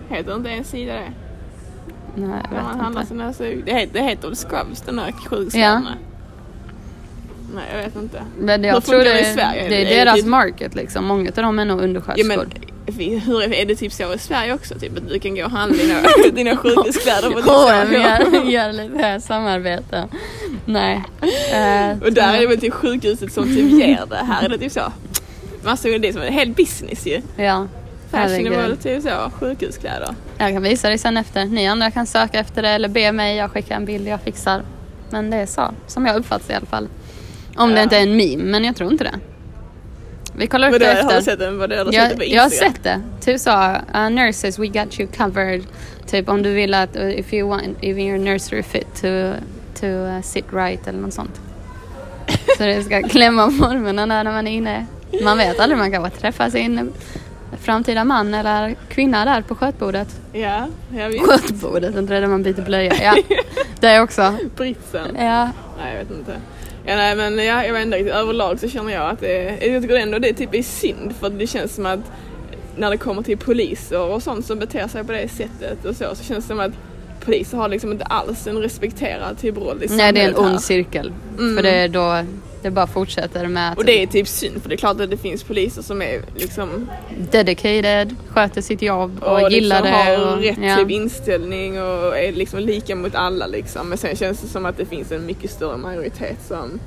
Heter 0.09 0.35
inte 0.35 0.49
en 0.49 0.63
sida 0.63 0.93
det? 0.93 0.99
Nej, 2.15 2.27
När 2.27 2.27
jag 2.27 2.63
man 2.63 2.71
vet 2.73 2.81
handlar 2.81 3.01
inte. 3.01 3.13
sina 3.13 3.33
så, 3.33 3.43
det, 3.43 3.73
heter, 3.73 3.93
det 3.93 4.01
heter 4.01 4.35
scrubs 4.35 4.81
den 4.81 4.99
här 4.99 5.11
sjuksköterskorna? 5.11 5.95
Nej 7.55 7.63
jag 7.73 7.83
vet 7.83 7.95
inte. 7.95 8.21
Men 8.39 8.63
Hur 8.63 8.67
jag 8.71 8.83
tror 8.83 8.95
funkar 8.99 9.13
det, 9.13 9.19
i 9.19 9.33
Sverige? 9.33 9.69
det 9.69 9.81
Är 9.99 10.05
deras 10.05 10.15
typ- 10.15 10.25
market 10.25 10.75
liksom. 10.75 11.05
Många 11.05 11.29
av 11.29 11.43
dem 11.43 11.59
är 11.59 11.65
nog 11.65 11.79
Ja 11.79 11.83
undersköterskor. 11.83 12.27
men 12.37 12.49
vi- 12.85 13.17
hur 13.19 13.43
är, 13.43 13.53
är 13.53 13.65
det 13.65 13.75
typ 13.75 13.93
så 13.93 14.13
i 14.13 14.17
Sverige 14.17 14.53
också? 14.53 14.79
Typ 14.79 14.97
att 14.97 15.09
du 15.09 15.19
kan 15.19 15.35
gå 15.35 15.45
och 15.45 15.51
handla 15.51 15.77
dina, 15.83 15.95
dina 16.33 16.57
sjukhuskläder 16.57 17.29
på 17.29 17.51
H&M 17.51 17.91
gör, 17.93 18.43
gör 18.51 18.73
lite 18.73 19.21
samarbete. 19.21 20.07
Nej. 20.65 21.03
Eh, 21.53 21.97
Och 22.03 22.13
där 22.13 22.33
är 22.35 22.39
det 22.41 22.47
väl 22.47 22.59
typ 22.59 22.73
sjukhuset 22.73 23.33
som 23.33 23.43
typ 23.43 23.71
ger 23.71 24.05
det. 24.09 24.15
Här 24.15 24.43
är 24.45 24.49
det 24.49 24.57
typ 24.57 24.71
så. 24.71 24.81
Massa 25.63 25.89
det 25.89 26.07
är 26.07 26.13
som 26.13 26.21
en 26.21 26.33
hel 26.33 26.49
business 26.49 27.07
ju. 27.07 27.21
Ja. 27.35 27.67
Fashionable 28.11 28.75
typ 28.75 29.03
så, 29.03 29.31
sjukhuskläder. 29.39 30.15
Jag 30.37 30.53
kan 30.53 30.63
visa 30.63 30.87
dig 30.89 30.97
sen 30.97 31.17
efter. 31.17 31.45
Ni 31.45 31.67
andra 31.67 31.91
kan 31.91 32.07
söka 32.07 32.39
efter 32.39 32.61
det 32.61 32.69
eller 32.69 32.89
be 32.89 33.11
mig. 33.11 33.37
Jag 33.37 33.51
skickar 33.51 33.75
en 33.75 33.85
bild, 33.85 34.07
jag 34.07 34.21
fixar. 34.21 34.63
Men 35.09 35.29
det 35.29 35.37
är 35.37 35.45
så. 35.45 35.71
Som 35.87 36.05
jag 36.05 36.15
uppfattar 36.15 36.47
det 36.47 36.53
i 36.53 36.55
alla 36.55 36.65
fall. 36.65 36.87
Om 37.55 37.69
det 37.69 37.75
Ja. 37.75 37.83
inte 37.83 37.97
är 37.97 38.01
en 38.01 38.15
meme, 38.17 38.43
men 38.43 38.63
jag 38.63 38.75
tror 38.75 38.91
inte 38.91 39.03
det. 39.03 39.19
Vi 40.35 40.47
kollar 40.47 40.73
upp 40.73 40.79
det 40.79 40.85
har 40.85 40.93
efter. 40.95 41.15
du 41.15 41.21
sett 41.21 41.39
den? 41.39 41.57
Vadå, 41.57 41.75
har 41.75 41.85
du 41.85 41.91
sett 41.91 42.09
det 42.09 42.15
på 42.15 42.23
Jag, 42.23 42.29
jag 42.31 42.41
har 42.43 42.49
sett 42.49 42.83
det. 42.83 43.01
Typ 43.21 43.39
så, 43.39 43.51
uh, 43.95 44.09
nurses 44.09 44.59
we 44.59 44.67
got 44.67 44.99
you 44.99 45.09
covered. 45.17 45.63
Typ 46.07 46.29
om 46.29 46.43
du 46.43 46.53
vill 46.53 46.73
att, 46.73 46.95
uh, 46.95 47.19
if 47.19 47.33
you 47.33 47.49
want, 47.49 47.77
if 47.81 47.97
your 47.97 48.17
nursery 48.17 48.63
fit 48.63 48.87
to, 49.01 49.33
to 49.79 49.85
uh, 49.85 50.21
sit 50.21 50.45
right 50.53 50.87
eller 50.87 50.99
något 50.99 51.13
sånt. 51.13 51.41
så 52.57 52.63
det 52.63 52.83
ska 52.83 53.01
klämma 53.01 53.51
formerna 53.51 54.05
när 54.05 54.23
man 54.23 54.47
är 54.47 54.51
inne. 54.51 54.85
Man 55.23 55.37
vet 55.37 55.59
aldrig, 55.59 55.77
man 55.77 55.91
kan 55.91 56.01
bara 56.01 56.11
träffa 56.11 56.51
sin 56.51 56.91
framtida 57.61 58.03
man 58.03 58.33
eller 58.33 58.75
kvinna 58.89 59.25
där 59.25 59.41
på 59.41 59.55
skötbordet. 59.55 60.07
Ja, 60.33 60.67
jag 60.95 61.09
vet. 61.09 61.21
Skötbordet, 61.21 61.95
inte 61.95 62.13
det 62.13 62.19
där 62.19 62.27
man 62.27 62.43
byter 62.43 62.61
blöja. 62.61 62.93
Ja, 63.03 63.15
det 63.79 63.99
också. 63.99 64.35
Britsen. 64.55 65.15
Ja, 65.19 65.49
Nej, 65.77 65.93
jag 65.93 65.99
vet 65.99 66.11
inte. 66.11 66.31
Ja, 66.85 66.95
nej, 66.95 67.15
men 67.15 67.37
ja, 67.37 67.65
jag 67.65 67.73
vet 67.73 67.85
inte 67.85 67.97
riktigt. 67.97 68.13
Överlag 68.13 68.59
så 68.59 68.69
känner 68.69 68.93
jag 68.93 69.09
att 69.09 69.19
det, 69.19 69.65
jag 69.65 69.81
tycker 69.81 69.95
ändå 69.95 70.19
det 70.19 70.33
typ 70.33 70.55
är 70.55 70.63
synd 70.63 71.13
för 71.19 71.29
det 71.29 71.47
känns 71.47 71.75
som 71.75 71.85
att 71.85 71.99
när 72.75 72.89
det 72.89 72.97
kommer 72.97 73.21
till 73.21 73.37
poliser 73.37 73.99
och 73.99 74.23
sånt 74.23 74.45
som 74.45 74.59
beter 74.59 74.87
sig 74.87 75.03
på 75.03 75.11
det 75.11 75.27
sättet 75.27 75.85
och 75.85 75.95
så, 75.95 76.15
så 76.15 76.23
känns 76.23 76.45
det 76.45 76.47
som 76.47 76.59
att 76.59 76.71
poliser 77.25 77.57
har 77.57 77.69
liksom 77.69 77.91
inte 77.91 78.05
alls 78.05 78.47
en 78.47 78.57
respekterad 78.57 79.37
typ 79.37 79.57
roll 79.57 79.83
i 79.83 79.87
nej 79.89 80.13
det 80.13 80.21
är 80.21 80.29
en 80.29 80.35
ond 80.35 80.61
cirkel. 80.61 81.13
Mm. 81.37 81.55
För 81.55 81.63
det 81.63 81.69
är 81.69 81.87
då, 81.87 82.25
det 82.63 82.71
bara 82.71 82.87
fortsätter 82.87 83.47
med 83.47 83.71
att 83.71 83.77
Och 83.77 83.85
det 83.85 84.03
är 84.03 84.07
typ 84.07 84.27
synd 84.27 84.61
för 84.61 84.69
det 84.69 84.75
är 84.75 84.77
klart 84.77 85.01
att 85.01 85.09
det 85.09 85.17
finns 85.17 85.43
poliser 85.43 85.81
som 85.81 86.01
är 86.01 86.21
liksom 86.35 86.89
dedicated, 87.31 88.15
sköter 88.29 88.61
sitt 88.61 88.81
jobb 88.81 89.23
och, 89.23 89.41
och 89.41 89.51
gillar 89.51 89.81
liksom 89.81 89.99
det. 90.05 90.17
har 90.17 90.33
Och, 90.33 90.41
rätt 90.41 90.57
ja. 90.61 90.75
typ 90.75 90.89
inställning 90.89 91.81
och 91.81 92.17
är 92.17 92.31
liksom 92.31 92.59
lika 92.59 92.95
mot 92.95 93.15
alla 93.15 93.47
liksom. 93.47 93.89
Men 93.89 93.97
sen 93.97 94.15
känns 94.15 94.41
det 94.41 94.47
som 94.47 94.65
att 94.65 94.77
det 94.77 94.85
finns 94.85 95.11
en 95.11 95.25
mycket 95.25 95.51
större 95.51 95.77
majoritet 95.77 96.37
som 96.47 96.79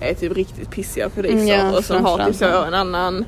är 0.00 0.14
typ 0.14 0.36
riktigt 0.36 0.70
pissiga 0.70 1.08
poliser 1.08 1.34
Mm, 1.34 1.48
ja, 1.48 1.78
och 1.78 1.84
som 1.84 2.04
har 2.04 2.26
typ 2.26 2.36
så 2.36 2.64
en 2.64 2.74
annan 2.74 3.24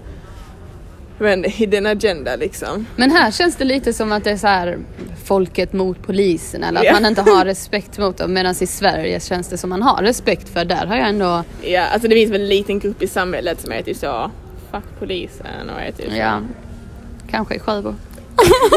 inte, 1.20 1.48
hidden 1.48 1.86
agenda 1.86 2.36
liksom. 2.36 2.86
Men 2.96 3.10
här 3.10 3.30
känns 3.30 3.56
det 3.56 3.64
lite 3.64 3.92
som 3.92 4.12
att 4.12 4.24
det 4.24 4.30
är 4.30 4.36
så 4.36 4.46
här 4.46 4.78
folket 5.24 5.72
mot 5.72 6.02
polisen 6.06 6.62
eller 6.64 6.80
att 6.80 6.86
Ja. 6.86 6.92
man 6.92 7.06
inte 7.06 7.22
har 7.22 7.44
respekt 7.44 7.98
mot 7.98 8.16
dem. 8.18 8.32
Medan 8.32 8.54
i 8.60 8.66
Sverige 8.66 9.20
känns 9.20 9.48
det 9.48 9.56
som 9.58 9.70
man 9.70 9.82
har 9.82 10.02
respekt 10.02 10.48
för. 10.48 10.64
Där 10.64 10.86
har 10.86 10.96
jag 10.96 11.08
ändå, 11.08 11.44
Ja, 11.62 11.82
alltså 11.86 12.08
det 12.08 12.14
finns 12.14 12.30
väl 12.32 12.40
en 12.40 12.48
liten 12.48 12.78
grupp 12.78 13.02
i 13.02 13.06
samhället 13.06 13.60
som 13.60 13.72
är 13.72 13.82
typ 13.82 13.96
så 13.96 14.30
fuck 14.70 14.84
polisen 14.98 15.70
och 15.74 15.80
är 15.80 15.92
typ 15.92 16.10
så. 16.10 16.16
ja, 16.16 16.40
kanske 17.30 17.54
i 17.54 17.58
Sjöbo. 17.58 17.94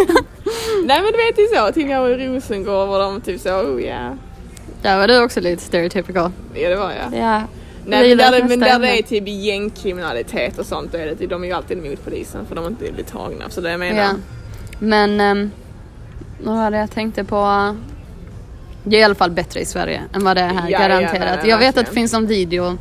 Nej 0.85 1.01
men 1.01 1.11
du 1.11 1.17
vet 1.17 1.39
ju 1.39 1.47
så, 1.55 1.71
till 1.71 1.89
jag 1.89 2.21
i 2.21 2.27
Rosengård 2.27 2.87
var 2.89 2.99
de 2.99 3.21
typ 3.21 3.41
så, 3.41 3.49
oh 3.61 3.81
ja. 3.83 4.17
Där 4.81 4.97
var 4.97 5.07
du 5.07 5.23
också 5.23 5.39
lite 5.41 5.61
stereotypical. 5.63 6.31
Ja 6.53 6.69
det 6.69 6.75
var 6.75 6.91
jag. 6.91 7.19
Ja. 7.21 7.41
Nej, 7.87 8.09
men 8.09 8.17
där, 8.17 8.31
det, 8.41 8.47
men 8.47 8.59
där 8.59 8.79
det 8.79 8.99
är 8.99 9.03
typ 9.03 9.27
gängkriminalitet 9.27 10.57
och 10.59 10.65
sånt, 10.65 10.91
då 10.91 10.97
är 10.97 11.05
det, 11.05 11.15
typ- 11.15 11.29
de 11.29 11.43
är 11.43 11.47
ju 11.47 11.53
alltid 11.53 11.77
emot 11.85 11.99
polisen 12.05 12.45
för 12.45 12.55
de 12.55 12.67
inte 12.67 12.91
blir 12.91 13.03
tagna. 13.03 13.49
Så 13.49 13.61
det 13.61 13.71
jag 13.71 13.79
menar. 13.79 14.03
Ja. 14.03 14.09
Men 14.79 15.21
um, 15.21 15.51
vad 16.43 16.55
var 16.55 16.71
det 16.71 16.77
jag 16.77 16.91
tänkte 16.91 17.23
på? 17.23 17.75
Det 18.83 18.95
är 18.95 18.99
i 18.99 19.03
alla 19.03 19.15
fall 19.15 19.31
bättre 19.31 19.59
i 19.59 19.65
Sverige 19.65 20.01
än 20.13 20.23
vad 20.23 20.37
det 20.37 20.41
är 20.41 20.47
här, 20.53 20.69
Ja, 20.69 20.79
ja, 20.81 20.87
garanterat. 20.87 21.19
nej, 21.19 21.37
nej, 21.41 21.49
jag 21.49 21.57
vet 21.57 21.77
att 21.77 21.85
det 21.85 21.91
finns 21.93 22.13
en 22.13 22.27
video 22.27 22.77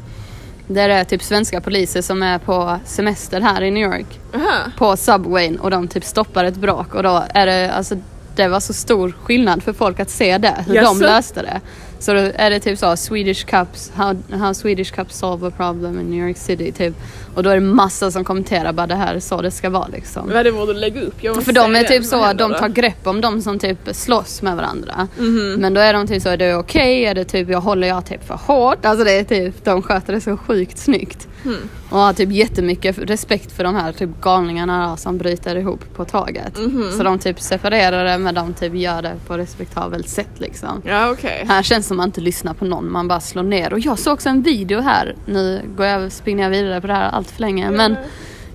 Där 0.66 0.88
det 0.88 0.94
är 0.94 1.04
typ 1.04 1.22
svenska 1.22 1.60
poliser 1.60 2.02
som 2.02 2.22
är 2.22 2.38
på 2.38 2.78
semester 2.84 3.40
här 3.40 3.62
i 3.62 3.70
New 3.70 3.82
York. 3.82 4.20
Aha. 4.34 4.58
På 4.78 4.96
Subwayn 4.96 5.56
och 5.56 5.70
de 5.70 5.88
typ 5.88 6.04
stoppar 6.04 6.44
ett 6.44 6.56
brak 6.56 6.94
och 6.94 7.02
då 7.02 7.24
är 7.34 7.46
det 7.46 7.72
alltså 7.72 7.96
det 8.36 8.48
var 8.48 8.60
så 8.60 8.72
stor 8.72 9.14
skillnad 9.22 9.62
för 9.62 9.72
folk 9.72 10.00
att 10.00 10.10
se 10.10 10.38
det, 10.38 10.64
hur 10.66 10.74
Jaså? 10.74 10.94
de 10.94 11.00
löste 11.00 11.42
det. 11.42 11.60
Så 11.98 12.12
då 12.12 12.20
är 12.34 12.50
det 12.50 12.60
typ 12.60 12.78
så 12.78 12.96
Swedish 12.96 13.46
Cups, 13.46 13.92
how, 13.94 14.16
how 14.30 14.54
Swedish 14.54 14.94
Cups 14.94 15.18
solve 15.18 15.48
a 15.48 15.52
problem 15.56 16.00
in 16.00 16.10
New 16.10 16.28
York 16.28 16.36
City 16.36 16.72
typ. 16.72 16.94
Och 17.34 17.42
då 17.42 17.50
är 17.50 17.54
det 17.54 17.60
massa 17.60 18.10
som 18.10 18.24
kommenterar 18.24 18.72
bara 18.72 18.86
det 18.86 18.94
här 18.94 19.14
är 19.14 19.20
så 19.20 19.42
det 19.42 19.50
ska 19.50 19.70
vara 19.70 19.88
liksom. 19.88 20.30
Vad 20.32 20.44
det 20.46 20.52
borde 20.52 20.72
lägga 20.72 21.00
upp. 21.00 21.14
Jag 21.20 21.42
För 21.42 21.52
de 21.52 21.74
är 21.76 21.84
typ 21.84 22.04
så, 22.04 22.22
händer 22.22 22.48
de 22.48 22.58
tar 22.58 22.68
grepp 22.68 23.06
om 23.06 23.20
de 23.20 23.42
som 23.42 23.58
typ 23.58 23.78
slåss 23.92 24.42
med 24.42 24.56
varandra. 24.56 25.08
Mhm. 25.18 25.54
Men 25.58 25.74
då 25.74 25.80
är 25.80 25.92
de 25.92 26.06
typ 26.06 26.22
så, 26.22 26.28
är 26.28 26.36
det 26.36 26.54
okej? 26.54 27.04
Är 27.04 27.14
det 27.14 27.24
typ, 27.24 27.50
jag 27.50 27.60
håller 27.60 27.88
jag 27.88 28.06
typ 28.06 28.26
för 28.26 28.34
hårt? 28.34 28.84
Alltså 28.84 29.04
det 29.04 29.12
är 29.12 29.24
typ, 29.24 29.64
de 29.64 29.82
sköter 29.82 30.12
det 30.12 30.20
så 30.20 30.36
sjukt 30.36 30.78
snyggt. 30.78 31.28
Hmm. 31.46 31.68
Och 31.90 31.98
har 31.98 32.12
typ 32.12 32.32
jättemycket 32.32 32.98
respekt 32.98 33.52
för 33.52 33.64
de 33.64 33.74
här 33.74 33.92
typ 33.92 34.10
galningarna 34.20 34.96
som 34.96 35.18
bryter 35.18 35.56
ihop 35.56 35.94
på 35.96 36.04
tåget. 36.04 36.58
Mhm. 36.58 36.92
Så 36.92 37.02
de 37.02 37.18
typ 37.18 37.40
separerar 37.40 38.04
det 38.04 38.18
men 38.18 38.34
de 38.34 38.54
typ 38.54 38.74
gör 38.74 39.02
det 39.02 39.14
på 39.26 39.38
respektabelt 39.38 40.08
sätt 40.08 40.30
liksom. 40.38 40.82
Ja 40.84 41.10
okej. 41.10 41.44
Här 41.48 41.62
känns 41.62 41.86
som 41.86 41.96
man 41.96 42.08
inte 42.08 42.20
lyssnar 42.20 42.54
på 42.54 42.64
någon, 42.64 42.92
man 42.92 43.08
bara 43.08 43.20
slår 43.20 43.42
ner. 43.42 43.72
Och 43.72 43.80
jag 43.80 43.98
såg 43.98 44.14
också 44.14 44.28
en 44.28 44.42
video 44.42 44.80
här, 44.80 45.16
nu 45.26 45.62
går 45.76 45.86
jag, 45.86 46.12
springer 46.12 46.42
jag 46.42 46.50
vidare 46.50 46.80
på 46.80 46.86
det 46.86 46.94
här 46.94 47.10
allt 47.10 47.30
för 47.30 47.40
länge. 47.40 47.70
Men 47.70 47.96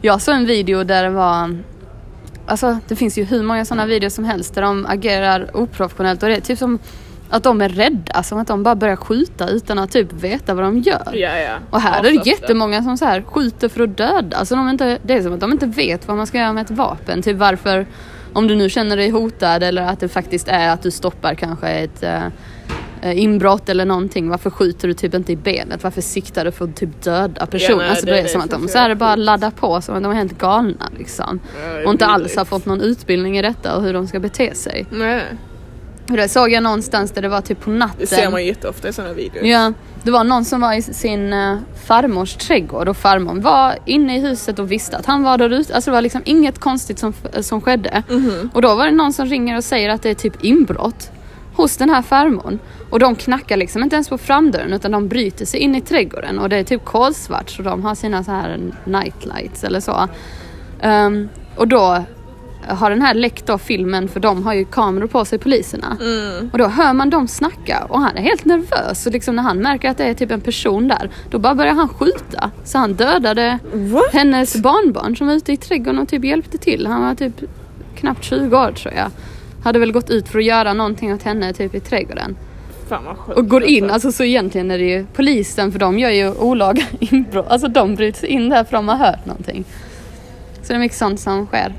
jag 0.01 0.21
såg 0.21 0.35
en 0.35 0.45
video 0.45 0.83
där 0.83 1.03
det 1.03 1.09
var 1.09 1.57
Alltså 2.45 2.77
det 2.87 2.95
finns 2.95 3.17
ju 3.17 3.23
hur 3.23 3.43
många 3.43 3.65
sådana 3.65 3.85
videos 3.85 4.13
som 4.13 4.25
helst 4.25 4.55
där 4.55 4.61
de 4.61 4.85
agerar 4.85 5.57
oprofessionellt 5.57 6.23
och 6.23 6.29
det 6.29 6.35
är 6.35 6.41
typ 6.41 6.59
som 6.59 6.79
att 7.31 7.43
de 7.43 7.61
är 7.61 7.69
rädda, 7.69 8.23
som 8.23 8.39
att 8.39 8.47
de 8.47 8.63
bara 8.63 8.75
börjar 8.75 8.95
skjuta 8.95 9.47
utan 9.49 9.79
att 9.79 9.91
typ 9.91 10.13
veta 10.13 10.53
vad 10.53 10.63
de 10.65 10.79
gör. 10.79 11.11
Ja 11.13 11.37
ja. 11.37 11.57
Och 11.69 11.81
här 11.81 11.99
är 11.99 12.11
det 12.11 12.25
jättemånga 12.27 12.83
som 12.83 12.97
så 12.97 13.05
här 13.05 13.21
skjuter 13.21 13.69
för 13.69 13.83
att 13.83 13.97
döda. 13.97 14.37
Alltså 14.37 14.55
de 14.55 14.69
inte, 14.69 14.97
det 15.03 15.13
är 15.13 15.21
som 15.21 15.33
att 15.33 15.39
de 15.39 15.51
inte 15.51 15.65
vet 15.65 16.07
vad 16.07 16.17
man 16.17 16.27
ska 16.27 16.37
göra 16.37 16.53
med 16.53 16.61
ett 16.61 16.71
vapen. 16.71 17.21
Typ 17.21 17.37
varför, 17.37 17.85
om 18.33 18.47
du 18.47 18.55
nu 18.55 18.69
känner 18.69 18.97
dig 18.97 19.09
hotad 19.09 19.63
eller 19.63 19.81
att 19.81 19.99
det 19.99 20.07
faktiskt 20.07 20.47
är 20.47 20.69
att 20.69 20.81
du 20.81 20.91
stoppar 20.91 21.35
kanske 21.35 21.67
ett 21.67 22.03
eh, 22.03 23.19
inbrott 23.21 23.69
eller 23.69 23.85
någonting. 23.85 24.29
Varför 24.29 24.49
skjuter 24.49 24.87
du 24.87 24.93
typ 24.93 25.13
inte 25.13 25.31
i 25.31 25.35
benet? 25.35 25.83
Varför 25.83 26.01
siktar 26.01 26.45
du 26.45 26.51
för 26.51 26.65
att 26.65 26.75
typ 26.75 27.01
döda 27.03 27.45
personen? 27.45 27.77
nej, 27.77 27.89
alltså 27.89 28.05
det 28.05 28.11
det 28.11 28.19
är 28.19 28.23
det 28.23 28.29
som 28.29 28.41
att 28.41 28.49
de 28.49 28.67
så 28.67 28.77
här 28.77 28.95
bara 28.95 29.15
laddar 29.15 29.51
på 29.51 29.81
som 29.81 29.95
att 29.95 30.03
de 30.03 30.11
är 30.11 30.15
helt 30.15 30.37
galna 30.37 30.89
liksom. 30.97 31.39
Ja, 31.63 31.83
Och 31.85 31.91
inte 31.91 32.05
alls 32.05 32.37
har 32.37 32.45
fått 32.45 32.65
någon 32.65 32.81
utbildning 32.81 33.37
i 33.37 33.41
detta 33.41 33.75
och 33.75 33.83
hur 33.83 33.93
de 33.93 34.07
ska 34.07 34.19
bete 34.19 34.55
sig. 34.55 34.85
Nej. 34.89 35.23
Och 36.09 36.17
det 36.17 36.29
såg 36.29 36.51
jag 36.51 36.63
någonstans 36.63 37.11
där 37.11 37.21
det 37.21 37.29
var 37.29 37.41
typ 37.41 37.59
på 37.59 37.69
natten. 37.69 37.97
Det 37.99 38.07
ser 38.07 38.29
man 38.29 38.45
jätteofta 38.45 38.89
i 38.89 38.93
sådana 38.93 39.13
videos. 39.13 39.45
Ja, 39.45 39.73
det 40.03 40.11
var 40.11 40.23
någon 40.23 40.45
som 40.45 40.61
var 40.61 40.73
i 40.73 40.81
sin 40.81 41.33
uh, 41.33 41.59
farmors 41.85 42.35
trädgård 42.35 42.89
och 42.89 42.97
farmor 42.97 43.35
var 43.35 43.75
inne 43.85 44.17
i 44.17 44.19
huset 44.19 44.59
och 44.59 44.71
visste 44.71 44.97
att 44.97 45.05
han 45.05 45.23
var 45.23 45.37
där 45.37 45.49
ute. 45.49 45.75
Alltså 45.75 45.91
det 45.91 45.95
var 45.95 46.01
liksom 46.01 46.21
inget 46.25 46.59
konstigt 46.59 46.99
som, 46.99 47.13
som 47.41 47.61
skedde. 47.61 48.03
Mhm. 48.09 48.49
Och 48.53 48.61
då 48.61 48.75
var 48.75 48.85
det 48.85 48.91
någon 48.91 49.13
som 49.13 49.25
ringer 49.25 49.57
och 49.57 49.63
säger 49.63 49.89
att 49.89 50.01
det 50.01 50.09
är 50.09 50.15
typ 50.15 50.43
inbrott 50.43 51.11
hos 51.55 51.77
den 51.77 51.89
här 51.89 52.01
farmor. 52.01 52.59
Och 52.89 52.99
de 52.99 53.15
knackar 53.15 53.57
liksom 53.57 53.83
inte 53.83 53.95
ens 53.95 54.09
på 54.09 54.17
framdörren 54.17 54.73
utan 54.73 54.91
de 54.91 55.07
bryter 55.07 55.45
sig 55.45 55.59
in 55.59 55.75
i 55.75 55.81
trädgården 55.81 56.39
och 56.39 56.49
det 56.49 56.57
är 56.57 56.63
typ 56.63 56.85
kolsvart 56.85 57.49
så 57.49 57.61
de 57.61 57.83
har 57.83 57.95
sina 57.95 58.23
så 58.23 58.31
här 58.31 58.59
nightlights 58.85 59.63
eller 59.63 59.79
så. 59.79 60.07
Ehm, 60.81 61.29
och 61.55 61.67
då 61.67 62.03
har 62.67 62.89
den 62.89 63.01
här 63.01 63.13
läckt 63.13 63.45
då 63.45 63.57
filmen 63.57 64.07
för 64.07 64.19
de 64.19 64.43
har 64.43 64.53
ju 64.53 64.65
kameror 64.65 65.07
på 65.07 65.25
sig 65.25 65.39
poliserna. 65.39 65.97
Mm. 66.01 66.49
Och 66.53 66.57
då 66.57 66.67
hör 66.67 66.93
man 66.93 67.09
dem 67.09 67.27
snacka 67.27 67.85
och 67.89 67.99
han 67.99 68.17
är 68.17 68.21
helt 68.21 68.45
nervös. 68.45 69.05
Och 69.05 69.13
liksom 69.13 69.35
när 69.35 69.43
han 69.43 69.57
märker 69.57 69.89
att 69.89 69.97
det 69.97 70.03
är 70.03 70.13
typ 70.13 70.31
en 70.31 70.41
person 70.41 70.87
där, 70.87 71.09
då 71.29 71.39
bara 71.39 71.55
börjar 71.55 71.73
han 71.73 71.89
skjuta. 71.89 72.51
Så 72.63 72.77
han 72.77 72.93
dödade 72.93 73.59
What? 73.73 74.13
hennes 74.13 74.55
barnbarn 74.55 75.15
som 75.15 75.27
var 75.27 75.33
ute 75.33 75.53
i 75.53 75.57
trädgården 75.57 76.01
och 76.01 76.09
typ 76.09 76.23
hjälpte 76.23 76.57
till. 76.57 76.87
Han 76.87 77.01
var 77.01 77.15
typ 77.15 77.33
knappt 77.95 78.23
20 78.23 78.57
år 78.57 78.71
tror 78.71 78.93
jag. 78.93 79.11
Hade 79.63 79.79
väl 79.79 79.91
gått 79.91 80.09
ut 80.09 80.29
för 80.29 80.39
att 80.39 80.45
göra 80.45 80.73
någonting 80.73 81.13
åt 81.13 81.23
henne 81.23 81.53
typ 81.53 81.75
i 81.75 81.79
trädgården. 81.79 82.35
Och 83.35 83.49
går 83.49 83.63
in, 83.63 83.83
alltså. 83.83 83.93
alltså 83.93 84.17
så 84.17 84.23
egentligen 84.23 84.71
är 84.71 84.77
det 84.77 84.85
ju 84.85 85.05
polisen 85.13 85.71
för 85.71 85.79
de 85.79 85.99
gör 85.99 86.09
ju 86.09 86.31
olaga 86.33 86.83
inbrott. 86.99 87.47
Alltså 87.49 87.67
de 87.67 87.95
bryter 87.95 88.27
in 88.27 88.49
där 88.49 88.63
för 88.63 88.71
de 88.71 88.87
har 88.87 88.95
hört 88.95 89.25
någonting. 89.25 89.63
Så 90.61 90.67
det 90.67 90.73
är 90.73 90.79
mycket 90.79 90.97
sånt 90.97 91.19
som 91.19 91.45
sker. 91.45 91.73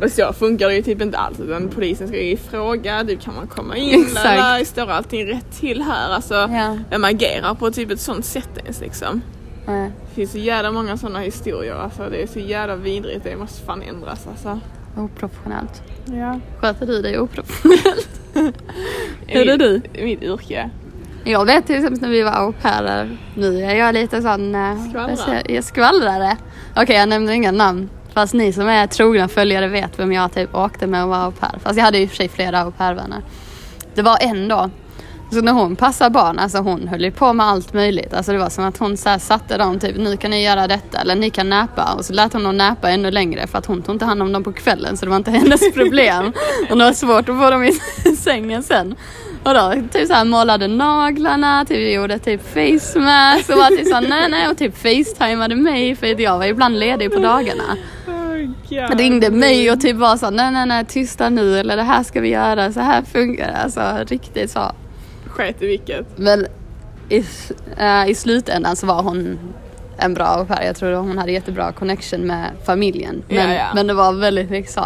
Men 0.00 0.10
så 0.10 0.32
funkar 0.32 0.68
det 0.68 0.74
ju 0.74 0.82
typ 0.82 1.02
inte 1.02 1.18
alls 1.18 1.40
utan 1.40 1.68
polisen 1.68 2.08
ska 2.08 2.20
ju 2.22 2.36
fråga, 2.36 3.02
du 3.04 3.16
kan 3.16 3.34
man 3.34 3.46
komma 3.46 3.76
in 3.76 4.02
Exakt. 4.02 4.26
eller 4.26 4.64
står 4.64 4.90
allting 4.90 5.26
rätt 5.26 5.52
till 5.60 5.82
här? 5.82 6.10
Alltså, 6.14 6.34
Ja. 6.34 6.78
vem 6.90 7.04
agerar 7.04 7.54
på 7.54 7.70
typ 7.70 7.90
ett 7.90 8.00
sånt 8.00 8.24
sätt 8.24 8.48
ens 8.64 8.80
liksom? 8.80 9.22
Eh, 9.68 9.72
Det 9.82 10.14
finns 10.14 10.32
så 10.32 10.38
jävla 10.38 10.72
många 10.72 10.96
sådana 10.96 11.18
historier 11.18 11.74
alltså, 11.74 12.08
det 12.10 12.22
är 12.22 12.26
så 12.26 12.38
jävla 12.38 12.76
vidrigt, 12.76 13.24
det 13.24 13.36
måste 13.36 13.64
fan 13.66 13.82
ändras 13.82 14.26
alltså. 14.26 14.60
Oprofessionellt. 14.96 15.82
Ja. 16.04 16.40
Sköter 16.60 16.86
du 16.86 17.02
dig 17.02 17.18
oprofessionellt? 17.18 18.08
Hur 19.26 19.48
är 19.48 19.56
du? 19.58 19.82
Mitt 20.02 20.22
yrke. 20.22 20.70
Jag 21.24 21.44
vet 21.46 21.66
till 21.66 21.76
exempel 21.76 22.00
när 22.00 22.08
vi 22.08 22.22
var 22.22 22.32
au 22.32 22.52
pairer. 22.52 23.18
Nu 23.34 23.62
är 23.64 23.74
jag 23.74 23.92
lite 23.94 24.22
sån... 24.22 24.54
eh, 24.54 24.88
Skvallra. 24.88 25.08
vad 25.08 25.18
säger- 25.18 25.50
Jag 25.50 25.64
skvallrare. 25.64 26.36
Okej 26.76 26.96
jag 26.96 27.08
nämner 27.08 27.32
inga 27.32 27.52
namn. 27.52 27.88
Fast 28.20 28.34
ni 28.34 28.52
som 28.52 28.68
är 28.68 28.86
trogna 28.86 29.28
följare 29.28 29.68
vet 29.68 29.98
vem 29.98 30.12
jag 30.12 30.32
typ 30.32 30.54
åkte 30.54 30.86
med 30.86 31.02
och 31.02 31.08
var 31.08 31.24
au 31.24 31.32
pair. 31.32 31.58
Fast 31.62 31.76
jag 31.76 31.84
hade 31.84 31.98
ju 31.98 32.04
i 32.04 32.06
och 32.06 32.10
för 32.10 32.16
sig 32.16 32.28
flera 32.28 32.60
au 32.60 32.70
pair-vänner. 32.70 33.22
Det 33.94 34.02
var 34.02 34.18
en 34.20 34.48
då. 34.48 34.70
Så 35.32 35.40
när 35.40 35.52
hon 35.52 35.76
passade 35.76 36.10
barn, 36.10 36.38
alltså 36.38 36.58
hon 36.58 36.88
höll 36.88 37.04
ju 37.04 37.10
på 37.10 37.32
med 37.32 37.46
allt 37.46 37.72
möjligt. 37.72 38.14
Alltså 38.14 38.32
det 38.32 38.38
var 38.38 38.50
som 38.50 38.64
att 38.64 38.78
hon 38.78 38.96
så 38.96 39.08
här 39.08 39.18
satte 39.18 39.58
dem 39.58 39.78
typ, 39.78 39.96
nu 39.96 40.16
kan 40.16 40.30
ni 40.30 40.44
göra 40.44 40.66
detta 40.66 41.00
eller 41.00 41.14
ni 41.16 41.30
kan 41.30 41.48
näpa. 41.48 41.92
Och 41.98 42.04
så 42.04 42.12
lät 42.12 42.32
hon 42.32 42.42
dem 42.42 42.56
näpa 42.56 42.90
ännu 42.90 43.10
längre 43.10 43.46
för 43.46 43.58
att 43.58 43.66
hon 43.66 43.82
tog 43.82 43.94
inte 43.94 44.04
hand 44.04 44.22
om 44.22 44.32
dem 44.32 44.44
på 44.44 44.52
kvällen 44.52 44.96
så 44.96 45.06
det 45.06 45.10
var 45.10 45.16
inte 45.16 45.30
hennes 45.40 45.72
problem. 45.72 46.32
och 46.70 46.78
det 46.78 46.84
var 46.84 46.92
svårt 46.92 47.28
att 47.28 47.38
få 47.38 47.50
dem 47.50 47.64
i 47.64 47.72
sängen 48.16 48.62
sen. 48.62 48.94
Och 49.44 49.54
då 49.54 49.74
typ 49.92 50.06
så 50.06 50.14
här 50.14 50.24
målade 50.24 50.68
naglarna, 50.68 51.64
typ 51.64 51.94
gjorde 51.94 52.18
typ 52.18 52.42
face 52.48 52.98
mask 52.98 53.50
och 53.50 53.58
var 53.58 53.76
typ 53.76 53.86
så 53.86 54.00
nej 54.00 54.28
nej 54.30 54.48
och 54.48 54.58
typ 54.58 54.76
facetimade 54.76 55.56
mig 55.56 55.96
för 55.96 56.20
jag 56.20 56.38
var 56.38 56.44
ibland 56.44 56.78
ledig 56.78 57.12
på 57.12 57.18
dagarna. 57.18 57.76
God. 58.68 58.98
Ringde 59.00 59.30
mig 59.30 59.70
och 59.70 59.80
typ 59.80 59.96
var 59.96 60.16
så 60.16 60.30
nej 60.30 60.50
nej 60.52 60.66
nej 60.66 60.84
tysta 60.84 61.28
nu 61.28 61.58
eller 61.58 61.76
det 61.76 61.82
här 61.82 62.02
ska 62.02 62.20
vi 62.20 62.28
göra, 62.28 62.72
så 62.72 62.80
här 62.80 63.02
funkar 63.02 63.46
det. 63.46 63.56
Alltså 63.56 64.04
riktigt 64.06 64.50
så. 64.50 64.72
Sket 65.26 65.62
i 65.62 65.66
vilket. 65.66 66.18
Men 66.18 66.46
i, 67.08 67.24
eh, 67.78 68.08
i 68.08 68.14
slutändan 68.14 68.76
så 68.76 68.86
var 68.86 69.02
hon 69.02 69.38
en 69.98 70.14
bra 70.14 70.24
au 70.26 70.44
pair. 70.44 70.66
Jag 70.66 70.76
tror 70.76 70.94
hon 70.94 71.18
hade 71.18 71.32
jättebra 71.32 71.72
connection 71.72 72.20
med 72.20 72.50
familjen. 72.66 73.22
Men, 73.28 73.36
Ja, 73.50 73.54
ja. 73.56 73.66
men 73.74 73.86
det 73.86 73.94
var 73.94 74.12
väldigt 74.12 74.50
mycket 74.50 74.70
så. 74.72 74.84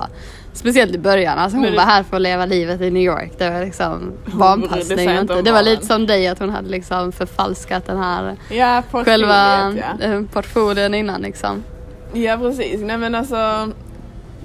Speciellt 0.53 0.95
i 0.95 0.99
början. 0.99 1.38
Alltså 1.38 1.57
hon 1.59 1.67
det- 1.71 1.77
var 1.77 1.85
här 1.85 2.03
för 2.03 2.17
att 2.17 2.23
leva 2.23 2.47
livet 2.47 2.81
i 2.81 2.90
New 2.90 3.03
York. 3.03 3.33
Det 3.38 3.51
var 3.51 3.61
liksom 3.64 4.12
barnpassning. 4.27 5.09
och 5.09 5.14
inte 5.21 5.43
Det 5.43 5.53
var 5.53 5.62
lite 5.62 5.87
som 5.87 6.07
dig 6.07 6.29
att 6.29 6.38
hon 6.38 6.51
hade 6.51 6.69
liksom 6.69 7.12
förfalskat 7.12 7.87
den 7.87 7.99
här 7.99 8.37
Ja, 8.51 8.83
själva 8.93 9.73
ja. 10.01 10.05
eh, 10.07 10.23
portfolien 10.33 10.95
innan 10.95 11.21
liksom. 11.21 11.62
Ja 12.14 12.38
precis, 12.38 12.81
nej 12.81 12.98
men 12.98 13.14
alltså 13.14 13.72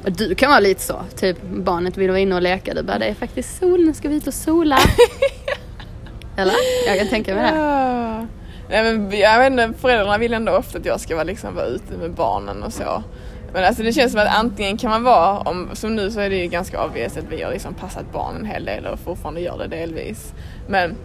Du 0.05 0.35
kan 0.35 0.49
vara 0.49 0.59
lite 0.59 0.81
så, 0.81 1.01
typ 1.15 1.37
barnet 1.41 1.97
vill 1.97 2.09
vara 2.09 2.19
inne 2.19 2.35
och 2.35 2.41
leka. 2.41 2.73
Du 2.73 2.83
bara 2.83 2.99
det 2.99 3.05
är 3.05 3.13
faktiskt 3.13 3.59
sol, 3.59 3.85
nu 3.85 3.93
ska 3.93 4.09
vi 4.09 4.15
ut 4.15 4.27
och 4.27 4.33
sola. 4.33 4.77
Eller? 6.37 6.55
Jag 6.87 6.97
kan 6.97 7.07
tänka 7.07 7.35
mig 7.35 7.51
det. 7.51 7.57
Ja. 7.57 8.25
Nej, 8.69 8.83
men 8.83 9.19
jag 9.19 9.39
vet 9.39 9.51
inte, 9.51 9.79
föräldrarna 9.81 10.17
vill 10.17 10.33
ändå 10.33 10.51
ofta 10.51 10.77
att 10.77 10.85
jag 10.85 10.99
ska 10.99 11.15
vara, 11.15 11.23
liksom, 11.23 11.55
vara 11.55 11.65
ute 11.65 11.97
med 11.97 12.11
barnen 12.11 12.63
och 12.63 12.73
så. 12.73 13.03
Men 13.53 13.63
alltså 13.63 13.83
det 13.83 13.93
känns 13.93 14.11
som 14.11 14.21
att 14.21 14.35
antingen 14.37 14.77
kan 14.77 14.89
man 14.89 15.03
vara, 15.03 15.39
om, 15.39 15.69
som 15.73 15.95
nu 15.95 16.11
så 16.11 16.19
är 16.19 16.29
det 16.29 16.35
ju 16.35 16.47
ganska 16.47 16.85
obvious 16.85 17.17
att 17.17 17.23
vi 17.29 17.43
har 17.43 17.51
liksom 17.51 17.73
passat 17.73 18.13
barnen 18.13 18.41
en 18.41 18.45
hel 18.47 18.65
del 18.65 18.85
och 18.85 18.99
fortfarande 18.99 19.41
gör 19.41 19.57
det 19.57 19.67
delvis. 19.67 20.33
Men 20.67 20.95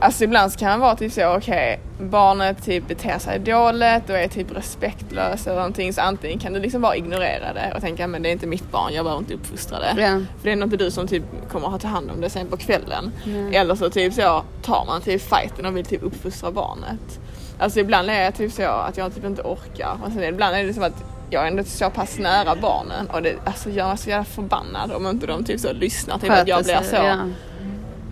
alltså 0.00 0.24
ibland 0.24 0.52
så 0.52 0.58
kan 0.58 0.68
man 0.70 0.80
vara 0.80 0.96
typ 0.96 1.12
så, 1.12 1.36
okej, 1.36 1.80
barnet 2.00 2.64
typ 2.64 2.88
beter 2.88 3.18
sig 3.18 3.38
dåligt 3.38 4.10
och 4.10 4.16
är 4.16 4.28
typ 4.28 4.56
respektlös 4.56 5.46
eller 5.46 5.56
någonting. 5.56 5.92
Så 5.92 6.00
antingen 6.00 6.38
kan 6.38 6.52
du 6.52 6.60
liksom 6.60 6.82
bara 6.82 6.96
ignorera 6.96 7.52
det 7.54 7.72
och 7.74 7.80
tänka, 7.80 8.06
men 8.06 8.22
det 8.22 8.28
är 8.28 8.32
inte 8.32 8.46
mitt 8.46 8.70
barn, 8.70 8.94
jag 8.94 9.04
behöver 9.04 9.22
inte 9.22 9.34
uppfostra 9.34 9.78
det. 9.78 10.02
Ja. 10.02 10.08
För 10.08 10.44
det 10.44 10.52
är 10.52 10.56
nog 10.56 10.66
inte 10.66 10.84
du 10.84 10.90
som 10.90 11.08
typ 11.08 11.22
kommer 11.52 11.66
att 11.66 11.72
ha 11.72 11.78
ta 11.78 11.88
hand 11.88 12.10
om 12.10 12.20
det 12.20 12.30
sen 12.30 12.46
på 12.46 12.56
kvällen. 12.56 13.12
Nej. 13.24 13.56
Eller 13.56 13.74
så 13.74 13.90
typ 13.90 14.14
så 14.14 14.44
tar 14.62 14.84
man 14.86 15.00
typ 15.00 15.22
fighten 15.22 15.66
och 15.66 15.76
vill 15.76 15.84
typ 15.84 16.02
uppfostra 16.02 16.50
barnet. 16.50 17.20
Alltså 17.58 17.80
ibland 17.80 18.10
är 18.10 18.22
jag 18.22 18.34
typ 18.34 18.52
så 18.52 18.62
att 18.62 18.96
jag 18.96 19.14
typ 19.14 19.24
inte 19.24 19.42
orkar. 19.42 19.98
Och 20.04 20.12
sen 20.12 20.24
ibland 20.24 20.56
är 20.56 20.64
det 20.64 20.74
som 20.74 20.82
att 20.82 21.04
jag 21.30 21.42
är 21.42 21.46
ändå 21.46 21.64
så 21.64 21.90
pass 21.90 22.18
nära 22.18 22.56
barnen 22.56 23.06
och 23.06 23.22
det 23.22 23.34
alltså, 23.44 23.70
jag 23.70 23.90
är 23.90 23.96
så 23.96 24.10
jävla 24.10 24.24
förbannad 24.24 24.92
om 24.92 25.06
inte 25.06 25.26
de 25.26 25.44
typ 25.44 25.60
så 25.60 25.72
lyssnar 25.72 26.18
till 26.18 26.30
att 26.30 26.48
jag 26.48 26.64
blir 26.64 26.82
så. 26.82 26.96
ja. 26.96 27.16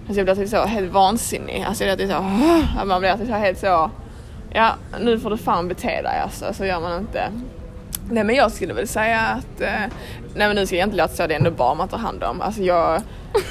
Alltså 0.09 0.21
jag 0.21 0.27
blir 0.27 0.35
typ 0.35 0.49
så 0.49 0.65
helt 0.65 0.93
vansinnig. 0.93 1.65
Alltså 1.69 1.85
jag 1.85 1.97
blir 1.99 2.07
typ 2.07 2.17
så, 2.17 2.25
att 2.81 2.87
man 2.87 3.01
blir 3.01 3.13
typ 3.17 3.27
så 3.29 3.33
helt 3.35 3.59
så, 3.59 3.91
ja 4.53 4.75
nu 5.01 5.19
får 5.21 5.31
du 5.31 5.37
fan 5.37 5.69
bete 5.69 6.03
dig 6.03 6.21
alltså, 6.25 6.55
så 6.55 6.65
gör 6.65 6.81
man 6.81 6.99
inte. 7.01 7.23
Nej 8.11 8.25
men 8.25 8.35
jag 8.37 8.53
skulle 8.53 8.75
väl 8.75 8.89
säga 8.89 9.21
att, 9.21 9.61
eh, 9.61 9.69
nej 10.35 10.49
men 10.49 10.55
nu 10.57 10.67
ska 10.67 10.77
jag 10.77 10.87
inte 10.87 10.97
låta 10.97 11.15
så, 11.15 11.27
det 11.27 11.35
är 11.35 11.39
ändå 11.39 11.51
barn 11.51 11.77
man 11.79 11.89
tar 11.89 11.99
hand 11.99 12.25
om. 12.25 12.41
Alltså 12.41 12.63
jag, 12.63 13.03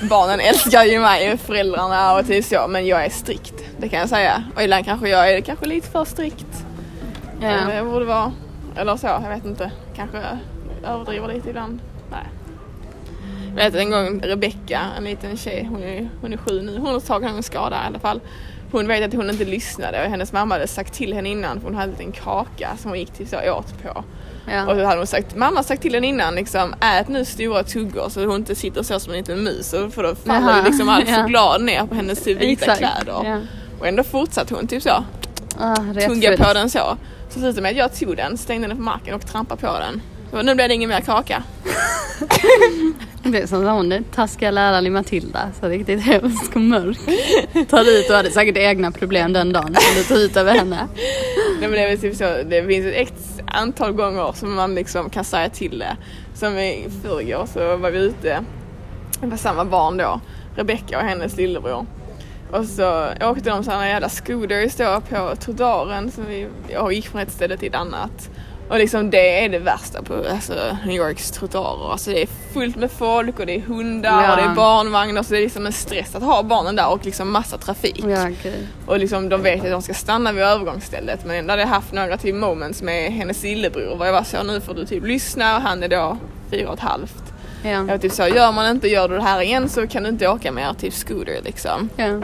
barnen 0.09 0.39
älskar 0.49 0.83
ju 0.83 0.99
mig, 0.99 1.37
föräldrarna 1.37 2.15
och 2.17 2.27
typ 2.27 2.45
så, 2.45 2.67
men 2.67 2.85
jag 2.87 3.05
är 3.05 3.09
strikt. 3.09 3.53
Det 3.77 3.89
kan 3.89 3.99
jag 3.99 4.09
säga. 4.09 4.43
Och 4.55 4.63
ibland 4.63 4.85
kanske 4.85 5.09
jag 5.09 5.31
är 5.33 5.41
kanske 5.41 5.65
lite 5.65 5.87
för 5.89 6.05
strikt. 6.05 6.65
Ja. 7.41 7.47
Eh, 7.47 7.75
Jag 7.75 7.85
borde 7.85 8.05
vara, 8.05 8.31
eller 8.77 8.95
så, 8.95 9.07
jag 9.07 9.29
vet 9.29 9.45
inte. 9.45 9.71
Kanske 9.95 10.17
överdriver 10.87 11.27
lite 11.27 11.49
ibland. 11.49 11.79
Jag 13.57 13.71
vet 13.71 13.75
en 13.75 13.91
gång 13.91 14.21
Rebecka, 14.23 14.81
en 14.97 15.03
liten 15.03 15.37
tjej, 15.37 15.67
hon 15.71 15.83
är, 15.83 16.09
hon 16.21 16.33
är 16.33 16.37
sju 16.37 16.61
nu, 16.61 16.77
hon 16.77 16.87
har 16.93 16.99
tagit 16.99 17.29
en 17.29 17.43
skada 17.43 17.75
i 17.75 17.87
alla 17.87 17.99
fall. 17.99 18.21
Hon 18.71 18.87
vet 18.87 19.03
att 19.07 19.13
hon 19.13 19.29
inte 19.29 19.45
lyssnade 19.45 20.03
och 20.05 20.09
hennes 20.11 20.33
mamma 20.33 20.55
hade 20.55 20.67
sagt 20.67 20.93
till 20.93 21.13
henne 21.13 21.29
innan 21.29 21.59
för 21.59 21.67
hon 21.67 21.75
hade 21.75 21.91
en 21.91 21.97
liten 21.97 22.11
kaka 22.11 22.69
som 22.77 22.91
hon 22.91 22.99
gick 22.99 23.11
till 23.13 23.27
så 23.27 23.37
åt 23.51 23.83
på. 23.83 23.89
Och 23.89 24.03
Ja. 24.53 24.65
så 24.65 24.83
hade 24.85 24.97
hon 24.97 25.07
sagt, 25.07 25.35
mamma 25.35 25.63
sagt 25.63 25.81
till 25.81 25.93
henne 25.93 26.07
innan 26.07 26.35
liksom, 26.35 26.75
ät 26.81 27.07
nu 27.07 27.25
stora 27.25 27.63
tuggor 27.63 28.09
så 28.09 28.25
hon 28.25 28.35
inte 28.35 28.55
sitter 28.55 28.83
så 28.83 28.99
som 28.99 29.11
en 29.13 29.17
liten 29.19 29.43
mus 29.43 29.73
och 29.73 29.93
för 29.93 30.03
då 30.03 30.15
faller 30.15 30.49
Jaha, 30.49 30.63
liksom 30.65 30.89
all 30.89 31.03
ja. 31.07 31.15
choklad 31.23 31.61
ner 31.63 31.85
på 31.85 31.95
hennes 31.95 32.27
vita 32.27 32.43
Exakt. 32.43 32.77
kläder. 32.77 33.21
Ja. 33.29 33.39
Och 33.79 33.87
ändå 33.87 34.03
fortsatte 34.03 34.55
hon 34.55 34.67
typ 34.67 34.83
så, 34.83 35.03
Ah, 35.59 35.75
tugga 36.07 36.37
på 36.37 36.53
den 36.53 36.69
så. 36.69 36.97
Så 37.29 37.39
slutade 37.39 37.61
med 37.61 37.71
att 37.71 37.77
jag 37.77 37.95
tog 37.95 38.17
den, 38.17 38.37
stängde 38.37 38.67
den 38.67 38.77
på 38.77 38.83
marken 38.83 39.13
och 39.15 39.25
trampade 39.27 39.61
på 39.61 39.79
den. 39.79 40.01
Nu 40.31 40.55
blev 40.55 40.67
det 40.67 40.73
ingen 40.73 40.89
mer 40.89 41.01
kaka. 41.01 41.43
Det 43.23 43.41
är 43.41 43.47
som 43.47 43.65
hon 43.65 44.03
taskiga 44.15 44.51
läraren 44.51 44.85
i 44.85 44.89
Matilda, 44.89 45.51
så 45.59 45.67
riktigt 45.67 46.01
hemsk 46.01 46.55
och 46.55 46.61
mörk. 46.61 46.99
Tar 47.69 47.99
ut 47.99 48.09
och 48.09 48.15
hade 48.15 48.31
säkert 48.31 48.57
egna 48.57 48.91
problem 48.91 49.33
den 49.33 49.53
dagen 49.53 49.75
som 49.75 49.95
du 49.95 50.03
tog 50.03 50.17
ut 50.17 50.37
över 50.37 50.53
henne. 50.53 50.87
Nej, 51.59 51.69
men 51.69 51.71
det, 51.71 51.79
är 51.79 51.89
väl 51.89 51.99
typ 51.99 52.15
så, 52.15 52.23
det 52.23 52.67
finns 52.67 52.85
ett 52.85 52.93
x 52.95 53.13
antal 53.47 53.91
gånger 53.91 54.31
som 54.35 54.55
man 54.55 54.75
liksom 54.75 55.09
kan 55.09 55.23
säga 55.23 55.49
till 55.49 55.79
det. 55.79 55.97
Som 56.33 56.57
i 56.57 56.87
förrgår 57.03 57.47
så 57.53 57.77
var 57.77 57.91
vi 57.91 57.99
ute, 57.99 58.43
det 59.21 59.27
var 59.27 59.37
samma 59.37 59.65
barn 59.65 59.97
då, 59.97 60.21
Rebecca 60.55 60.97
och 60.97 61.03
hennes 61.03 61.37
lillebror. 61.37 61.85
Och 62.51 62.65
så 62.65 63.07
åkte 63.21 63.49
de 63.49 63.63
sådana 63.63 63.87
jävla 63.87 64.09
scooters 64.09 64.75
då 64.75 65.01
på 65.09 65.35
trottoaren 65.35 66.11
vi 66.27 66.47
jag 66.67 66.93
gick 66.93 67.07
från 67.07 67.21
ett 67.21 67.31
ställe 67.31 67.57
till 67.57 67.67
ett 67.67 67.75
annat. 67.75 68.29
Och 68.69 68.77
liksom 68.77 69.09
det 69.09 69.43
är 69.45 69.49
det 69.49 69.59
värsta 69.59 70.01
på 70.01 70.13
alltså, 70.31 70.53
New 70.85 70.95
Yorks 70.95 71.31
trottoarer. 71.31 71.91
Alltså 71.91 72.09
det 72.09 72.21
är 72.21 72.27
fullt 72.53 72.75
med 72.75 72.91
folk 72.91 73.39
och 73.39 73.45
det 73.45 73.55
är 73.55 73.59
hundar 73.59 74.23
Ja. 74.23 74.31
och 74.31 74.37
det 74.37 74.43
är 74.43 74.55
barnvagnar 74.55 75.23
så 75.23 75.33
det 75.33 75.39
är 75.39 75.41
liksom 75.41 75.65
en 75.65 75.73
stress 75.73 76.15
att 76.15 76.23
ha 76.23 76.43
barnen 76.43 76.75
där 76.75 76.89
och 76.89 77.05
liksom 77.05 77.31
massa 77.31 77.57
trafik. 77.57 78.03
Ja, 78.07 78.25
gud. 78.43 78.67
Och 78.85 78.99
liksom 78.99 79.29
de 79.29 79.41
vet 79.41 79.63
att 79.65 79.71
de 79.71 79.81
ska 79.81 79.93
stanna 79.93 80.31
vid 80.31 80.43
övergångsstället 80.43 81.25
men 81.25 81.35
ändå 81.35 81.51
hade 81.51 81.61
jag 81.61 81.69
haft 81.69 81.91
några 81.91 82.17
typ 82.17 82.35
moments 82.35 82.81
med 82.81 83.11
hennes 83.13 83.43
lillebror 83.43 83.95
var 83.95 84.05
jag 84.05 84.13
var 84.13 84.23
så 84.23 84.43
nu 84.43 84.61
får 84.61 84.73
du 84.73 84.85
typ 84.85 85.03
lyssna 85.05 85.55
och 85.55 85.61
han 85.61 85.83
är 85.83 85.87
då 85.87 86.17
fyra 86.51 86.67
och 86.67 86.73
ett 86.73 86.79
halvt. 86.79 87.23
Ja. 87.63 87.69
Jag 87.69 87.83
var 87.83 87.97
typ 87.97 88.11
så 88.11 88.27
gör 88.27 88.51
man 88.51 88.71
inte, 88.71 88.87
gör 88.87 89.09
du 89.09 89.15
det 89.15 89.23
här 89.23 89.41
igen 89.41 89.69
så 89.69 89.87
kan 89.87 90.03
du 90.03 90.09
inte 90.09 90.27
åka 90.27 90.51
mer 90.51 90.73
typ 90.79 90.93
scooter 90.93 91.39
liksom. 91.43 91.89
Ja. 91.95 92.21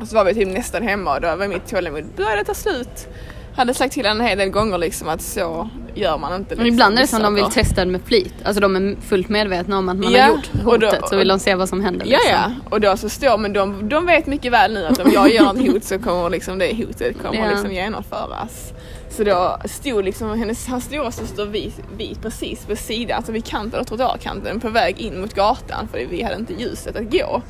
Och 0.00 0.08
så 0.08 0.14
var 0.14 0.24
vi 0.24 0.34
typ 0.34 0.48
nästan 0.48 0.82
hemma 0.82 1.14
och 1.14 1.20
då 1.20 1.36
var 1.36 1.48
mitt 1.48 1.68
tålamod 1.70 2.04
började 2.16 2.44
ta 2.44 2.54
slut. 2.54 3.08
Hade 3.56 3.74
sagt 3.74 3.92
till 3.94 4.06
henne 4.06 4.20
en 4.24 4.28
hel 4.28 4.38
del 4.38 4.48
gånger 4.50 4.78
liksom 4.78 5.08
att 5.08 5.22
så 5.22 5.68
gör 5.94 6.18
man 6.18 6.34
inte. 6.36 6.56
Men 6.56 6.64
liksom, 6.64 6.74
ibland 6.74 6.96
är 6.96 7.00
det 7.00 7.06
som 7.06 7.22
de 7.22 7.34
vill 7.34 7.44
testa 7.44 7.84
det 7.84 7.90
med 7.90 8.00
flit. 8.04 8.34
Alltså 8.44 8.60
de 8.60 8.76
är 8.76 8.96
fullt 9.08 9.28
medvetna 9.28 9.78
om 9.78 9.88
att 9.88 9.96
man 9.96 10.12
Ja, 10.12 10.22
har 10.22 10.28
gjort 10.30 10.50
och 10.64 10.78
då- 10.78 10.86
hotet 10.86 11.08
så 11.08 11.16
vill 11.16 11.28
de 11.28 11.38
se 11.38 11.54
vad 11.54 11.68
som 11.68 11.80
händer. 11.84 12.06
Ja 12.06 12.18
Liksom. 12.18 12.32
ja, 12.32 12.50
och 12.70 12.80
då 12.80 12.96
så 12.96 13.08
står, 13.08 13.38
men 13.38 13.52
de, 13.52 13.88
de 13.88 14.06
vet 14.06 14.26
mycket 14.26 14.52
väl 14.52 14.72
nu 14.74 14.86
att 14.86 14.98
om 14.98 15.10
jag 15.12 15.32
gör 15.34 15.50
ett 15.60 15.72
hot 15.72 15.84
så 15.84 15.98
kommer 15.98 16.30
liksom 16.30 16.58
det 16.58 16.76
hotet 16.76 17.22
kommer 17.22 17.38
Ja. 17.44 17.50
liksom 17.50 17.72
genomföras. 17.72 18.72
Så 19.10 19.24
då 19.24 19.56
stod 19.64 20.04
liksom 20.04 20.38
hennes, 20.38 20.66
hans 20.68 20.84
stora 20.84 21.10
syster 21.10 21.44
vi, 21.46 21.72
vi 21.98 22.16
precis 22.22 22.66
på 22.66 22.76
sidan, 22.76 23.16
alltså 23.16 23.32
vid 23.32 23.44
kanten 23.44 23.80
av 23.80 23.84
trottoarkanten 23.84 24.60
på 24.60 24.68
väg 24.68 24.98
in 24.98 25.20
mot 25.20 25.34
gatan 25.34 25.88
för 25.92 25.98
vi 26.10 26.22
hade 26.22 26.36
inte 26.36 26.52
ljuset 26.52 26.96
att 26.96 27.10
gå. 27.12 27.42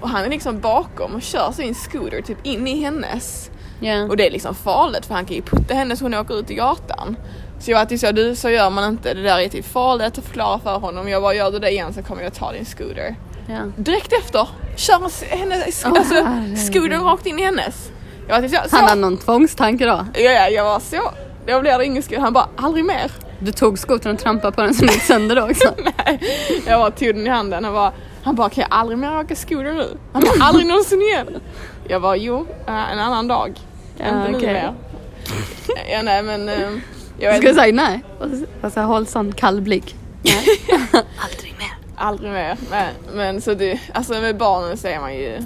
Och 0.00 0.08
han 0.08 0.24
är 0.24 0.28
liksom 0.30 0.60
bakom 0.60 1.14
och 1.14 1.22
kör 1.22 1.52
sin 1.52 1.74
scooter 1.74 2.22
typ 2.22 2.46
in 2.46 2.66
i 2.66 2.80
hennes. 2.84 3.50
Ja. 3.82 4.02
Och 4.02 4.16
det 4.16 4.26
är 4.26 4.30
liksom 4.30 4.54
farligt 4.54 5.06
för 5.06 5.14
han 5.14 5.24
kan 5.24 5.36
ju 5.36 5.42
putta 5.42 5.74
henne 5.74 5.96
så 5.96 6.04
hon 6.04 6.14
åker 6.14 6.38
ut 6.38 6.50
i 6.50 6.54
gatan. 6.54 7.16
Så 7.60 7.70
jag 7.70 7.78
var 7.78 7.84
typ 7.84 8.00
så, 8.00 8.12
du 8.12 8.36
så 8.36 8.50
gör 8.50 8.70
man 8.70 8.88
inte, 8.88 9.14
det 9.14 9.22
där 9.22 9.38
är 9.38 9.48
typ 9.48 9.72
farligt 9.72 10.18
att 10.18 10.24
förklara 10.24 10.58
för 10.58 10.78
honom. 10.78 11.08
Jag 11.08 11.22
bara, 11.22 11.34
gör 11.34 11.50
du 11.50 11.58
det 11.58 11.70
igen 11.70 11.94
så 11.94 12.02
kommer 12.02 12.22
jag 12.22 12.34
ta 12.34 12.52
din 12.52 12.64
scooter. 12.64 13.16
Ja. 13.46 13.58
Direkt 13.76 14.12
efter 14.12 14.48
kör 14.76 15.36
hennes, 15.36 15.84
Åh, 15.86 15.92
alltså 15.98 16.14
scootern 16.66 17.04
rakt 17.04 17.26
in 17.26 17.38
i 17.38 17.44
hennes. 17.44 17.90
Jag 18.28 18.34
var 18.34 18.48
typ 18.48 18.56
så, 18.56 18.68
så. 18.70 18.76
Han 18.76 18.88
hade 18.88 19.00
någon 19.00 19.16
tvångstanke 19.16 19.86
då. 19.86 20.06
Ja, 20.14 20.30
ja, 20.30 20.48
jag 20.48 20.64
var 20.64 20.80
så. 20.80 21.12
Då 21.46 21.60
blir 21.60 21.78
det 21.78 21.84
ingen 21.84 22.02
scooter. 22.02 22.20
Han 22.20 22.32
bara, 22.32 22.48
aldrig 22.56 22.84
mer. 22.84 23.12
Du 23.38 23.52
tog 23.52 23.78
skotern 23.78 24.12
och 24.14 24.18
trampade 24.18 24.52
på 24.52 24.62
den 24.62 24.74
så 24.74 24.84
den 24.84 24.94
gick 24.94 25.02
sönder 25.02 25.36
då 25.36 25.42
också. 25.42 25.74
Nej, 25.84 26.20
jag 26.66 26.80
bara 26.80 26.90
tog 26.90 27.14
den 27.14 27.26
i 27.26 27.30
handen 27.30 27.64
och 27.64 27.72
bara, 27.72 27.92
han 28.22 28.34
bara, 28.34 28.50
kan 28.50 28.62
jag 28.62 28.78
aldrig 28.78 28.98
mer 28.98 29.18
åka 29.18 29.36
scooter 29.36 29.72
nu? 29.72 29.88
Han 30.12 30.22
bara, 30.22 30.44
aldrig 30.44 30.66
någonsin 30.66 31.02
igen. 31.02 31.40
Jag 31.88 32.02
bara, 32.02 32.16
jo, 32.16 32.46
eh, 32.66 32.92
en 32.92 32.98
annan 32.98 33.28
dag. 33.28 33.60
Ja, 33.98 34.26
Inte 34.28 34.46
mer. 34.46 34.74
Ja, 35.92 36.02
nej 36.02 36.22
men. 36.22 36.48
eh, 36.48 36.54
Jag 37.18 37.34
skulle 37.36 37.50
inte, 37.50 37.62
säga 37.62 37.74
nej. 37.74 38.02
Och 38.18 38.28
så- 38.30 38.66
Och 38.66 38.72
så 38.72 38.80
håll 38.80 39.06
sån 39.06 39.32
kall 39.32 39.60
blick. 39.60 39.96
Aldrig 41.16 41.54
mer. 41.58 41.72
aldrig 41.96 42.32
mer. 42.32 42.56
Men, 42.70 42.86
men 43.14 43.40
så 43.40 43.54
det, 43.54 43.80
alltså 43.94 44.12
med 44.12 44.36
barnen 44.36 44.76
så 44.76 44.88
är 44.88 45.00
man 45.00 45.14
ju, 45.14 45.38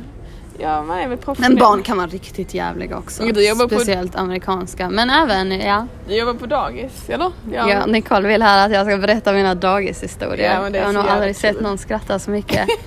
ja 0.59 0.83
man 0.83 0.99
är 0.99 1.09
väl 1.09 1.19
professionell. 1.19 1.51
Men 1.53 1.59
barn 1.61 1.83
kan 1.83 1.97
vara 1.97 2.07
riktigt 2.07 2.55
jävliga 2.55 2.99
också. 2.99 3.23
Ja, 3.27 3.33
du 3.33 3.49
jobbar 3.49 3.69
på- 3.69 3.75
Speciellt 3.75 4.17
amerikanska. 4.17 4.91
Men 4.91 5.11
även, 5.11 5.61
ja. 5.61 5.87
Du 6.09 6.15
jobbar 6.17 6.35
på 6.35 6.47
dagis, 6.47 7.09
eller? 7.09 7.33
ja. 7.53 7.87
Nicole 7.87 8.29
vill 8.29 8.43
här 8.43 8.67
att 8.67 8.73
jag 8.73 8.87
ska 8.87 8.97
berätta 8.97 9.33
mina 9.33 9.55
dagishistorier. 9.55 10.55
Ja, 10.55 10.71
jag 10.79 10.85
har 10.87 10.93
nog 10.93 11.07
aldrig 11.07 11.37
sett 11.37 11.55
kul. 11.55 11.63
någon 11.63 11.79
skratta 11.79 12.19
så 12.19 12.31
mycket. 12.31 12.69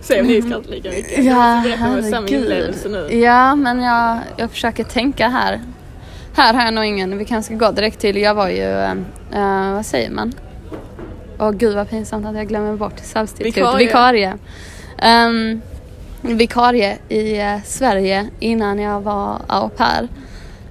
Se 0.00 0.20
om 0.20 0.26
ni 0.26 0.42
skrattar 0.42 0.70
lika 0.70 0.88
mycket. 0.90 1.24
Ja, 1.24 1.62
herregud. 1.78 2.74
Ja, 3.22 3.54
men 3.54 3.82
jag, 3.82 4.18
jag 4.36 4.50
försöker 4.50 4.84
tänka 4.84 5.28
här. 5.28 5.60
Här 6.36 6.54
har 6.54 6.64
jag 6.64 6.74
nog 6.74 6.84
ingen. 6.84 7.18
Vi 7.18 7.24
kanske 7.24 7.54
ska 7.56 7.66
gå 7.66 7.72
direkt 7.72 7.98
till. 7.98 8.16
Jag 8.16 8.34
var 8.34 8.48
ju, 8.48 8.72
eh, 9.32 9.72
vad 9.74 9.86
säger 9.86 10.10
man? 10.10 10.32
Åh 11.38 11.50
gud 11.50 11.74
vad 11.74 11.90
pinsamt 11.90 12.26
att 12.26 12.36
jag 12.36 12.48
glömmer 12.48 12.76
bort 12.76 12.98
substitut. 13.04 13.46
Vikarie. 13.56 13.86
Vikarie. 13.86 14.38
Ehm, 14.98 15.60
vikarie 16.22 16.98
i 17.08 17.38
eh, 17.38 17.56
Sverige 17.64 18.28
innan 18.38 18.78
jag 18.78 19.00
var 19.00 19.38
au 19.46 19.68
pair. 19.68 20.08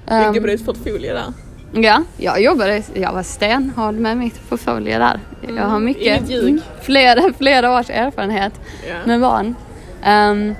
Ehm, 0.07 0.27
Ligger 0.33 0.41
på 0.41 0.47
ditt 0.47 0.65
portfolio 0.65 1.13
där. 1.13 1.33
Ja, 1.73 2.03
jag 2.17 2.41
jobbade, 2.41 2.83
jag 2.93 3.13
var 3.13 3.23
stenhård 3.23 3.95
med 3.95 4.17
mitt 4.17 4.49
portfolio 4.49 4.99
där. 4.99 5.19
Jag 5.55 5.63
har 5.63 5.79
mycket, 5.79 6.19
Mm, 6.19 6.29
ljug. 6.31 6.59
flera, 6.81 7.33
flera 7.37 7.79
års 7.79 7.89
erfarenhet 7.89 8.53
Ja. 8.89 8.95
med 9.05 9.21
barn. 9.21 9.55
Ehm, 10.03 10.55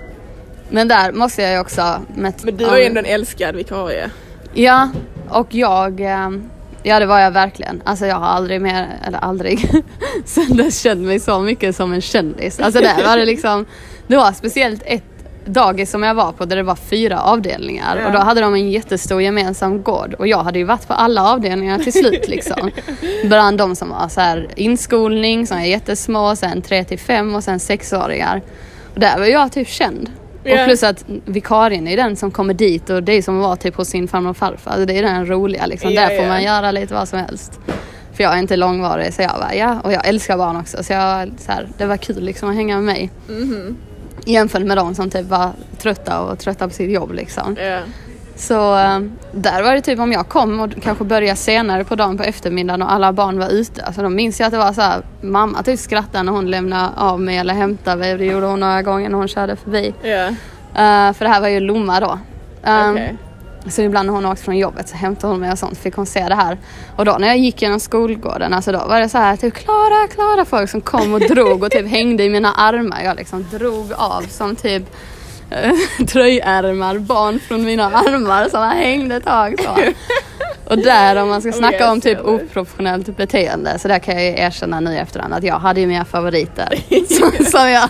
men 0.69 0.87
där 0.87 1.11
måste 1.11 1.41
jag 1.41 1.51
ju 1.53 1.59
också... 1.59 2.01
Med, 2.15 2.33
Men 2.43 2.57
du 2.57 2.65
var 2.65 2.77
ju 2.77 2.83
ändå 2.83 2.99
en 2.99 3.05
älskad 3.05 3.55
vikarie. 3.55 4.09
Ja, 4.53 4.89
och 5.29 5.47
jag... 5.55 5.99
ehm, 6.01 6.49
Ja 6.83 6.99
det 6.99 7.05
var 7.05 7.19
jag 7.19 7.31
verkligen. 7.31 7.81
Alltså 7.85 8.05
jag 8.05 8.15
har 8.15 8.25
aldrig 8.27 8.61
mer, 8.61 8.87
eller 9.07 9.17
aldrig, 9.19 9.69
sen 10.25 10.57
dess 10.57 10.81
känt 10.81 11.01
mig 11.01 11.19
så 11.19 11.39
mycket 11.39 11.75
som 11.75 11.93
en 11.93 12.01
kändis. 12.01 12.59
Alltså 12.59 12.81
där 12.81 13.03
var 13.03 13.17
det 13.17 13.25
liksom, 13.25 13.65
det 14.07 14.15
var 14.17 14.31
speciellt 14.31 14.81
ett 14.85 15.16
dagis 15.47 15.91
som 15.91 16.03
jag 16.03 16.13
var 16.13 16.31
på 16.31 16.45
där 16.45 16.55
det 16.55 16.63
var 16.63 16.75
fyra 16.75 17.21
avdelningar 17.21 17.97
Ja. 18.01 18.07
och 18.07 18.11
då 18.13 18.19
hade 18.19 18.41
de 18.41 18.53
en 18.53 18.69
jättestor 18.71 19.21
gemensam 19.21 19.83
gård 19.83 20.13
och 20.13 20.27
jag 20.27 20.43
hade 20.43 20.59
ju 20.59 20.65
varit 20.65 20.87
på 20.87 20.93
alla 20.93 21.31
avdelningar 21.31 21.79
till 21.79 21.93
slut 21.93 22.27
liksom. 22.27 22.71
Bland 23.25 23.57
de 23.57 23.75
som 23.75 23.89
var 23.89 24.07
så 24.09 24.21
här 24.21 24.47
inskolning 24.55 25.47
som 25.47 25.57
är 25.57 25.65
jättesmå, 25.65 26.35
sen 26.35 26.61
3 26.61 26.83
till 26.83 26.99
5 26.99 27.35
och 27.35 27.43
sen 27.43 27.59
sexåringar. 27.59 28.41
Och 28.93 28.99
där 28.99 29.17
var 29.19 29.25
jag 29.25 29.51
typ 29.51 29.67
känd. 29.67 30.11
Ja. 30.43 30.59
Och 30.61 30.65
plus 30.67 30.83
att 30.83 31.05
vikarien 31.25 31.87
är 31.87 31.97
den 31.97 32.15
som 32.15 32.31
kommer 32.31 32.53
dit 32.53 32.89
och 32.89 33.03
det 33.03 33.13
är 33.13 33.21
som 33.21 33.37
att 33.37 33.43
vara 33.43 33.55
typ 33.55 33.75
hos 33.75 33.87
sin 33.87 34.07
farmor 34.07 34.29
och 34.29 34.37
farfar. 34.37 34.71
Alltså 34.71 34.85
det 34.85 34.97
är 34.97 35.03
den 35.03 35.25
roliga 35.29 35.65
liksom. 35.65 35.91
Ja, 35.93 36.01
Där 36.01 36.07
får 36.07 36.23
ja. 36.25 36.27
man 36.27 36.43
göra 36.43 36.71
lite 36.71 36.93
vad 36.93 37.07
som 37.07 37.19
helst. 37.19 37.59
För 38.13 38.23
jag 38.23 38.33
är 38.33 38.37
inte 38.37 38.55
långvarig 38.55 39.13
så 39.13 39.21
jag 39.21 39.31
bara 39.31 39.55
ja, 39.55 39.79
och 39.83 39.93
jag 39.93 40.07
älskar 40.07 40.37
barn 40.37 40.55
också 40.55 40.83
så 40.83 40.93
jag 40.93 41.29
så 41.37 41.51
här, 41.51 41.67
det 41.77 41.85
var 41.85 41.97
kul 41.97 42.23
liksom 42.23 42.49
att 42.49 42.55
hänga 42.55 42.75
med 42.75 42.83
mig. 42.83 43.09
Mhm. 43.27 43.77
Jämfört 44.27 44.61
med 44.61 44.77
de 44.77 44.95
som 44.95 45.09
typ 45.09 45.25
var 45.25 45.51
trötta 45.77 46.21
och 46.21 46.39
trötta 46.39 46.67
på 46.67 46.73
sitt 46.73 46.91
jobb 46.91 47.13
liksom. 47.13 47.55
Ja. 47.59 47.79
Så 48.35 48.77
eh, 48.77 48.99
där 49.31 49.63
var 49.63 49.75
det 49.75 49.81
typ 49.81 49.99
om 49.99 50.11
jag 50.11 50.29
kom 50.29 50.59
och 50.59 50.71
kanske 50.83 51.03
började 51.03 51.35
senare 51.35 51.83
på 51.83 51.95
dagen 51.95 52.17
på 52.17 52.23
eftermiddagen 52.23 52.81
och 52.81 52.91
alla 52.91 53.13
barn 53.13 53.39
var 53.39 53.49
ute. 53.49 53.83
Alltså 53.83 54.01
då 54.01 54.09
minns 54.09 54.39
jag 54.39 54.47
att 54.47 54.51
det 54.51 54.57
var 54.57 54.73
så 54.73 54.81
här, 54.81 55.01
mamma 55.21 55.63
typ 55.63 55.79
skrattade 55.79 56.23
när 56.23 56.31
hon 56.31 56.51
lämnade 56.51 56.89
av 56.97 57.21
mig 57.21 57.37
eller 57.37 57.53
hämtade 57.53 57.97
mig. 57.97 58.17
Det 58.17 58.25
gjorde 58.25 58.45
hon 58.45 58.59
några 58.59 58.81
gånger 58.81 59.09
när 59.09 59.17
hon 59.17 59.27
körde 59.27 59.55
förbi. 59.55 59.93
Ja. 60.01 60.27
Eh, 60.75 61.13
för 61.13 61.25
det 61.25 61.29
här 61.29 61.41
var 61.41 61.47
ju 61.47 61.59
Lomma 61.59 61.99
då. 61.99 62.19
Um, 62.71 62.91
Okej. 62.91 63.17
Så 63.69 63.81
ibland 63.81 64.05
när 64.07 64.13
hon 64.13 64.25
åkte 64.25 64.43
från 64.43 64.57
jobbet 64.57 64.89
så 64.89 64.95
hämtade 64.95 65.33
hon 65.33 65.39
mig 65.39 65.51
och 65.51 65.59
sånt 65.59 65.77
fick 65.77 65.95
hon 65.95 66.05
se 66.05 66.27
det 66.29 66.35
här. 66.35 66.57
Och 66.95 67.05
då 67.05 67.17
när 67.19 67.27
jag 67.27 67.37
gick 67.37 67.61
genom 67.61 67.79
skolgården, 67.79 68.53
alltså 68.53 68.71
då 68.71 68.85
var 68.87 68.99
det 68.99 69.09
så 69.09 69.17
här 69.17 69.37
typ 69.37 69.53
Klara, 69.53 70.07
Klara 70.07 70.45
folk 70.45 70.69
som 70.69 70.81
kom 70.81 71.13
och 71.13 71.19
drog 71.19 71.63
och 71.63 71.71
typ 71.71 71.87
hängde 71.87 72.23
i 72.23 72.29
mina 72.29 72.53
armar. 72.53 73.03
Jag 73.03 73.15
liksom 73.15 73.45
drog 73.51 73.93
av 73.93 74.21
som 74.21 74.55
typ 74.55 74.83
eh, 75.49 75.71
tröjärmar, 76.07 76.97
barn 76.97 77.39
från 77.39 77.63
mina 77.63 77.85
armar 77.85 78.49
som 78.49 78.63
hängde 78.63 79.15
ett 79.15 79.25
tag 79.25 79.55
så. 79.59 79.75
Och 80.69 80.77
där 80.77 81.15
om 81.15 81.29
man 81.29 81.41
ska 81.41 81.51
snacka 81.51 81.91
om 81.91 82.01
typ 82.01 82.17
det. 82.17 82.23
oprofessionellt 82.23 83.17
beteende 83.17 83.79
så 83.79 83.87
där 83.87 83.99
kan 83.99 84.15
jag 84.15 84.23
ju 84.23 84.29
erkänna 84.29 84.79
nu 84.79 84.93
i 84.93 84.97
efterhand 84.97 85.33
att 85.33 85.43
jag 85.43 85.59
hade 85.59 85.79
ju 85.79 85.87
mina 85.87 86.05
favoriter. 86.05 86.79
som, 87.19 87.45
som 87.45 87.69
jag, 87.69 87.89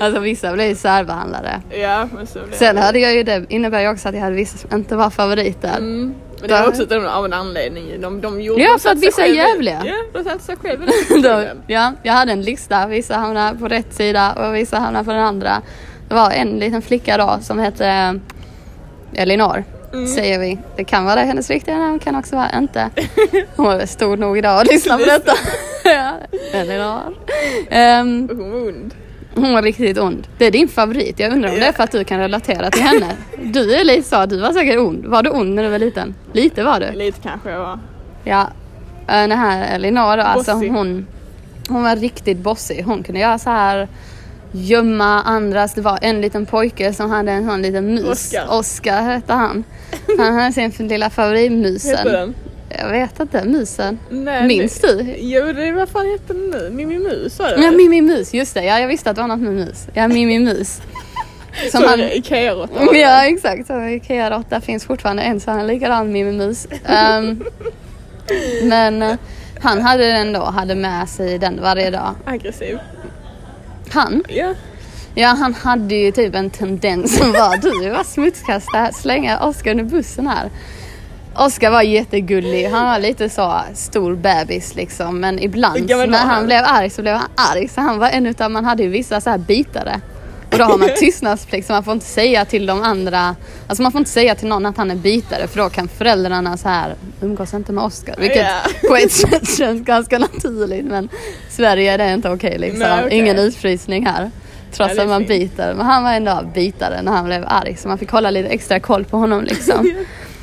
alltså 0.00 0.20
vissa 0.20 0.52
blev 0.52 0.68
ju 0.68 0.74
särbehandlade. 0.74 1.60
Ja, 1.70 2.08
men 2.14 2.26
så 2.26 2.38
blev 2.38 2.52
Sen 2.58 2.74
det. 2.76 2.80
hade 2.82 2.98
jag 2.98 3.14
ju 3.14 3.22
det, 3.22 3.44
innebär 3.48 3.80
ju 3.80 3.88
också 3.88 4.08
att 4.08 4.14
jag 4.14 4.22
hade 4.22 4.36
vissa 4.36 4.58
som 4.58 4.78
inte 4.78 4.96
var 4.96 5.10
favoriter. 5.10 5.76
Mm. 5.78 6.14
Men 6.40 6.48
det 6.48 6.54
var 6.54 6.68
också 6.68 6.94
av 6.94 7.06
av 7.06 7.24
en 7.24 7.32
anledning. 7.32 8.00
De, 8.00 8.20
de 8.20 8.40
gjorde, 8.40 8.62
Ja, 8.62 8.78
för 8.78 8.90
att 8.90 8.98
vissa 8.98 9.22
är 9.26 9.34
jävliga. 9.34 9.82
Ja, 9.84 9.94
de 10.12 10.24
satte 10.24 10.44
sig 10.44 10.56
själv 10.56 10.78
väldigt 10.80 11.08
Då, 11.22 11.38
mycket. 11.38 11.56
ja, 11.66 11.92
jag 12.02 12.12
hade 12.12 12.32
en 12.32 12.42
lista, 12.42 12.86
vissa 12.86 13.14
hamnade 13.16 13.58
på 13.58 13.68
rätt 13.68 13.94
sida 13.94 14.32
och 14.32 14.54
vissa 14.54 14.78
hamnade 14.78 15.04
på 15.04 15.10
den 15.12 15.20
andra. 15.22 15.62
Det 16.08 16.14
var 16.14 16.30
en 16.30 16.58
liten 16.58 16.82
flicka 16.82 17.16
då 17.16 17.38
som 17.42 17.58
hette 17.58 17.86
eh, 17.86 19.22
Elinor. 19.22 19.64
Mm. 19.92 20.06
Säger 20.06 20.38
vi. 20.38 20.58
Det 20.76 20.84
kan 20.84 21.04
vara 21.04 21.14
det 21.14 21.20
hennes 21.26 21.50
riktiga 21.50 21.78
namn, 21.78 21.98
kan 21.98 22.16
också 22.16 22.36
vara 22.36 22.50
inte. 22.58 22.90
Hon 23.56 23.66
var 23.66 23.86
stor 23.86 24.16
nog 24.16 24.38
idag 24.38 24.60
att 24.60 24.66
lyssna 24.66 24.98
på 24.98 25.04
detta. 25.04 25.32
ja, 25.84 26.12
Elinor. 26.52 27.00
Ehm, 27.70 28.28
Hon 28.32 28.50
var 28.50 28.58
ond. 28.68 28.94
hon 29.34 29.52
var 29.52 29.62
riktigt 29.62 29.98
ond. 29.98 30.26
Det 30.38 30.44
är 30.46 30.50
din 30.50 30.68
favorit. 30.68 31.18
Jag 31.20 31.32
undrar 31.32 31.48
om 31.50 31.54
det 31.60 31.66
är 31.66 31.72
för 31.72 31.82
att 31.84 31.90
du 31.92 32.04
kan 32.04 32.18
relatera 32.18 32.70
till 32.70 32.82
henne. 32.82 33.06
Du 33.42 33.74
är 33.74 33.84
lite 33.84 34.08
så, 34.08 34.26
du 34.26 34.40
var 34.40 34.52
säkert 34.52 34.78
ond. 34.78 35.06
Var 35.06 35.22
du 35.22 35.30
ond 35.30 35.54
när 35.54 35.62
du 35.62 35.68
var 35.68 35.78
liten? 35.78 36.14
Lite 36.32 36.62
var 36.62 36.80
du. 36.80 36.92
Lite 36.92 37.20
kanske 37.20 37.50
jag 37.50 37.58
var. 37.58 37.78
Ja, 38.24 38.40
eh, 39.08 39.14
den 39.28 39.32
här 39.38 39.74
Elinor 39.74 40.16
då, 40.16 40.22
alltså 40.22 40.52
hon, 40.52 41.06
hon 41.68 41.82
var 41.82 41.96
riktigt 41.96 42.38
bossig. 42.38 42.82
Hon 42.86 43.02
kunde 43.02 43.20
göra 43.20 43.38
så 43.38 43.50
här 43.50 43.88
gömma 44.52 45.22
andras. 45.22 45.74
Det 45.74 45.80
var 45.80 45.98
en 46.02 46.20
liten 46.20 46.46
pojke 46.46 46.92
som 46.92 47.10
hade 47.10 47.32
en 47.32 47.46
sån 47.46 47.62
liten 47.62 47.94
mus. 47.94 48.34
Oscar 48.48 49.02
hette 49.02 49.32
han. 49.32 49.64
Han 50.18 50.34
hade 50.34 50.52
sin 50.52 50.88
lilla 50.88 51.10
favoritmusen. 51.10 51.96
Hette 51.96 52.10
den? 52.10 52.34
Jag 52.70 52.90
vet 52.90 53.20
inte, 53.20 53.44
musen. 53.44 53.98
Nej, 54.10 54.46
Minns 54.46 54.82
nej. 54.82 54.94
du? 54.94 55.14
Jo, 55.18 55.52
det, 55.52 55.72
vad 55.72 55.88
fan 55.88 56.10
hette 56.10 56.32
den 56.32 56.50
nu? 56.50 56.70
Mimmi 56.70 56.98
Mus 56.98 57.38
var 57.38 57.48
det 57.48 57.62
Ja? 57.62 57.70
Mimmi 57.70 58.00
Mus, 58.00 58.34
just 58.34 58.54
det. 58.54 58.64
Ja, 58.64 58.80
jag 58.80 58.88
visste 58.88 59.10
att 59.10 59.16
det 59.16 59.22
var 59.22 59.28
något 59.28 59.40
med 59.40 59.54
mus. 59.54 59.86
Ja, 59.94 60.08
Mimmi 60.08 60.38
Mus. 60.38 60.80
Som 61.70 61.80
Så 61.82 61.88
han, 61.88 62.00
Ikea-råtta. 62.00 62.96
ja, 62.96 63.24
exakt. 63.26 63.66
Så 63.66 63.72
Ikea-råtta 63.88 64.60
finns 64.60 64.84
fortfarande 64.84 65.22
en 65.22 65.40
sån 65.40 65.54
här 65.54 65.64
likadan 65.64 66.12
Mimmi 66.12 66.32
Mus. 66.32 66.66
Ehm, 66.86 67.44
men 68.62 69.02
eh, 69.02 69.16
han 69.60 69.82
hade 69.82 70.12
den 70.12 70.32
då, 70.32 70.44
hade 70.44 70.74
med 70.74 71.08
sig 71.08 71.38
den 71.38 71.60
varje 71.62 71.90
dag. 71.90 72.14
Aggressiv. 72.24 72.78
Han? 73.92 74.22
Ja. 74.28 74.54
Ja, 75.14 75.28
han 75.28 75.54
hade 75.54 75.94
ju 75.94 76.12
typ 76.12 76.34
en 76.34 76.50
tendens 76.50 77.18
som 77.18 77.32
var 77.32 77.56
du 77.56 77.90
var 77.90 78.04
smutskasta, 78.04 78.92
slänga 78.92 79.38
Oskar 79.40 79.70
under 79.70 79.84
bussen 79.84 80.26
här. 80.26 80.50
Oskar 81.34 81.70
var 81.70 81.82
jättegullig, 81.82 82.68
han 82.68 82.86
var 82.86 82.98
lite 82.98 83.28
så 83.28 83.60
stor 83.74 84.14
bebis 84.14 84.74
liksom 84.74 85.20
men 85.20 85.38
ibland 85.38 85.88
när 85.88 86.18
han 86.18 86.28
han? 86.28 86.46
blev 86.46 86.64
arg 86.64 86.90
så 86.90 87.02
blev 87.02 87.14
han 87.14 87.28
arg 87.34 87.68
så 87.68 87.80
han 87.80 87.98
var 87.98 88.10
en 88.10 88.26
utav, 88.26 88.50
man 88.50 88.64
hade 88.64 88.82
ju 88.82 88.88
vissa 88.88 89.20
så 89.20 89.30
här 89.30 89.38
bitare. 89.38 90.00
Och 90.52 90.58
då 90.58 90.64
har 90.64 90.78
man 90.78 90.88
tystnadsplikt 90.96 91.66
så 91.66 91.72
man 91.72 91.84
får 91.84 91.92
inte 91.94 92.06
säga 92.06 92.44
till 92.44 92.66
de 92.66 92.82
andra, 92.82 93.36
alltså 93.66 93.82
man 93.82 93.92
får 93.92 93.98
inte 93.98 94.10
säga 94.10 94.34
till 94.34 94.48
någon 94.48 94.66
att 94.66 94.76
han 94.76 94.90
är 94.90 94.94
bitare 94.96 95.46
för 95.48 95.58
då 95.62 95.68
kan 95.68 95.88
föräldrarna 95.88 96.56
så 96.56 96.68
här 96.68 96.94
umgås 97.20 97.54
inte 97.54 97.72
med 97.72 97.84
Oskar. 97.84 98.14
Vilket 98.18 98.46
Ja. 98.82 98.88
på 98.88 98.96
ett 98.96 99.12
sätt 99.12 99.56
känns 99.58 99.82
ganska 99.82 100.18
naturligt 100.18 100.84
men 100.84 101.08
Sverige 101.50 101.92
är 101.92 101.98
det 101.98 102.12
inte 102.14 102.30
okej 102.30 102.58
liksom. 102.58 102.78
Nej, 102.78 103.04
okej. 103.06 103.18
Ingen 103.18 103.38
utfrysning 103.38 104.06
här. 104.06 104.30
Trots 104.72 104.94
Ja, 104.94 105.00
är 105.00 105.04
att 105.04 105.08
man 105.08 105.18
fint. 105.26 105.28
biter. 105.28 105.74
Men 105.74 105.86
han 105.86 106.02
var 106.04 106.12
ändå 106.12 106.42
bitare 106.54 107.02
när 107.02 107.12
han 107.12 107.24
blev 107.24 107.44
arg 107.46 107.76
så 107.76 107.88
man 107.88 107.98
fick 107.98 108.10
hålla 108.10 108.30
lite 108.30 108.48
extra 108.48 108.80
koll 108.80 109.04
på 109.04 109.16
honom 109.16 109.44
liksom. 109.44 109.90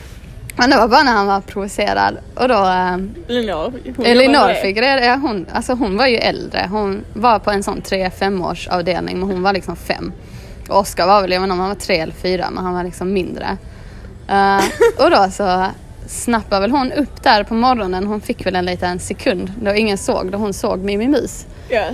Men 0.58 0.70
det 0.70 0.78
var 0.78 0.88
bara 0.88 1.04
när 1.04 1.12
han 1.12 1.28
var 1.28 1.42
provocerad 1.42 2.18
och 2.36 2.48
då 2.48 2.54
eh, 2.54 2.98
Elinor. 4.06 4.54
fick 4.54 4.78
reda 4.78 5.16
hon, 5.16 5.46
alltså 5.54 5.74
hon 5.74 5.98
var 5.98 6.08
ju 6.08 6.16
äldre. 6.16 6.68
Hon 6.72 7.04
var 7.14 7.40
på 7.40 7.52
en 7.52 7.64
sån 7.64 7.82
3-5 7.82 8.52
års 8.52 8.68
avdelning 8.68 9.20
men 9.20 9.30
hon 9.30 9.44
var 9.44 9.54
liksom 9.54 9.76
fem. 9.76 10.12
Och 10.70 10.80
Oskar 10.80 11.08
var 11.08 11.22
väl, 11.22 11.32
jag 11.32 11.40
vet 11.40 11.46
inte 11.46 11.54
om 11.54 11.60
han 11.60 11.70
var 11.70 11.76
tre 11.76 12.00
eller 12.00 12.14
fyra 12.14 12.50
men 12.52 12.64
han 12.64 12.74
var 12.74 12.84
liksom 12.84 13.14
mindre. 13.14 13.58
Eh, 14.30 14.64
och 15.06 15.12
då 15.12 15.28
så 15.32 15.66
snappade 16.08 16.62
väl 16.62 16.72
hon 16.72 16.92
upp 16.92 17.24
där 17.24 17.44
på 17.44 17.54
morgonen. 17.54 18.08
Hon 18.08 18.22
fick 18.22 18.46
väl 18.46 18.56
en 18.56 18.66
liten 18.66 19.00
sekund 19.00 19.52
då 19.62 19.74
ingen 19.76 19.98
såg, 19.98 20.32
då 20.32 20.38
hon 20.38 20.54
såg 20.54 20.80
Mimmi 20.80 21.08
Mus. 21.08 21.46
Ja. 21.70 21.86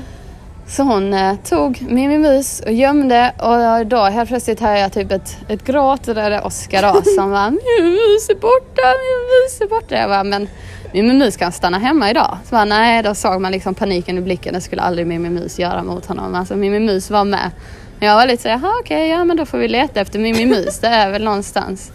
Så 0.68 0.84
hon 0.84 1.14
eh, 1.14 1.36
tog 1.36 1.82
Mimmi 1.82 2.18
Mus 2.18 2.60
och 2.60 2.72
gömde 2.72 3.34
och 3.38 3.88
då 3.88 4.04
helt 4.04 4.30
plötsligt 4.30 4.60
hör 4.60 4.76
jag 4.76 4.94
typ 4.94 5.12
ett, 5.12 5.38
ett 5.48 5.64
gråt 5.64 6.08
och 6.08 6.16
då 6.16 6.22
är 6.22 6.30
det 6.30 6.42
Oskar 6.42 6.82
då 6.94 7.02
som 7.02 7.32
var 7.32 7.50
Mimmi 7.50 7.92
Mus 7.92 8.30
är 8.30 8.36
borta, 8.36 8.82
Mimmi 8.82 9.26
Mus 9.44 9.62
är 9.62 9.68
borta. 9.68 9.96
Jag 9.96 10.10
bara, 10.10 10.24
men 10.24 10.48
Mimmi 10.94 11.14
Mus 11.14 11.38
kan 11.38 11.52
stanna 11.52 11.80
hemma 11.80 12.10
idag. 12.10 12.38
Så 12.44 12.52
bara, 12.52 12.66
nej, 12.66 13.04
då 13.04 13.16
såg 13.16 13.42
man 13.42 13.52
liksom 13.52 13.76
paniken 13.76 14.18
i 14.18 14.22
blicken. 14.22 14.54
Det 14.54 14.62
skulle 14.62 14.82
aldrig 14.82 15.08
Mimmi 15.08 15.30
Mus 15.30 15.60
göra 15.60 15.84
mot 15.84 16.06
honom. 16.06 16.36
Alltså 16.36 16.56
Mimmi 16.56 16.80
Mus 16.80 17.10
var 17.10 17.26
med. 17.26 17.52
Men 18.00 18.08
jag 18.08 18.16
var 18.16 18.28
lite 18.28 18.44
så 18.44 18.50
jaha 18.50 18.74
okej, 18.82 19.10
ja 19.10 19.24
men 19.24 19.38
då 19.38 19.46
får 19.46 19.58
vi 19.58 19.68
leta 19.68 20.02
efter 20.02 20.20
Mimmi 20.20 20.46
Mus. 20.46 20.80
Det 20.80 20.88
är 20.88 21.12
väl 21.12 21.24
någonstans. 21.24 21.92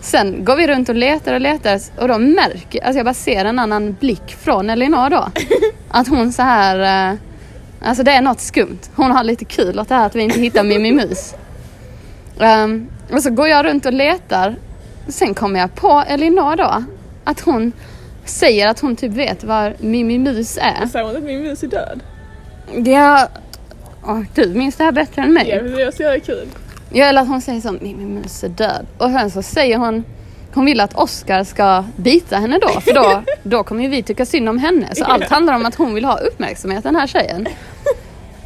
Sen 0.00 0.44
går 0.44 0.56
vi 0.56 0.66
runt 0.66 0.88
och 0.88 0.94
letar 0.94 1.34
och 1.34 1.40
letar 1.40 1.80
och 1.98 2.08
då 2.08 2.18
märker, 2.18 2.84
alltså 2.84 2.98
jag 2.98 3.06
bara 3.06 3.14
ser 3.14 3.44
en 3.44 3.58
annan 3.58 3.96
blick 4.00 4.36
från 4.40 4.70
Elinor 4.70 5.10
då. 5.10 5.28
Att 5.90 6.08
hon 6.08 6.32
så 6.32 6.42
här, 6.42 7.10
eh, 7.12 7.18
alltså 7.80 8.02
det 8.02 8.12
är 8.12 8.22
något 8.22 8.40
skumt. 8.40 8.78
Hon 8.94 9.10
har 9.10 9.24
lite 9.24 9.44
kul 9.44 9.80
åt 9.80 9.88
det 9.88 9.94
här 9.94 10.06
att 10.06 10.14
vi 10.14 10.22
inte 10.22 10.40
hittar 10.40 10.64
Mimmi 10.64 10.92
Mus. 10.92 11.34
Ehm, 12.40 12.88
och 13.12 13.22
så 13.22 13.30
går 13.30 13.48
jag 13.48 13.64
runt 13.64 13.86
och 13.86 13.92
letar. 13.92 14.56
Sen 15.08 15.34
kommer 15.34 15.60
jag 15.60 15.74
på 15.74 16.04
Elinor 16.08 16.56
då. 16.56 16.84
Att 17.24 17.40
hon 17.40 17.72
säger 18.24 18.68
att 18.68 18.80
hon 18.80 18.96
typ 18.96 19.12
vet 19.12 19.44
var 19.44 19.74
Mimmi 19.78 20.18
Mus 20.18 20.58
är. 20.60 20.86
Sa 20.86 21.02
hon 21.02 21.16
att 21.16 21.22
min 21.22 21.42
mus 21.42 21.62
är 21.62 21.66
död? 21.66 22.00
Ja, 22.86 23.28
åh, 24.04 24.20
du 24.34 24.46
minns 24.54 24.76
det 24.76 24.84
här 24.84 24.92
bättre 24.92 25.22
än 25.22 25.32
mig. 25.32 25.48
Ja, 25.48 25.62
det 25.62 25.82
är 25.82 25.90
så 25.90 26.02
jävla 26.02 26.20
kul. 26.20 26.48
Ja, 26.92 27.04
eller 27.04 27.22
att 27.22 27.28
hon 27.28 27.40
säger 27.40 27.60
så, 27.60 27.72
Mimmi 27.72 28.04
Mus 28.04 28.44
är 28.44 28.48
död. 28.48 28.86
Och 28.98 29.10
sen 29.10 29.30
så 29.30 29.42
säger 29.42 29.76
hon, 29.78 30.04
hon 30.54 30.64
vill 30.64 30.80
att 30.80 30.94
Oscar 30.94 31.44
ska 31.44 31.84
bita 31.96 32.36
henne 32.36 32.58
då. 32.58 32.80
För 32.80 32.94
då, 32.94 33.22
då 33.42 33.64
kommer 33.64 33.82
ju 33.82 33.88
vi 33.88 34.02
tycka 34.02 34.26
synd 34.26 34.48
om 34.48 34.58
henne. 34.58 34.94
Så 34.94 35.04
allt 35.04 35.28
handlar 35.28 35.54
om 35.54 35.66
att 35.66 35.74
hon 35.74 35.94
vill 35.94 36.04
ha 36.04 36.18
uppmärksamhet, 36.18 36.84
den 36.84 36.96
här 36.96 37.06
tjejen. 37.06 37.46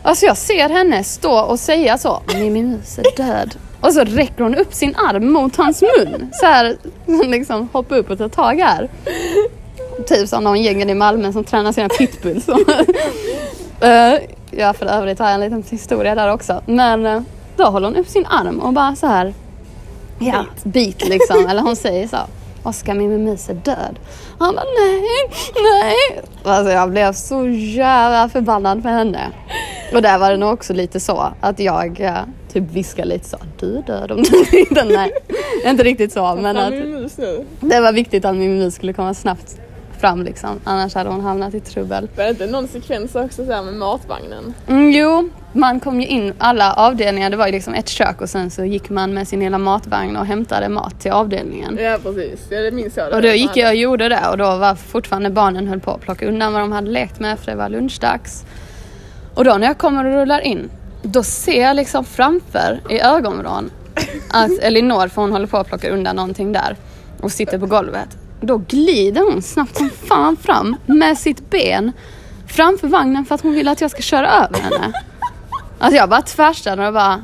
Alltså 0.02 0.26
jag 0.26 0.36
ser 0.36 0.68
henne 0.68 1.04
stå 1.04 1.40
och 1.40 1.60
säga 1.60 1.98
så, 1.98 2.22
Mimmi 2.34 2.62
Mus 2.62 2.98
är 2.98 3.16
död. 3.16 3.54
Och 3.80 3.92
så 3.92 4.04
räcker 4.04 4.42
hon 4.42 4.54
upp 4.54 4.74
sin 4.74 4.96
arm 4.96 5.32
mot 5.32 5.56
hans 5.56 5.82
mun. 5.82 6.30
Så 6.32 6.46
här, 6.46 6.76
liksom 7.26 7.68
hoppa 7.72 7.96
upp 7.96 8.10
och 8.10 8.18
ta 8.18 8.28
tag 8.28 8.54
här. 8.54 8.88
Typ 10.06 10.28
som 10.28 10.44
någon 10.44 10.62
gängen 10.62 10.90
i 10.90 10.94
Malmö 10.94 11.32
som 11.32 11.44
tränar 11.44 11.72
sina 11.72 11.88
pitbulls. 11.88 12.46
Eh, 13.80 14.14
ja, 14.50 14.72
för 14.72 14.86
övrigt 14.86 15.18
har 15.18 15.26
jag 15.26 15.34
en 15.34 15.40
liten 15.40 15.64
historia 15.70 16.14
där 16.14 16.32
också. 16.32 16.62
Men 16.66 17.06
eh, 17.06 17.22
då 17.56 17.64
håller 17.64 17.88
hon 17.88 17.96
upp 17.96 18.08
sin 18.08 18.26
arm 18.26 18.60
och 18.60 18.72
bara 18.72 18.96
så 18.96 19.06
här. 19.06 19.34
Ja, 20.32 20.44
bit 20.64 21.08
liksom. 21.08 21.46
Eller 21.46 21.62
hon 21.62 21.76
säger 21.76 22.08
så. 22.08 22.18
Oskar, 22.62 22.94
min 22.94 23.24
mus 23.24 23.48
är 23.48 23.54
död. 23.54 23.98
Han 24.38 24.54
bara 24.54 24.64
nej, 24.64 25.02
nej. 25.54 26.24
Alltså 26.44 26.72
jag 26.72 26.90
blev 26.90 27.12
så 27.12 27.46
jävla 27.48 28.28
förbannad 28.28 28.82
på 28.82 28.88
henne. 28.88 29.30
Och 29.94 30.02
där 30.02 30.18
var 30.18 30.30
det 30.30 30.36
nog 30.36 30.52
också 30.52 30.72
lite 30.72 31.00
så 31.00 31.32
att 31.40 31.58
jag 31.60 32.00
eh, 32.00 32.16
typ 32.52 32.70
viskade 32.70 33.08
lite 33.08 33.28
så. 33.28 33.36
Du 33.60 33.78
är 33.78 33.82
död 33.82 34.10
om 34.10 34.22
du 34.22 34.58
inte... 34.58 34.84
Nej, 34.84 35.12
inte 35.64 35.82
riktigt 35.82 36.12
så. 36.12 36.34
Men 36.34 36.56
att 36.56 36.74
det 37.60 37.80
var 37.80 37.92
viktigt 37.92 38.24
att 38.24 38.36
min 38.36 38.58
mus 38.58 38.74
skulle 38.74 38.92
komma 38.92 39.14
snabbt 39.14 39.56
fram 40.04 40.22
liksom. 40.22 40.60
Annars 40.64 40.94
hade 40.94 41.10
hon 41.10 41.20
hamnat 41.20 41.54
i 41.54 41.60
trubbel. 41.60 42.08
Var 42.16 42.24
det 42.24 42.30
inte 42.30 42.46
någon 42.46 42.68
sekvens 42.68 43.14
också 43.14 43.46
så 43.46 43.52
här 43.52 43.62
med 43.62 43.74
matvagnen? 43.74 44.54
Mm, 44.66 44.90
jo, 44.90 45.30
man 45.52 45.80
kom 45.80 46.00
ju 46.00 46.06
in 46.06 46.32
alla 46.38 46.72
avdelningar. 46.72 47.30
Det 47.30 47.36
var 47.36 47.46
ju 47.46 47.52
liksom 47.52 47.74
ett 47.74 47.88
kök 47.88 48.20
och 48.20 48.28
sen 48.28 48.50
så 48.50 48.64
gick 48.64 48.90
man 48.90 49.14
med 49.14 49.28
sin 49.28 49.40
lilla 49.40 49.58
matvagn 49.58 50.16
och 50.16 50.26
hämtade 50.26 50.68
mat 50.68 51.00
till 51.00 51.12
avdelningen. 51.12 51.78
Ja 51.80 51.98
precis, 52.02 52.46
ja, 52.50 52.60
det 52.60 52.70
minns 52.70 52.96
jag. 52.96 53.12
Och 53.12 53.22
då 53.22 53.28
gick 53.28 53.56
jag 53.56 53.68
och 53.68 53.76
gjorde 53.76 54.08
det 54.08 54.28
och 54.30 54.38
då 54.38 54.44
var 54.44 54.74
fortfarande 54.74 55.30
barnen 55.30 55.68
höll 55.68 55.80
på 55.80 55.90
att 55.90 56.00
plocka 56.00 56.26
undan 56.26 56.52
vad 56.52 56.62
de 56.62 56.72
hade 56.72 56.90
lekt 56.90 57.20
med 57.20 57.38
för 57.38 57.50
det 57.50 57.56
var 57.56 57.68
lunchdags. 57.68 58.44
Och 59.34 59.44
då 59.44 59.54
när 59.54 59.66
jag 59.66 59.78
kommer 59.78 60.04
och 60.04 60.12
rullar 60.12 60.40
in, 60.40 60.70
då 61.02 61.22
ser 61.22 61.62
jag 61.62 61.76
liksom 61.76 62.04
framför 62.04 62.80
i 62.90 63.00
ögonvrån 63.00 63.70
att 64.30 64.58
Elinor, 64.62 65.08
för 65.08 65.22
hon 65.22 65.32
håller 65.32 65.46
på 65.46 65.56
att 65.56 65.66
plocka 65.66 65.90
undan 65.90 66.16
någonting 66.16 66.52
där 66.52 66.76
och 67.20 67.32
sitter 67.32 67.58
på 67.58 67.66
golvet. 67.66 68.08
Då 68.40 68.56
glider 68.68 69.20
hon 69.32 69.42
snabbt 69.42 69.76
som 69.76 69.90
fan 69.90 70.36
fram 70.36 70.76
med 70.86 71.18
sitt 71.18 71.50
ben 71.50 71.92
framför 72.46 72.88
vagnen 72.88 73.24
för 73.24 73.34
att 73.34 73.40
hon 73.40 73.52
vill 73.52 73.68
att 73.68 73.80
jag 73.80 73.90
ska 73.90 74.02
köra 74.02 74.30
över 74.30 74.58
henne. 74.58 74.92
Alltså 75.78 75.96
jag 75.96 76.08
bara 76.08 76.22
tvärstannar 76.22 76.86
och 76.86 76.92
bara 76.94 77.22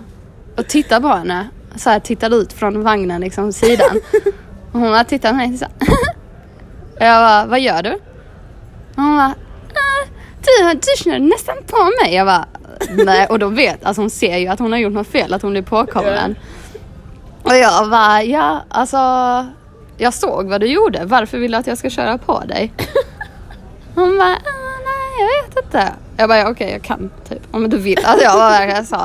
och 0.57 0.67
tittar 0.69 1.01
på 1.01 1.09
henne. 1.09 1.49
Så 1.77 1.91
här 1.91 2.01
tittar 2.01 2.35
ut 2.35 2.53
från 2.53 2.83
vagnen 2.83 3.21
liksom 3.21 3.53
sidan. 3.53 4.01
Och 4.73 4.81
hon 4.81 4.91
bara 4.91 5.05
tittar 5.05 5.31
på 5.31 5.37
mig 5.37 5.59
så. 5.59 5.65
Och 6.97 7.07
jag 7.07 7.23
bara, 7.23 7.47
vad 7.47 7.61
gör 7.61 7.83
du? 7.83 7.91
Och 7.91 8.01
hon 9.03 9.17
bara, 9.17 9.35
"Ah, 9.75 10.07
du, 10.45 10.75
du 10.75 11.05
kör 11.05 11.19
nästan 11.19 11.57
på 11.67 11.91
mig. 12.03 12.15
Jag 12.15 12.27
bara, 12.27 12.47
nej. 13.05 13.27
Och 13.27 13.39
då 13.39 13.49
vet, 13.49 13.85
alltså 13.85 14.03
hon 14.03 14.11
ser 14.11 14.37
ju 14.39 14.47
att 14.49 14.59
hon 14.59 14.73
har 14.73 14.79
gjort 14.79 14.93
något 14.93 15.07
fel, 15.09 15.35
att 15.35 15.43
hon 15.43 15.51
blir 15.51 15.63
påkommen. 15.63 16.37
Och 17.43 17.57
jag 17.57 17.91
bara, 17.91 18.23
ja 18.23 18.63
alltså, 18.69 18.97
jag 20.01 20.15
såg 20.15 20.47
vad 20.47 20.61
du 20.61 20.67
gjorde. 20.67 21.05
Varför 21.05 21.39
vill 21.39 21.51
du 21.53 21.57
att 21.59 21.67
jag 21.67 21.79
ska 21.79 21.91
köra 21.91 22.19
på 22.19 22.41
dig? 22.41 22.73
Hon 23.95 24.19
bara, 24.19 24.29
ah, 24.29 24.79
nej 24.85 25.21
jag 25.21 25.49
vet 25.49 25.65
inte. 25.65 25.93
Jag 26.17 26.29
bara, 26.29 26.39
ja, 26.39 26.51
okej 26.51 26.71
jag 26.73 26.83
kan 26.83 27.11
typ. 27.29 27.43
Om 27.51 27.69
du 27.71 27.77
vill. 27.79 27.99
Alltså 28.05 28.25
jag 28.25 28.37
var 28.37 28.51
verkligen 28.51 28.87
så. 28.87 28.97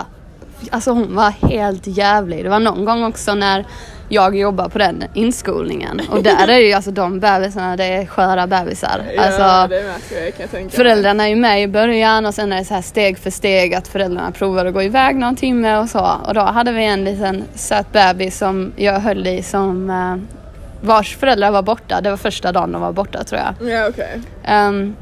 Alltså 0.71 0.91
hon 0.91 1.15
var 1.15 1.29
helt 1.29 1.87
jävlig. 1.87 2.43
Det 2.43 2.49
var 2.49 2.59
någon 2.59 2.85
gång 2.85 3.03
också 3.03 3.35
när 3.35 3.65
jag 4.09 4.35
jobbar 4.35 4.69
på 4.69 4.77
den 4.77 5.03
inskolningen 5.13 6.01
och 6.09 6.23
där 6.23 6.47
är 6.47 6.57
ju 6.57 6.73
alltså 6.73 6.91
de 6.91 7.19
bebisarna, 7.19 7.77
det 7.77 7.83
är 7.85 8.05
sköra 8.05 8.47
bebisar. 8.47 9.01
Ja, 9.15 9.21
Alltså, 9.21 9.75
det 9.75 9.83
märker 9.83 10.25
jag 10.25 10.33
kan 10.33 10.41
jag 10.41 10.51
tänka. 10.51 10.75
Föräldrarna 10.75 11.23
är 11.23 11.27
ju 11.27 11.35
med 11.35 11.63
i 11.63 11.67
början 11.67 12.25
och 12.25 12.33
sen 12.33 12.51
är 12.53 12.57
det 12.57 12.65
så 12.65 12.73
här 12.73 12.81
steg 12.81 13.17
för 13.17 13.29
steg 13.29 13.73
att 13.75 13.87
föräldrarna 13.87 14.31
provar 14.31 14.65
att 14.65 14.73
gå 14.73 14.81
iväg 14.83 15.15
någon 15.15 15.35
timme 15.35 15.77
och 15.77 15.89
så. 15.89 16.11
Och 16.27 16.33
då 16.33 16.41
hade 16.41 16.71
vi 16.71 16.85
en 16.85 17.03
liten 17.03 17.43
söt 17.55 17.91
bebis 17.91 18.37
som 18.37 18.73
jag 18.75 18.99
höll 18.99 19.27
i 19.27 19.43
som 19.43 19.89
eh, 19.89 20.44
vars 20.85 21.17
föräldrar 21.17 21.51
var 21.51 21.61
borta. 21.61 22.01
Det 22.01 22.09
var 22.09 22.17
första 22.17 22.51
dagen 22.51 22.71
de 22.71 22.81
var 22.81 22.91
borta 22.91 23.23
tror 23.23 23.41
jag. 23.41 23.71
Ja 23.71 23.87
okej. 23.89 24.21
Ehm, 24.43 24.95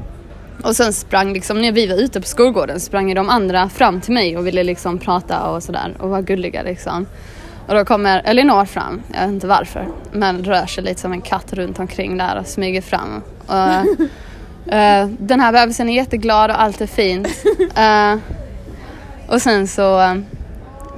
och 0.62 0.76
sen 0.76 0.92
sprang 0.92 1.32
liksom, 1.32 1.62
när 1.62 1.72
vi 1.72 1.86
var 1.86 1.96
ute 1.96 2.20
på 2.20 2.26
skolgården 2.26 2.80
sprang 2.80 3.14
de 3.14 3.28
andra 3.28 3.68
fram 3.68 4.00
till 4.00 4.14
mig 4.14 4.36
och 4.36 4.46
ville 4.46 4.62
liksom 4.62 4.98
prata 4.98 5.42
och 5.50 5.62
sådär 5.62 5.94
och 5.98 6.10
var 6.10 6.22
gulliga 6.22 6.62
liksom. 6.62 7.06
Och 7.66 7.74
då 7.74 7.84
kommer 7.84 8.22
Elinor 8.24 8.64
fram, 8.64 9.02
jag 9.12 9.20
vet 9.20 9.30
inte 9.30 9.46
varför, 9.46 9.88
men 10.12 10.44
rör 10.44 10.66
sig 10.66 10.84
lite 10.84 11.00
som 11.00 11.12
en 11.12 11.20
katt 11.20 11.52
runt 11.52 11.78
omkring 11.78 12.16
där 12.16 12.38
och 12.38 12.46
smyger 12.46 12.82
fram. 12.82 13.22
Och, 13.46 14.74
eh, 14.74 15.08
den 15.18 15.40
här 15.40 15.52
bebisen 15.52 15.88
är 15.88 15.94
jätteglad 15.94 16.50
och 16.50 16.62
allt 16.62 16.80
är 16.80 16.86
fint. 16.86 17.28
Eh, 17.76 18.16
och 19.28 19.42
sen 19.42 19.68
så, 19.68 20.16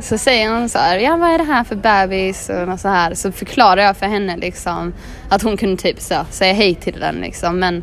så 0.01 0.18
säger 0.18 0.51
hon 0.51 0.68
så 0.68 0.78
här, 0.78 0.99
ja 0.99 1.16
vad 1.16 1.30
är 1.30 1.38
det 1.38 1.44
här 1.44 1.64
för 1.64 1.76
bebis 1.76 2.51
och 2.72 2.80
så 2.80 2.88
här. 2.88 3.14
Så 3.14 3.32
förklarar 3.32 3.82
jag 3.82 3.97
för 3.97 4.07
henne 4.07 4.36
liksom 4.36 4.92
att 5.28 5.42
hon 5.42 5.57
kunde 5.57 5.82
typ 5.82 6.01
så, 6.01 6.14
säga 6.30 6.53
hej 6.53 6.74
till 6.74 7.01
den 7.01 7.14
liksom. 7.14 7.59
Men 7.59 7.82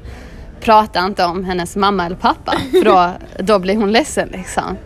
prata 0.61 1.05
inte 1.05 1.25
om 1.25 1.45
hennes 1.45 1.75
mamma 1.75 2.05
eller 2.05 2.15
pappa 2.15 2.57
för 2.71 2.85
då, 2.85 3.11
då 3.43 3.59
blir 3.59 3.75
hon 3.75 3.91
ledsen 3.91 4.29
liksom. 4.29 4.77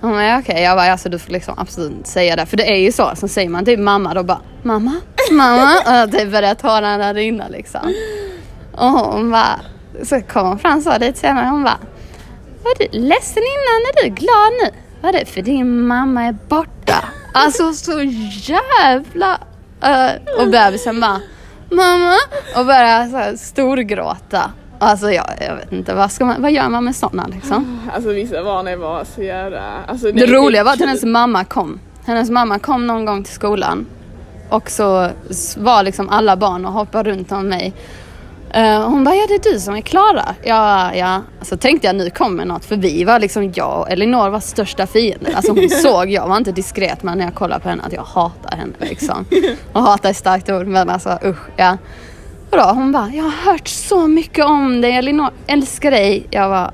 Hon 0.00 0.10
bara, 0.10 0.24
ja, 0.24 0.38
okej, 0.38 0.62
jag 0.62 0.76
bara, 0.76 0.92
alltså 0.92 1.08
du 1.08 1.18
får 1.18 1.32
liksom 1.32 1.54
absolut 1.56 1.92
inte 1.92 2.08
säga 2.08 2.36
det. 2.36 2.46
För 2.46 2.56
det 2.56 2.70
är 2.70 2.76
ju 2.76 2.92
så, 2.92 3.10
så 3.14 3.28
säger 3.28 3.48
man 3.48 3.64
typ 3.64 3.80
mamma 3.80 4.14
då 4.14 4.22
bara, 4.22 4.40
mamma, 4.62 4.94
mamma. 5.30 5.74
Och 6.02 6.08
det 6.08 6.26
börjar 6.26 6.54
tårarna 6.54 7.14
rinna 7.14 7.48
liksom. 7.48 7.94
Och 8.72 8.90
hon 8.90 9.30
bara, 9.30 9.60
så 10.02 10.20
kom 10.20 10.46
hon 10.46 10.58
fram 10.58 10.82
så 10.82 10.98
lite 10.98 11.18
senare, 11.18 11.46
hon 11.46 11.64
bara, 11.64 11.78
var 12.64 12.74
du 12.78 12.98
ledsen 12.98 13.42
innan, 13.42 13.92
är 13.92 14.04
du 14.04 14.08
glad 14.08 14.52
nu? 14.62 14.87
Var 15.00 15.12
det 15.12 15.24
för 15.24 15.42
din 15.42 15.86
mamma 15.86 16.24
är 16.24 16.36
borta? 16.48 17.04
Alltså 17.32 17.72
så 17.72 18.00
jävla... 18.30 19.38
Uh, 19.84 20.40
och 20.42 20.50
bebisen 20.50 21.00
bara, 21.00 21.20
mamma. 21.70 22.14
Och 22.56 22.66
börjar 22.66 23.08
så 23.08 23.16
här 23.16 23.36
storgråta. 23.36 24.50
Alltså 24.78 25.10
jag, 25.10 25.26
jag 25.40 25.56
vet 25.56 25.72
inte, 25.72 25.94
vad, 25.94 26.12
ska 26.12 26.24
man, 26.24 26.42
vad 26.42 26.52
gör 26.52 26.68
man 26.68 26.84
med 26.84 26.96
sådana 26.96 27.26
liksom? 27.26 27.80
Alltså 27.94 28.10
vissa 28.10 28.44
barn 28.44 28.68
är 28.68 28.76
bara 28.76 29.04
så 29.04 29.22
jävla... 29.22 29.84
Alltså, 29.86 30.12
Det 30.12 30.22
är 30.22 30.26
roliga 30.26 30.64
var 30.64 30.72
att 30.72 30.80
hennes 30.80 31.04
mamma 31.04 31.44
kom. 31.44 31.80
Hennes 32.06 32.30
mamma 32.30 32.58
kom 32.58 32.86
någon 32.86 33.04
gång 33.04 33.24
till 33.24 33.34
skolan. 33.34 33.86
Och 34.50 34.70
så 34.70 35.08
var 35.56 35.82
liksom 35.82 36.08
alla 36.08 36.36
barn 36.36 36.66
och 36.66 36.72
hoppade 36.72 37.10
runt 37.10 37.32
om 37.32 37.48
mig. 37.48 37.74
Eh, 38.50 38.88
hon 38.88 39.04
bara, 39.04 39.14
ja 39.14 39.26
det 39.28 39.34
är 39.34 39.52
du 39.52 39.60
som 39.60 39.74
är 39.74 39.80
Klara. 39.80 40.34
Ja, 40.42 40.94
ja. 40.94 41.22
Så 41.42 41.56
tänkte 41.56 41.86
jag 41.86 41.96
nu 41.96 42.10
kommer 42.10 42.44
något 42.44 42.64
för 42.64 42.76
vi 42.76 43.04
var 43.04 43.18
liksom 43.18 43.52
jag 43.54 43.80
och 43.80 43.90
Elinor 43.90 44.28
var 44.28 44.40
största 44.40 44.86
fiender. 44.86 45.32
Alltså 45.36 45.52
hon 45.52 45.70
såg, 45.82 46.10
jag 46.10 46.28
var 46.28 46.36
inte 46.36 46.52
diskret 46.52 47.02
men 47.02 47.18
när 47.18 47.24
jag 47.24 47.34
kollade 47.34 47.60
på 47.60 47.68
henne 47.68 47.82
att 47.82 47.92
jag 47.92 48.02
hatar 48.02 48.56
henne 48.56 48.72
liksom. 48.78 49.24
Och 49.72 49.82
hatar 49.82 50.08
är 50.08 50.12
starkt 50.12 50.50
ord 50.50 50.66
men 50.66 50.90
alltså 50.90 51.18
usch 51.24 51.48
ja. 51.56 51.78
Och 52.50 52.56
då 52.56 52.64
hon 52.64 52.92
bara, 52.92 53.10
jag 53.14 53.24
har 53.24 53.52
hört 53.52 53.68
så 53.68 54.06
mycket 54.06 54.44
om 54.44 54.80
dig 54.80 54.92
Elinor, 54.92 55.30
älskar 55.46 55.90
dig. 55.90 56.26
Jag 56.30 56.50
bara, 56.50 56.72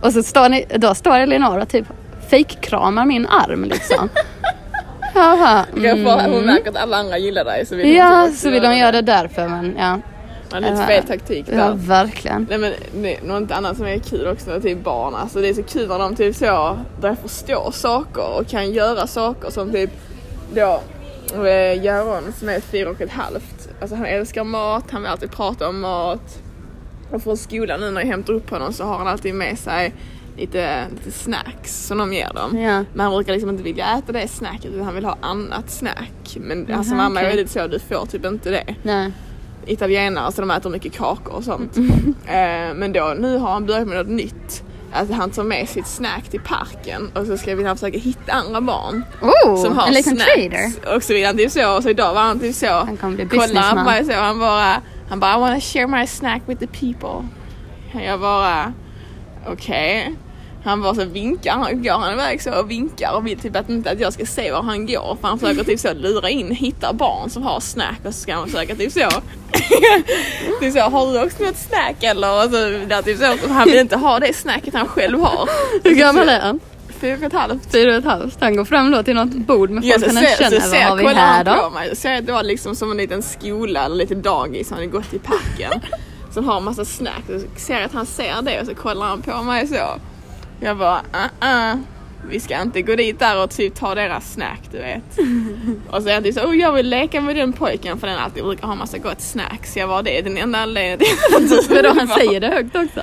och 0.00 0.12
så 0.12 0.22
står, 0.22 0.48
ni, 0.48 0.66
då 0.76 0.94
står 0.94 1.18
Elinor 1.18 1.58
och 1.58 1.68
typ 1.68 1.86
fejkkramar 2.30 3.04
min 3.04 3.26
arm 3.26 3.64
liksom. 3.64 4.08
Jag 5.14 6.04
bara, 6.04 6.16
får, 6.18 6.22
hon 6.22 6.32
mm. 6.32 6.46
märker 6.46 6.70
att 6.70 6.76
alla 6.76 6.96
andra 6.96 7.18
gillar 7.18 7.44
dig 7.44 7.66
så 7.66 7.76
vill 7.76 7.86
hon 7.86 7.96
Ja, 7.96 8.30
så 8.34 8.50
vill 8.50 8.62
de 8.62 8.76
göra 8.76 8.92
det 8.92 9.02
därför 9.02 9.48
men 9.48 9.76
ja. 9.78 9.98
Är 10.52 10.60
lite 10.60 10.72
Ja. 10.72 10.86
fel 10.86 11.04
taktik 11.06 11.46
där. 11.46 11.58
Ja, 11.58 11.72
verkligen. 11.76 12.46
Nej 12.50 12.58
men 12.58 12.72
det, 13.02 13.22
något 13.22 13.50
annat 13.50 13.76
som 13.76 13.86
är 13.86 13.98
kul 13.98 14.26
också 14.28 14.50
med 14.50 14.62
typ 14.62 14.84
barn, 14.84 15.14
alltså 15.14 15.40
det 15.40 15.48
är 15.48 15.54
så 15.54 15.62
kul 15.62 15.88
när 15.88 15.98
de 15.98 16.16
typ 16.16 16.36
så 16.36 16.78
börjar 17.00 17.14
förstå 17.16 17.70
saker 17.72 18.38
och 18.38 18.46
kan 18.48 18.70
göra 18.72 19.06
saker 19.06 19.50
som 19.50 19.72
typ 19.72 19.90
då 20.54 20.80
eh, 21.44 21.84
Jaron 21.84 22.32
som 22.38 22.48
är 22.48 22.60
fyra 22.60 22.90
och 22.90 23.00
ett 23.00 23.10
halvt, 23.12 23.68
alltså 23.80 23.96
han 23.96 24.06
älskar 24.06 24.44
mat, 24.44 24.84
han 24.90 25.02
vill 25.02 25.10
alltid 25.10 25.30
prata 25.30 25.68
om 25.68 25.80
mat. 25.80 26.42
Och 27.12 27.22
från 27.22 27.36
skolan 27.36 27.80
nu 27.80 27.90
när 27.90 28.00
jag 28.00 28.08
hämtar 28.08 28.32
upp 28.32 28.50
honom 28.50 28.72
så 28.72 28.84
har 28.84 28.98
han 28.98 29.06
alltid 29.08 29.34
med 29.34 29.58
sig 29.58 29.94
lite, 30.36 30.84
lite 30.90 31.18
snacks 31.18 31.86
som 31.86 31.98
de 31.98 32.12
ger 32.12 32.32
dem. 32.34 32.58
Ja. 32.60 32.84
Men 32.92 33.00
han 33.06 33.12
brukar 33.14 33.32
liksom 33.32 33.50
inte 33.50 33.62
vilja 33.62 33.98
äta 33.98 34.12
det 34.12 34.28
snacket 34.28 34.64
utan 34.64 34.84
han 34.84 34.94
vill 34.94 35.04
ha 35.04 35.16
annat 35.20 35.70
snack. 35.70 36.36
Men 36.36 36.72
alltså 36.74 36.94
Aha, 36.94 37.02
mamma 37.02 37.20
är 37.20 37.24
okej. 37.24 37.36
väldigt 37.36 37.52
så, 37.52 37.66
du 37.66 37.78
får 37.78 38.06
typ 38.06 38.24
inte 38.24 38.50
det 38.50 38.74
Nej. 38.82 39.12
Italienare 39.68 40.32
så 40.32 40.40
de 40.40 40.50
äter 40.50 40.70
mycket 40.70 40.92
kakor 40.92 41.34
och 41.34 41.44
sånt. 41.44 41.76
eh, 42.26 42.74
men 42.74 42.92
då 42.92 43.14
nu 43.18 43.36
har 43.38 43.52
han 43.52 43.66
börjat 43.66 43.88
med 43.88 43.96
något 43.96 44.12
nytt. 44.16 44.62
Att 44.92 45.10
han 45.10 45.30
tar 45.30 45.44
med 45.44 45.68
sitt 45.68 45.86
snack 45.86 46.28
till 46.30 46.40
parken 46.40 47.10
och 47.14 47.26
så 47.26 47.36
ska 47.38 47.54
vi 47.54 47.64
han 47.64 47.76
försöka 47.76 47.98
hitta 47.98 48.32
andra 48.32 48.60
barn 48.60 49.04
Oh, 49.22 49.62
som 49.64 49.78
har 49.78 49.86
en 49.86 49.94
liten 49.94 50.16
snacks. 50.16 50.34
trader. 50.34 50.94
Och 50.96 51.02
så 51.02 51.12
vill 51.14 51.26
han 51.26 51.36
typ 51.36 51.50
så, 51.50 51.76
och 51.76 51.82
så 51.82 51.88
idag 51.90 52.14
var 52.14 52.20
han 52.22 52.40
typ 52.40 52.54
så. 52.54 52.66
Han 52.66 52.96
kommer 52.96 53.14
bli 53.14 53.24
businessman. 53.24 54.04
så, 54.06 54.12
han 54.12 54.38
bara, 54.38 54.82
han 55.08 55.20
bara 55.20 55.36
I 55.36 55.40
wanna 55.40 55.60
share 55.60 55.86
my 55.86 56.06
snack 56.06 56.42
with 56.46 56.60
the 56.60 56.66
people. 56.66 57.28
Jag 58.06 58.20
bara, 58.20 58.72
okej. 59.48 60.14
Han 60.68 60.82
bara 60.82 60.94
så 60.94 61.04
vinkar, 61.04 61.52
han 61.52 61.82
går 61.82 61.98
han 61.98 62.12
iväg 62.12 62.42
så 62.42 62.60
och 62.60 62.70
vinkar 62.70 63.12
och 63.12 63.26
vill 63.26 63.38
typ 63.38 63.56
att 63.56 63.68
inte 63.68 63.90
att 63.90 64.00
jag 64.00 64.12
ska 64.12 64.26
se 64.26 64.52
var 64.52 64.62
han 64.62 64.86
går 64.86 65.16
för 65.20 65.28
han 65.28 65.38
försöker 65.38 65.64
typ 65.64 65.80
så 65.80 65.94
lura 65.94 66.30
in, 66.30 66.50
hitta 66.50 66.92
barn 66.92 67.30
som 67.30 67.42
har 67.42 67.60
snack 67.60 68.00
och 68.04 68.14
så 68.14 68.20
ska 68.20 68.34
han 68.34 68.46
försöka 68.46 68.74
typ 68.74 68.92
så. 68.92 69.00
typ 70.60 70.72
så, 70.72 70.80
har 70.80 71.12
du 71.12 71.22
också 71.24 71.44
något 71.44 71.56
snack 71.56 72.02
eller? 72.02 72.44
Och 72.44 72.50
så, 72.50 72.56
där, 72.88 73.02
typ 73.02 73.18
så, 73.18 73.48
han 73.48 73.68
vill 73.68 73.78
inte 73.78 73.96
ha 73.96 74.18
det 74.18 74.34
snacket 74.34 74.74
han 74.74 74.88
själv 74.88 75.20
har. 75.20 75.48
Hur 75.84 75.94
gammal 75.94 76.28
är 76.28 76.40
han? 76.40 76.60
Fyra 77.00 77.16
och 77.16 77.22
ett 77.22 77.32
halvt. 77.32 77.72
Fyra 77.72 77.90
och 77.90 77.98
ett 77.98 78.04
halvt. 78.04 78.36
Han 78.40 78.56
går 78.56 78.64
fram 78.64 78.90
då 78.90 79.02
till 79.02 79.14
något 79.14 79.34
bord 79.34 79.70
med 79.70 79.82
folk 79.82 80.06
han 80.06 80.16
inte 80.16 80.36
känner. 80.38 80.70
Vad 80.70 80.82
har 80.82 80.96
vi 80.96 81.06
här 81.06 81.44
då? 81.44 81.70
mig. 81.70 81.88
Så 81.88 81.96
ser 81.96 82.10
jag 82.10 82.18
att 82.18 82.26
det 82.26 82.32
var 82.32 82.42
liksom 82.42 82.74
som 82.74 82.90
en 82.90 82.96
liten 82.96 83.22
skola 83.22 83.84
eller 83.84 83.96
lite 83.96 84.14
dagis. 84.14 84.70
Han 84.70 84.78
hade 84.78 84.90
gått 84.90 85.14
i 85.14 85.18
parken. 85.18 85.80
som 86.30 86.48
har 86.48 86.60
massa 86.60 86.84
snack. 86.84 87.22
Och 87.28 87.40
så 87.40 87.46
ser 87.56 87.74
jag 87.74 87.82
att 87.82 87.92
han 87.92 88.06
ser 88.06 88.42
det 88.42 88.60
och 88.60 88.66
så 88.66 88.74
kollar 88.74 89.06
han 89.06 89.22
på 89.22 89.42
mig 89.42 89.66
så. 89.66 90.00
Jag 90.60 90.76
bara, 90.78 90.98
uh 90.98 91.74
uh. 91.74 91.80
Vi 92.30 92.40
ska 92.40 92.62
inte 92.62 92.82
gå 92.82 92.96
dit 92.96 93.18
där 93.18 93.42
och 93.42 93.50
typ 93.50 93.74
ta 93.74 93.94
deras 93.94 94.32
snack 94.32 94.60
du 94.70 94.78
vet. 94.78 95.18
och 95.90 96.02
så 96.02 96.08
är 96.08 96.14
han 96.14 96.22
typ 96.22 96.34
så, 96.34 96.40
oh, 96.40 96.56
jag 96.56 96.72
vill 96.72 96.88
leka 96.88 97.20
med 97.20 97.36
den 97.36 97.52
pojken 97.52 97.98
för 97.98 98.06
den 98.06 98.18
alltid 98.18 98.44
brukar 98.44 98.66
ha 98.66 98.74
massa 98.74 98.98
gott 98.98 99.20
snacks. 99.20 99.76
Jag 99.76 99.86
var 99.86 100.02
det 100.02 100.18
är 100.18 100.22
den 100.22 100.38
enda 100.38 100.58
anledningen 100.58 101.08
du 101.38 101.74
Vadå, 101.74 101.88
han 101.98 102.08
säger 102.08 102.40
det 102.40 102.48
högt 102.48 102.76
också? 102.76 103.00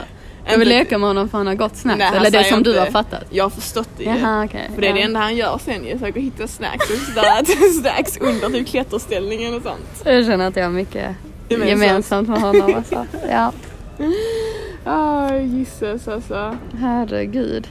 Jag 0.47 0.57
vill 0.57 0.69
leka 0.69 0.97
med 0.97 1.09
honom 1.09 1.29
för 1.29 1.37
han 1.37 1.47
har 1.47 1.55
gott 1.55 1.75
snacks. 1.75 1.99
Nej, 1.99 2.11
Eller 2.15 2.31
det 2.31 2.43
som 2.43 2.63
du 2.63 2.69
inte- 2.69 2.81
har 2.81 2.91
fattat. 2.91 3.23
Jag 3.29 3.43
har 3.45 3.49
förstått 3.49 3.89
det 3.97 4.03
ju. 4.03 4.09
Jaha 4.09 4.45
okej. 4.45 4.69
För 4.75 4.81
det 4.81 4.87
är 4.87 4.93
det 4.93 4.99
ja. 4.99 5.05
enda 5.05 5.19
han 5.19 5.35
gör 5.35 5.57
sen 5.65 5.85
ju, 5.85 5.93
försöker 5.99 6.19
hitta 6.21 6.47
snacks 6.47 6.89
och 6.89 6.97
sådär, 6.97 7.71
snacks 7.81 8.17
under 8.17 8.49
typ 8.49 8.67
klätterställningen 8.67 9.53
och 9.53 9.61
sånt. 9.61 10.01
Jag 10.05 10.25
känner 10.25 10.47
att 10.47 10.55
jag 10.55 10.63
har 10.63 10.71
mycket 10.71 11.15
Gemensamt. 11.49 11.81
gemensamt 11.81 12.29
med 12.29 12.41
honom. 12.41 12.75
Alltså. 12.75 13.05
Ja, 13.29 13.51
Aj 14.85 15.45
gisses 15.45 16.07
alltså. 16.07 16.57
herregud. 16.79 17.67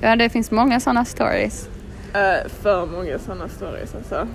Ja, 0.00 0.16
det 0.16 0.28
finns 0.28 0.50
många 0.50 0.80
sådana 0.80 1.04
stories. 1.04 1.68
Uh, 2.14 2.50
för 2.62 2.86
många 2.86 3.18
sådana 3.18 3.48
stories 3.48 3.94
alltså. 3.94 4.26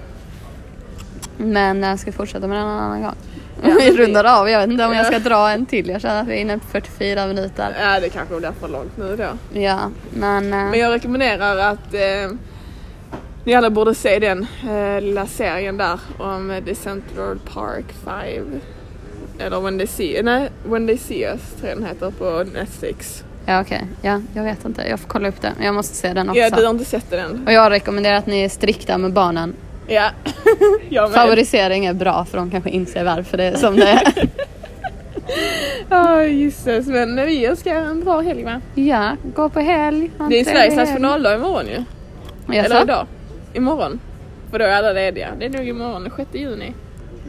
Men 1.37 1.83
jag 1.83 1.99
ska 1.99 2.11
fortsätta 2.11 2.47
med 2.47 2.57
den 2.57 2.67
en 2.67 2.71
annan 2.79 3.01
gång. 3.01 3.15
Ja, 3.63 3.69
vi 3.79 3.97
rundar 3.97 4.23
av. 4.41 4.49
Jag 4.49 4.59
vet 4.59 4.69
inte 4.69 4.85
om 4.85 4.93
jag 4.93 5.05
ska 5.05 5.19
dra 5.19 5.49
en 5.49 5.65
till. 5.65 5.89
Jag 5.89 6.01
känner 6.01 6.21
att 6.21 6.27
vi 6.27 6.33
är 6.33 6.41
inne 6.41 6.57
på 6.59 6.67
44 6.67 7.27
minuter. 7.27 7.75
Ja 7.81 7.99
det 7.99 8.09
kanske 8.09 8.37
blir 8.39 8.51
för 8.51 8.67
långt 8.67 8.97
nu 8.97 9.15
då. 9.15 9.59
Ja, 9.59 9.79
men... 10.13 10.43
eh, 10.53 10.59
Men 10.59 10.79
jag 10.79 10.93
rekommenderar 10.93 11.57
att 11.57 11.93
eh, 11.93 12.31
ni 13.43 13.53
alla 13.55 13.69
borde 13.69 13.95
se 13.95 14.19
den 14.19 14.47
lilla 15.01 15.25
serien 15.25 15.77
där 15.77 15.99
om 16.17 16.61
The 16.65 16.75
Central 16.75 17.39
Park 17.53 17.85
5. 18.05 18.61
Eller 19.39 19.59
When 19.59 19.77
They 19.77 19.87
See, 19.87 20.21
nej, 20.23 20.49
When 20.63 20.87
They 20.87 20.97
See 20.97 21.23
Us 21.25 21.41
tror 21.57 21.69
jag 21.69 21.77
den 21.77 21.85
heter 21.87 22.11
på 22.11 22.43
Netflix. 22.53 23.23
Ja 23.45 23.61
okej, 23.61 23.87
ja 24.01 24.21
jag 24.33 24.43
vet 24.43 24.65
inte. 24.65 24.81
Jag 24.89 24.99
får 24.99 25.07
kolla 25.07 25.27
upp 25.27 25.41
det. 25.41 25.53
Jag 25.61 25.75
måste 25.75 25.95
se 25.95 26.13
den 26.13 26.29
också. 26.29 26.39
Ja, 26.41 26.49
du 26.49 26.63
har 26.63 26.69
inte 26.69 26.85
sett 26.85 27.09
den? 27.09 27.43
Och 27.47 27.53
jag 27.53 27.71
rekommenderar 27.71 28.15
att 28.15 28.25
ni 28.25 28.39
är 28.43 28.49
strikta 28.49 28.97
med 28.97 29.13
barnen. 29.13 29.53
Ja. 29.87 30.09
jag 30.89 31.09
med. 31.09 31.19
Favorisering 31.19 31.85
är 31.85 31.93
bra 31.93 32.25
för 32.25 32.37
de 32.37 32.51
kanske 32.51 32.69
inser 32.69 33.03
varför 33.03 33.37
det 33.37 33.43
är 33.43 33.55
som 33.55 33.75
det 33.75 33.87
är. 33.87 34.29
Ja 35.89 36.23
gisses, 36.23 36.87
men 36.87 37.25
vi 37.25 37.45
önskar 37.45 37.75
en 37.75 38.03
bra 38.03 38.21
helg 38.21 38.43
va? 38.43 38.61
ja, 38.75 39.15
gå 39.35 39.49
på 39.49 39.59
helg. 39.59 40.11
Det 40.29 40.39
är 40.39 40.43
Sveriges 40.43 40.75
nationaldag 40.75 41.35
imorgon 41.35 41.67
ju. 41.67 41.83
Jaså? 42.55 42.73
Eller 42.73 42.83
idag. 42.83 43.07
Imorgon. 43.53 43.99
För 44.51 44.59
då 44.59 44.65
är 44.65 44.69
alla 44.69 44.93
lediga. 44.93 45.27
Det 45.39 45.45
är 45.45 45.49
nog 45.49 45.67
imorgon, 45.67 46.03
den 46.03 46.11
6 46.17 46.29
juni. 46.33 46.73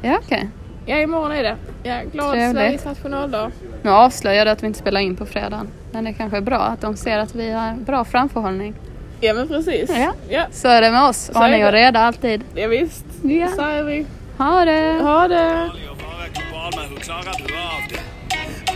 Ja 0.02 0.18
okej. 0.24 0.48
Ja 0.86 0.96
imorgon 0.96 1.32
är 1.32 1.42
det. 1.42 1.56
Ja, 1.82 2.00
glad 2.12 2.32
Trevligt. 2.32 2.56
Sveriges 2.56 2.84
nationaldag. 2.84 3.50
Nu 3.82 3.90
avslöjade 3.90 4.50
jag 4.50 4.56
att 4.56 4.62
vi 4.62 4.66
inte 4.66 4.78
spelar 4.78 5.00
in 5.00 5.16
på 5.16 5.26
fredagen. 5.26 5.68
Men 5.92 6.04
det 6.04 6.12
kanske 6.12 6.36
är 6.36 6.40
bra 6.40 6.58
att 6.60 6.80
de 6.80 6.96
ser 6.96 7.18
att 7.18 7.34
vi 7.34 7.50
har 7.50 7.72
bra 7.74 8.04
framförhållning. 8.04 8.74
Ja 9.20 9.34
men 9.34 9.48
precis. 9.48 9.90
Ja. 9.96 10.12
Ja, 10.28 10.46
Så 10.52 10.68
är 10.68 10.80
det 10.82 10.90
med 10.90 11.02
oss. 11.04 11.30
Så 11.32 11.38
är 11.38 11.44
Ordning 11.44 11.66
och 11.66 11.72
det. 11.72 11.78
reda 11.78 12.00
alltid. 12.00 12.42
ja 12.54 12.68
visst. 12.68 13.04
Ja. 13.22 13.48
säger 13.56 13.82
vi. 13.84 14.06
Ha 14.38 14.64
det! 14.64 14.98
Ha 15.02 15.28
du 15.28 15.34
det? 15.34 15.70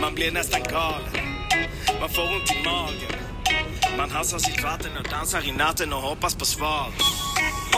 Man 0.01 0.15
blir 0.15 0.31
nästan 0.31 0.61
galen. 0.71 1.25
Man 1.99 2.09
får 2.09 2.21
ont 2.21 2.51
i 2.51 2.63
magen. 2.65 3.24
Man 3.97 4.11
hassar 4.11 4.39
sitt 4.39 4.63
vatten 4.63 4.97
och 4.97 5.03
dansar 5.09 5.47
i 5.47 5.51
natten 5.51 5.93
och 5.93 6.01
hoppas 6.01 6.35
på 6.35 6.45
svar. 6.45 6.87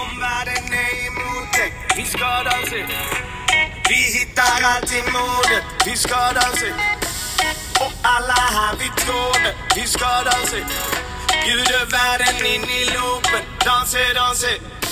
Omvärlden 0.03 0.63
är 0.73 1.07
emot 1.07 1.53
dig, 1.53 1.73
vi 1.95 2.05
ska 2.05 2.43
dansa. 2.43 2.75
Vi 3.89 4.01
hittar 4.17 4.63
alltid 4.63 5.03
modet, 5.13 5.63
vi 5.85 5.97
ska 5.97 6.15
dansa. 6.15 6.65
Och 7.79 7.93
alla 8.01 8.33
här 8.33 8.75
vi 8.79 8.89
tråden, 9.01 9.55
vi 9.75 9.87
ska 9.87 10.07
dansa. 10.23 10.57
Bjuder 11.45 11.85
världen 11.91 12.45
in 12.45 12.63
i 12.63 12.85
loopen, 12.85 13.43
dansa, 13.65 13.97
dansa. 14.15 14.47